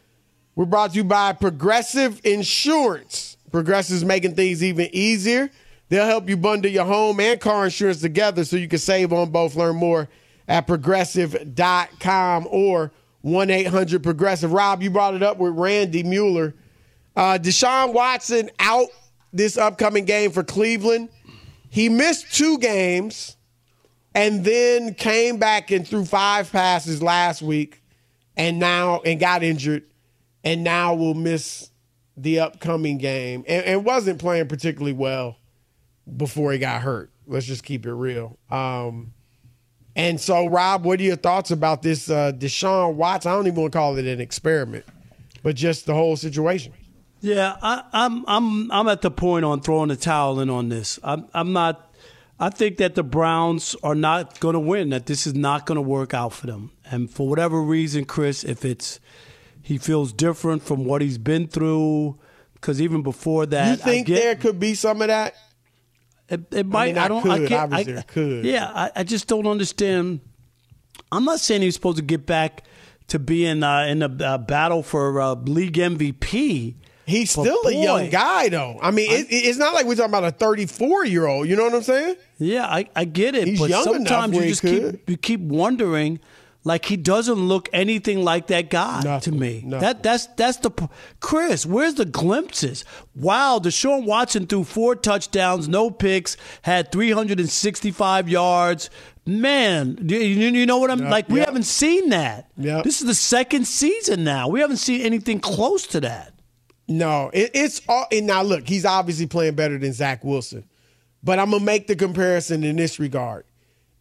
we're 0.56 0.64
brought 0.64 0.92
to 0.92 0.98
you 0.98 1.04
by 1.04 1.34
Progressive 1.34 2.22
Insurance. 2.24 3.36
Progressive's 3.52 4.06
making 4.06 4.36
things 4.36 4.64
even 4.64 4.88
easier. 4.94 5.52
They'll 5.90 6.06
help 6.06 6.30
you 6.30 6.38
bundle 6.38 6.72
your 6.72 6.86
home 6.86 7.20
and 7.20 7.40
car 7.40 7.66
insurance 7.66 8.00
together 8.00 8.46
so 8.46 8.56
you 8.56 8.70
can 8.70 8.80
save 8.80 9.12
on 9.12 9.30
both. 9.30 9.56
Learn 9.56 9.76
more 9.76 10.08
at 10.48 10.68
progressive.com 10.68 12.48
or 12.50 12.94
1 13.22 13.50
800 13.50 14.02
Progressive. 14.02 14.54
Rob, 14.54 14.82
you 14.82 14.90
brought 14.90 15.16
it 15.16 15.24
up 15.24 15.38
with 15.38 15.54
Randy 15.54 16.04
Mueller. 16.04 16.56
Uh, 17.14 17.38
Deshaun 17.38 17.92
Watson 17.92 18.50
out 18.60 18.88
this 19.34 19.58
upcoming 19.58 20.06
game 20.06 20.32
for 20.32 20.46
Cleveland. 20.46 21.10
He 21.70 21.90
missed 21.90 22.34
two 22.34 22.58
games 22.58 23.36
and 24.14 24.44
then 24.44 24.94
came 24.94 25.38
back 25.38 25.72
and 25.72 25.88
threw 25.88 26.06
five 26.06 26.52
passes 26.52 27.02
last 27.02 27.42
week 27.42 27.82
and 28.36 28.60
now 28.60 29.02
and 29.06 29.20
got 29.20 29.44
injured 29.44 29.84
and 30.44 30.64
now 30.64 30.94
will 30.94 31.14
miss 31.14 31.70
the 32.18 32.40
upcoming 32.40 32.98
game 32.98 33.44
and, 33.48 33.66
and 33.66 33.86
wasn't 33.86 34.20
playing 34.20 34.48
particularly 34.48 34.94
well 34.94 35.38
before 36.18 36.52
he 36.52 36.60
got 36.60 36.82
hurt. 36.82 37.12
Let's 37.28 37.46
just 37.46 37.64
keep 37.64 37.86
it 37.86 37.94
real. 37.94 38.38
Um, 38.50 39.14
and 39.96 40.20
so, 40.20 40.48
Rob, 40.48 40.86
what 40.86 41.00
are 41.00 41.04
your 41.04 41.16
thoughts 41.16 41.52
about 41.52 41.82
this 41.82 42.10
uh, 42.10 42.32
Deshaun 42.32 42.96
Watson? 42.96 43.32
I 43.32 43.36
don't 43.36 43.48
even 43.48 43.62
want 43.62 43.74
to 43.74 43.78
call 43.78 43.98
it 43.98 44.06
an 44.06 44.22
experiment, 44.22 44.86
but 45.44 45.56
just 45.56 45.86
the 45.86 45.94
whole 45.94 46.16
situation. 46.16 46.74
Yeah, 47.22 47.58
I, 47.62 47.84
I'm 47.92 48.24
I'm 48.28 48.72
I'm 48.72 48.88
at 48.88 49.02
the 49.02 49.12
point 49.12 49.44
on 49.44 49.60
throwing 49.60 49.90
the 49.90 49.98
towel 49.98 50.40
in 50.40 50.50
on 50.50 50.70
this. 50.70 51.00
I'm 51.04 51.28
I'm 51.34 51.52
not. 51.52 51.89
I 52.40 52.50
think 52.50 52.78
that 52.78 52.96
the 52.96 53.04
Browns 53.04 53.76
are 53.84 53.96
not 53.96 54.40
going 54.40 54.54
to 54.54 54.60
win. 54.60 54.90
That 54.90 55.06
this 55.06 55.28
is 55.28 55.34
not 55.34 55.66
going 55.66 55.76
to 55.76 55.82
work 55.82 56.14
out 56.14 56.34
for 56.34 56.48
them. 56.48 56.72
And 56.90 57.12
for 57.12 57.28
whatever 57.28 57.62
reason, 57.62 58.06
Chris, 58.06 58.44
if 58.44 58.64
it's 58.64 59.00
he 59.62 59.78
feels 59.78 60.14
different 60.14 60.64
from 60.64 60.86
what 60.86 61.02
he's 61.02 61.18
been 61.18 61.48
through, 61.48 62.18
because 62.54 62.82
even 62.82 63.04
before 63.04 63.46
that, 63.48 63.78
you 63.78 63.84
think 63.84 64.08
get, 64.08 64.16
there 64.16 64.36
could 64.36 64.60
be 64.60 64.74
some 64.74 65.02
of 65.02 65.10
that? 65.10 65.36
It, 66.30 66.54
it 66.54 66.66
might. 66.66 66.84
I, 66.84 66.88
mean, 66.88 66.98
I, 66.98 67.06
I 67.06 67.08
don't. 67.08 67.24
Could, 67.24 67.32
I 67.32 67.48
can't. 67.48 67.74
obviously 67.74 67.98
I, 67.98 68.02
could. 68.04 68.46
Yeah, 68.46 68.72
I, 68.74 68.92
I 68.98 69.04
just 69.04 69.28
don't 69.28 69.48
understand. 69.48 70.22
I'm 71.12 71.26
not 71.26 71.40
saying 71.40 71.62
he's 71.62 71.74
supposed 71.74 71.98
to 71.98 72.04
get 72.04 72.26
back 72.26 72.64
to 73.08 73.20
being 73.20 73.64
uh, 73.64 73.82
in 73.82 74.02
a 74.02 74.06
uh, 74.24 74.38
battle 74.38 74.84
for 74.84 75.20
uh, 75.20 75.34
league 75.34 75.74
MVP. 75.74 76.76
He's 77.10 77.36
But 77.36 77.44
still 77.44 77.68
a 77.68 77.74
young 77.74 78.10
guy, 78.10 78.50
though. 78.50 78.78
I 78.82 78.92
mean, 78.92 79.12
it, 79.12 79.28
it's 79.30 79.58
not 79.58 79.74
like 79.74 79.86
we're 79.86 79.96
talking 79.96 80.12
about 80.12 80.26
a 80.26 80.32
34 80.32 81.06
year 81.06 81.26
old. 81.28 81.48
You 81.48 81.56
know 81.56 81.64
what 81.64 81.74
I'm 81.74 81.84
saying? 81.84 82.16
Yeah, 82.38 82.66
I, 82.66 82.88
I 82.96 83.06
get 83.06 83.36
it, 83.36 83.48
He's 83.48 83.60
but 83.60 83.70
young 83.70 83.84
sometimes 83.84 84.36
you 84.36 84.44
just 84.44 84.62
keep 84.62 85.10
you 85.10 85.18
keep 85.18 85.40
wondering. 85.42 86.20
Like 86.66 86.84
he 86.86 86.98
doesn't 86.98 87.36
look 87.36 87.70
anything 87.72 88.24
like 88.24 88.48
that 88.48 88.70
guy 88.70 89.20
to 89.22 89.32
me. 89.32 89.64
That 89.68 90.04
that's 90.04 90.28
that's 90.28 90.58
the 90.58 90.72
Chris. 91.22 91.66
Where's 91.66 91.94
the 91.96 92.04
glimpses? 92.06 92.84
Wow, 93.16 93.60
Deshaun 93.64 94.06
Watson 94.06 94.46
threw 94.46 94.66
four 94.66 94.96
touchdowns, 94.96 95.70
no 95.70 95.90
picks, 95.90 96.36
had 96.64 96.92
365 96.92 98.28
yards. 98.28 98.90
Man, 99.26 100.00
you, 100.02 100.18
you 100.18 100.66
know 100.66 100.80
what 100.80 100.92
I'm 100.92 101.00
Yep, 101.00 101.12
like? 101.12 101.30
We 101.30 101.40
yep. 101.40 101.48
haven't 101.48 101.64
seen 101.64 102.10
that. 102.10 102.50
Yep. 102.58 102.84
This 102.84 103.00
is 103.00 103.08
the 103.08 103.14
second 103.16 103.66
season 103.66 104.24
now. 104.24 104.48
We 104.50 104.60
haven't 104.60 104.78
seen 104.78 105.02
anything 105.02 105.40
close 105.40 105.88
to 105.88 106.02
that. 106.02 106.34
No, 106.90 107.30
it, 107.34 107.52
it's 107.54 107.82
all. 107.88 108.08
And 108.12 108.28
now 108.28 108.42
look, 108.42 108.68
he's 108.68 108.84
obviously 108.86 109.28
playing 109.28 109.56
better 109.56 109.78
than 109.78 109.94
Zach 109.94 110.24
Wilson, 110.24 110.68
but 111.24 111.40
I'm 111.40 111.52
gonna 111.52 111.64
make 111.64 111.88
the 111.88 111.96
comparison 111.96 112.64
in 112.64 112.76
this 112.76 113.00
regard. 113.00 113.46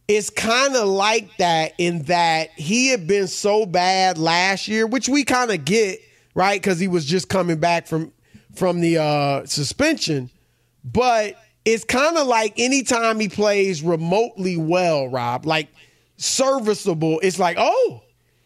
It's 0.07 0.31
kind 0.31 0.75
of 0.75 0.87
like 0.87 1.37
that 1.37 1.73
in 1.77 2.01
that 2.03 2.49
he 2.57 2.87
had 2.87 3.05
been 3.05 3.27
so 3.27 3.67
bad 3.67 4.17
last 4.17 4.67
year, 4.67 4.87
which 4.87 5.07
we 5.07 5.23
kind 5.23 5.51
of 5.51 5.63
get 5.65 5.99
right 6.33 6.59
because 6.59 6.79
he 6.79 6.87
was 6.87 7.05
just 7.05 7.29
coming 7.29 7.59
back 7.59 7.85
from 7.85 8.11
from 8.55 8.81
the 8.81 8.97
uh, 8.97 9.45
suspension. 9.45 10.31
But 10.83 11.35
it's 11.65 11.83
kind 11.83 12.17
of 12.17 12.25
like 12.25 12.57
anytime 12.57 13.19
he 13.19 13.29
plays 13.29 13.83
remotely 13.83 14.57
well, 14.57 15.07
Rob, 15.07 15.45
like 15.45 15.67
serviceable, 16.17 17.19
it's 17.21 17.37
like, 17.37 17.57
oh, 17.59 18.01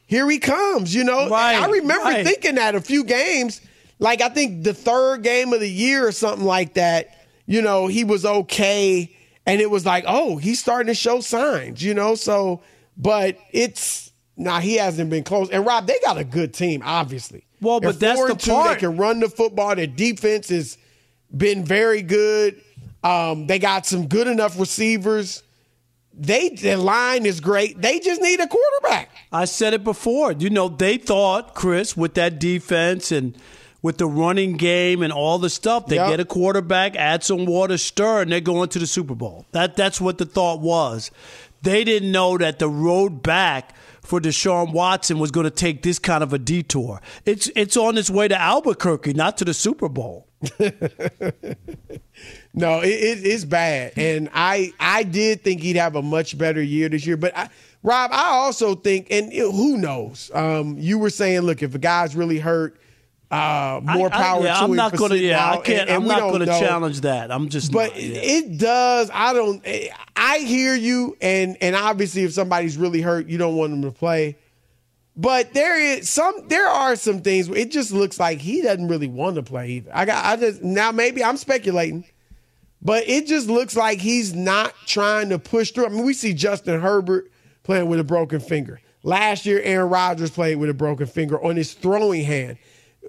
here 0.06 0.30
he 0.30 0.40
comes. 0.40 0.94
You 0.94 1.06
know, 1.06 1.30
Right, 1.30 1.56
I 1.62 1.68
remember 1.68 2.10
right. 2.10 2.26
thinking 2.26 2.56
that 2.56 2.76
a 2.76 2.82
few 2.82 3.04
games, 3.06 3.62
like 4.00 4.22
I 4.22 4.30
think 4.30 4.64
the 4.64 4.74
third 4.74 5.24
game 5.24 5.54
of 5.54 5.60
the 5.60 5.70
year 5.70 6.08
or 6.08 6.12
something 6.12 6.46
like 6.46 6.76
that. 6.76 7.20
You 7.46 7.62
know, 7.62 7.88
he 7.88 8.06
was 8.06 8.26
okay, 8.26 9.14
and 9.46 9.60
it 9.60 9.70
was 9.70 9.86
like, 9.86 10.06
oh, 10.08 10.38
he's 10.38 10.60
starting 10.62 10.88
to 10.88 10.94
show 10.94 11.20
signs. 11.20 11.84
You 11.84 11.94
know, 11.94 12.16
so 12.16 12.62
but 12.98 13.38
it's 13.52 14.12
now 14.38 14.60
he 14.60 14.76
hasn't 14.76 15.10
been 15.10 15.24
close. 15.24 15.50
And 15.50 15.66
Rob, 15.66 15.88
they 15.88 15.98
got 16.04 16.18
a 16.18 16.24
good 16.24 16.54
team, 16.54 16.82
obviously. 16.84 17.46
Well, 17.62 17.80
but 17.80 18.00
that's 18.00 18.22
the 18.22 18.36
two. 18.36 18.52
part. 18.52 18.74
They 18.76 18.88
can 18.88 18.98
run 18.98 19.20
the 19.20 19.30
football. 19.30 19.76
Their 19.76 19.88
defense 19.88 20.50
has 20.50 20.78
been 21.36 21.64
very 21.64 22.02
good. 22.02 22.62
Um, 23.04 23.48
they 23.48 23.60
got 23.60 23.86
some 23.86 24.08
good 24.08 24.28
enough 24.28 24.60
receivers. 24.60 25.44
They 26.14 26.50
their 26.50 26.78
line 26.78 27.26
is 27.26 27.40
great. 27.40 27.82
They 27.82 28.00
just 28.00 28.22
need 28.22 28.40
a 28.40 28.48
quarterback. 28.48 29.10
I 29.32 29.46
said 29.46 29.74
it 29.74 29.84
before. 29.84 30.32
You 30.32 30.50
know, 30.50 30.68
they 30.70 30.98
thought, 30.98 31.56
Chris, 31.56 31.98
with 31.98 32.14
that 32.16 32.40
defense 32.40 33.12
and 33.12 33.36
with 33.84 34.00
the 34.00 34.08
running 34.08 34.54
game 34.58 35.04
and 35.04 35.14
all 35.14 35.38
the 35.38 35.50
stuff, 35.50 35.86
they 35.86 35.98
Yep. 35.98 36.10
get 36.10 36.20
a 36.20 36.26
quarterback, 36.26 36.96
add 36.96 37.24
some 37.24 37.46
water, 37.46 37.78
stir, 37.78 38.22
and 38.24 38.32
they're 38.32 38.40
going 38.42 38.70
to 38.70 38.80
the 38.80 38.88
Super 38.88 39.14
Bowl. 39.14 39.46
That 39.52 39.76
that's 39.76 40.02
what 40.02 40.18
the 40.18 40.26
thought 40.26 40.60
was. 40.62 41.12
They 41.62 41.84
didn't 41.84 42.12
know 42.12 42.38
that 42.40 42.58
the 42.60 42.68
road 42.68 43.22
back 43.22 43.76
for 44.02 44.20
Deshaun 44.20 44.74
Watson 44.74 45.18
was 45.20 45.32
going 45.32 45.46
to 45.46 45.50
take 45.52 45.82
this 45.84 45.98
kind 46.00 46.24
of 46.24 46.34
a 46.34 46.40
detour. 46.40 47.00
It's 47.26 47.50
it's 47.56 47.78
on 47.78 47.98
its 47.98 48.10
way 48.10 48.28
to 48.28 48.40
Albuquerque, 48.42 49.14
not 49.14 49.38
to 49.38 49.46
the 49.46 49.54
Super 49.54 49.88
Bowl. 49.90 50.28
No, 52.56 52.82
it, 52.82 52.90
it, 52.90 53.26
it's 53.26 53.46
bad, 53.46 53.94
and 53.98 54.30
I 54.32 54.72
I 54.80 55.02
did 55.02 55.44
think 55.44 55.62
he'd 55.62 55.76
have 55.76 55.96
a 55.96 56.04
much 56.04 56.38
better 56.38 56.62
year 56.62 56.88
this 56.88 57.04
year. 57.08 57.18
But 57.18 57.36
I, 57.36 57.50
Rob, 57.82 58.12
I 58.14 58.26
also 58.30 58.76
think, 58.76 59.08
and 59.10 59.34
who 59.34 59.78
knows? 59.78 60.30
Um, 60.36 60.76
you 60.78 61.00
were 61.00 61.10
saying, 61.10 61.42
look, 61.42 61.64
if 61.64 61.74
a 61.74 61.80
guy's 61.80 62.16
really 62.16 62.38
hurt, 62.38 62.80
uh, 63.34 63.82
more 63.84 64.14
I- 64.14 64.18
I- 64.18 64.22
power 64.22 64.44
yeah, 64.44 64.54
to 64.54 64.60
I'm 64.64 64.70
him 64.72 64.76
not 64.76 64.96
gonna. 64.96 65.16
Yeah, 65.16 65.52
I 65.52 65.56
can't. 65.58 65.68
And, 65.68 65.90
and 65.90 66.04
I'm 66.04 66.08
not 66.08 66.20
don't 66.20 66.30
going 66.30 66.40
to 66.42 66.46
know. 66.48 66.60
challenge 66.60 67.02
that. 67.02 67.32
I'm 67.32 67.50
just. 67.50 67.72
But 67.72 67.94
not, 67.94 68.02
yeah. 68.02 68.20
it 68.22 68.58
does. 68.58 69.10
I 69.14 69.34
don't. 69.34 69.66
I 70.16 70.40
hear 70.40 70.76
you, 70.76 71.18
and 71.22 71.58
and 71.62 71.76
obviously, 71.76 72.24
if 72.24 72.34
somebody's 72.34 72.78
really 72.78 73.02
hurt, 73.02 73.28
you 73.28 73.38
don't 73.38 73.56
want 73.56 73.72
them 73.72 73.82
to 73.84 73.92
play. 73.92 74.38
But 75.16 75.54
there 75.54 75.80
is 75.80 76.10
some. 76.10 76.48
There 76.48 76.68
are 76.68 76.96
some 76.96 77.22
things. 77.22 77.50
Where 77.50 77.60
it 77.60 77.72
just 77.72 77.92
looks 77.92 78.20
like 78.20 78.40
he 78.40 78.62
doesn't 78.62 78.88
really 78.88 79.08
want 79.08 79.36
to 79.36 79.44
play 79.44 79.70
either. 79.70 79.92
I 79.94 80.06
got. 80.06 80.26
I 80.26 80.36
just 80.36 80.64
now 80.64 80.92
maybe 80.92 81.24
I'm 81.24 81.38
speculating, 81.38 82.06
but 82.82 83.08
it 83.08 83.28
just 83.28 83.48
looks 83.48 83.76
like 83.76 84.00
he's 84.00 84.34
not 84.34 84.74
trying 84.86 85.30
to 85.30 85.40
push 85.40 85.72
through. 85.72 85.86
I 85.86 85.90
mean, 85.90 86.06
we 86.06 86.14
see 86.14 86.34
Justin 86.34 86.82
Herbert 86.82 87.32
playing 87.64 87.88
with 87.90 88.00
a 88.00 88.04
broken 88.04 88.40
finger. 88.40 88.80
Last 89.04 89.46
year, 89.46 89.60
Aaron 89.64 89.90
Rodgers 89.90 90.32
played 90.32 90.56
with 90.56 90.70
a 90.70 90.74
broken 90.74 91.08
finger 91.08 91.44
on 91.44 91.58
his 91.58 91.74
throwing 91.74 92.24
hand. 92.24 92.58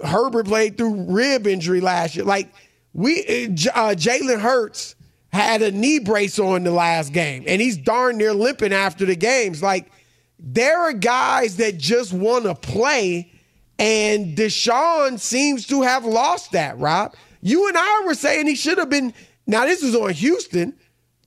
Herbert 0.02 0.46
played 0.46 0.76
through 0.76 1.12
rib 1.12 1.46
injury 1.46 1.80
last 1.80 2.16
year. 2.16 2.24
Like 2.24 2.52
we, 2.92 3.20
uh, 3.20 3.70
uh, 3.74 3.94
Jalen 3.94 4.40
Hurts 4.40 4.94
had 5.32 5.62
a 5.62 5.70
knee 5.70 5.98
brace 5.98 6.38
on 6.38 6.64
the 6.64 6.70
last 6.70 7.12
game, 7.12 7.44
and 7.46 7.60
he's 7.60 7.76
darn 7.76 8.16
near 8.16 8.32
limping 8.32 8.72
after 8.72 9.04
the 9.04 9.16
games. 9.16 9.62
Like 9.62 9.90
there 10.38 10.80
are 10.82 10.92
guys 10.92 11.56
that 11.56 11.78
just 11.78 12.12
want 12.12 12.44
to 12.44 12.54
play, 12.54 13.32
and 13.78 14.36
Deshaun 14.36 15.18
seems 15.18 15.66
to 15.68 15.82
have 15.82 16.04
lost 16.04 16.52
that. 16.52 16.78
Rob, 16.78 17.14
you 17.40 17.68
and 17.68 17.76
I 17.76 18.02
were 18.06 18.14
saying 18.14 18.46
he 18.46 18.54
should 18.54 18.78
have 18.78 18.90
been. 18.90 19.12
Now 19.46 19.64
this 19.66 19.82
is 19.82 19.94
on 19.94 20.12
Houston. 20.12 20.74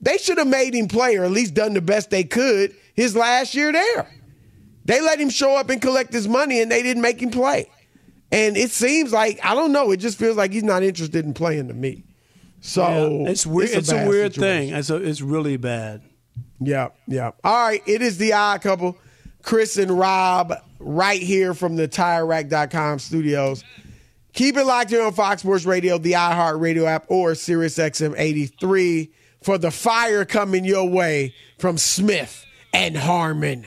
They 0.00 0.16
should 0.18 0.38
have 0.38 0.46
made 0.46 0.74
him 0.74 0.88
play, 0.88 1.16
or 1.16 1.24
at 1.24 1.30
least 1.30 1.54
done 1.54 1.74
the 1.74 1.80
best 1.80 2.10
they 2.10 2.24
could 2.24 2.74
his 2.94 3.16
last 3.16 3.54
year 3.54 3.72
there. 3.72 4.08
They 4.84 5.00
let 5.00 5.20
him 5.20 5.28
show 5.28 5.56
up 5.56 5.70
and 5.70 5.82
collect 5.82 6.12
his 6.12 6.26
money, 6.26 6.60
and 6.60 6.70
they 6.70 6.82
didn't 6.82 7.02
make 7.02 7.20
him 7.20 7.30
play. 7.30 7.68
And 8.30 8.56
it 8.56 8.70
seems 8.70 9.12
like 9.12 9.40
I 9.44 9.54
don't 9.54 9.72
know. 9.72 9.90
It 9.90 9.98
just 9.98 10.18
feels 10.18 10.36
like 10.36 10.52
he's 10.52 10.64
not 10.64 10.82
interested 10.82 11.24
in 11.24 11.34
playing 11.34 11.68
to 11.68 11.74
me. 11.74 12.04
So 12.60 12.82
Yeah, 13.24 13.30
it's 13.30 13.46
weird. 13.46 13.70
It's, 13.70 13.90
a, 13.90 13.94
bad 13.94 14.08
weird 14.08 14.34
situation. 14.34 14.68
thing. 14.70 14.76
It's 14.78 14.90
a, 14.90 14.96
it's 14.96 15.20
really 15.20 15.56
bad. 15.56 16.02
Yeah, 16.60 16.88
yeah. 17.06 17.30
All 17.44 17.68
right, 17.68 17.82
it 17.86 18.02
is 18.02 18.18
the 18.18 18.32
odd 18.32 18.62
couple, 18.62 18.98
Chris 19.42 19.76
and 19.76 19.96
Rob, 19.96 20.52
right 20.78 21.22
here 21.22 21.54
from 21.54 21.76
the 21.76 21.86
TireRack.com 21.86 22.98
studios. 22.98 23.64
Keep 24.32 24.56
it 24.56 24.64
locked 24.64 24.90
here 24.90 25.02
on 25.02 25.12
Fox 25.12 25.42
Sports 25.42 25.64
Radio, 25.64 25.98
the 25.98 26.12
iHeartRadio 26.12 26.84
app, 26.84 27.06
or 27.08 27.32
SiriusXM 27.32 28.14
83 28.16 29.10
for 29.42 29.58
the 29.58 29.70
fire 29.70 30.24
coming 30.24 30.64
your 30.64 30.88
way 30.88 31.34
from 31.58 31.78
Smith 31.78 32.44
and 32.72 32.96
Harmon. 32.96 33.66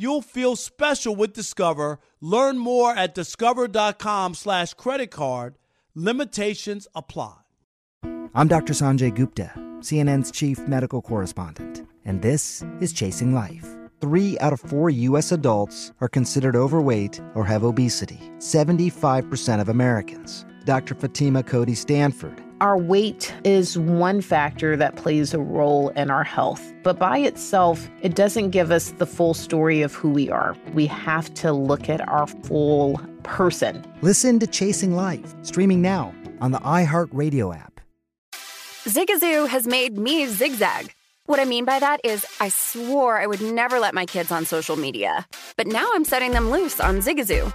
You'll 0.00 0.22
feel 0.22 0.56
special 0.56 1.14
with 1.14 1.34
Discover. 1.34 1.98
Learn 2.22 2.56
more 2.56 2.96
at 2.96 3.14
discover.com 3.14 4.32
slash 4.32 4.72
credit 4.72 5.10
card. 5.10 5.58
Limitations 5.94 6.88
apply. 6.94 7.34
I'm 8.34 8.48
Dr. 8.48 8.72
Sanjay 8.72 9.14
Gupta, 9.14 9.52
CNN's 9.80 10.30
chief 10.30 10.58
medical 10.60 11.02
correspondent, 11.02 11.86
and 12.06 12.22
this 12.22 12.64
is 12.80 12.94
Chasing 12.94 13.34
Life. 13.34 13.76
Three 14.00 14.38
out 14.38 14.54
of 14.54 14.60
four 14.60 14.88
U.S. 14.88 15.32
adults 15.32 15.92
are 16.00 16.08
considered 16.08 16.56
overweight 16.56 17.20
or 17.34 17.44
have 17.44 17.62
obesity. 17.62 18.32
75% 18.38 19.60
of 19.60 19.68
Americans. 19.68 20.46
Dr. 20.64 20.94
Fatima 20.94 21.42
Cody 21.42 21.74
Stanford. 21.74 22.42
Our 22.60 22.76
weight 22.76 23.34
is 23.42 23.78
one 23.78 24.20
factor 24.20 24.76
that 24.76 24.96
plays 24.96 25.32
a 25.32 25.38
role 25.38 25.88
in 25.90 26.10
our 26.10 26.22
health, 26.22 26.74
but 26.82 26.98
by 26.98 27.16
itself, 27.16 27.88
it 28.02 28.14
doesn't 28.14 28.50
give 28.50 28.70
us 28.70 28.90
the 28.90 29.06
full 29.06 29.32
story 29.32 29.80
of 29.80 29.94
who 29.94 30.10
we 30.10 30.28
are. 30.28 30.54
We 30.74 30.84
have 30.88 31.32
to 31.34 31.54
look 31.54 31.88
at 31.88 32.06
our 32.06 32.26
full 32.26 33.00
person. 33.22 33.82
Listen 34.02 34.38
to 34.40 34.46
Chasing 34.46 34.94
Life, 34.94 35.34
streaming 35.40 35.80
now 35.80 36.12
on 36.42 36.52
the 36.52 36.58
iHeartRadio 36.58 37.56
app. 37.56 37.80
Zigazoo 38.84 39.48
has 39.48 39.66
made 39.66 39.96
me 39.96 40.26
zigzag. 40.26 40.92
What 41.24 41.40
I 41.40 41.46
mean 41.46 41.64
by 41.64 41.78
that 41.78 42.02
is, 42.04 42.26
I 42.40 42.50
swore 42.50 43.18
I 43.18 43.26
would 43.26 43.40
never 43.40 43.78
let 43.78 43.94
my 43.94 44.04
kids 44.04 44.30
on 44.30 44.44
social 44.44 44.76
media, 44.76 45.26
but 45.56 45.66
now 45.66 45.88
I'm 45.94 46.04
setting 46.04 46.32
them 46.32 46.50
loose 46.50 46.78
on 46.78 46.98
Zigazoo. 46.98 47.54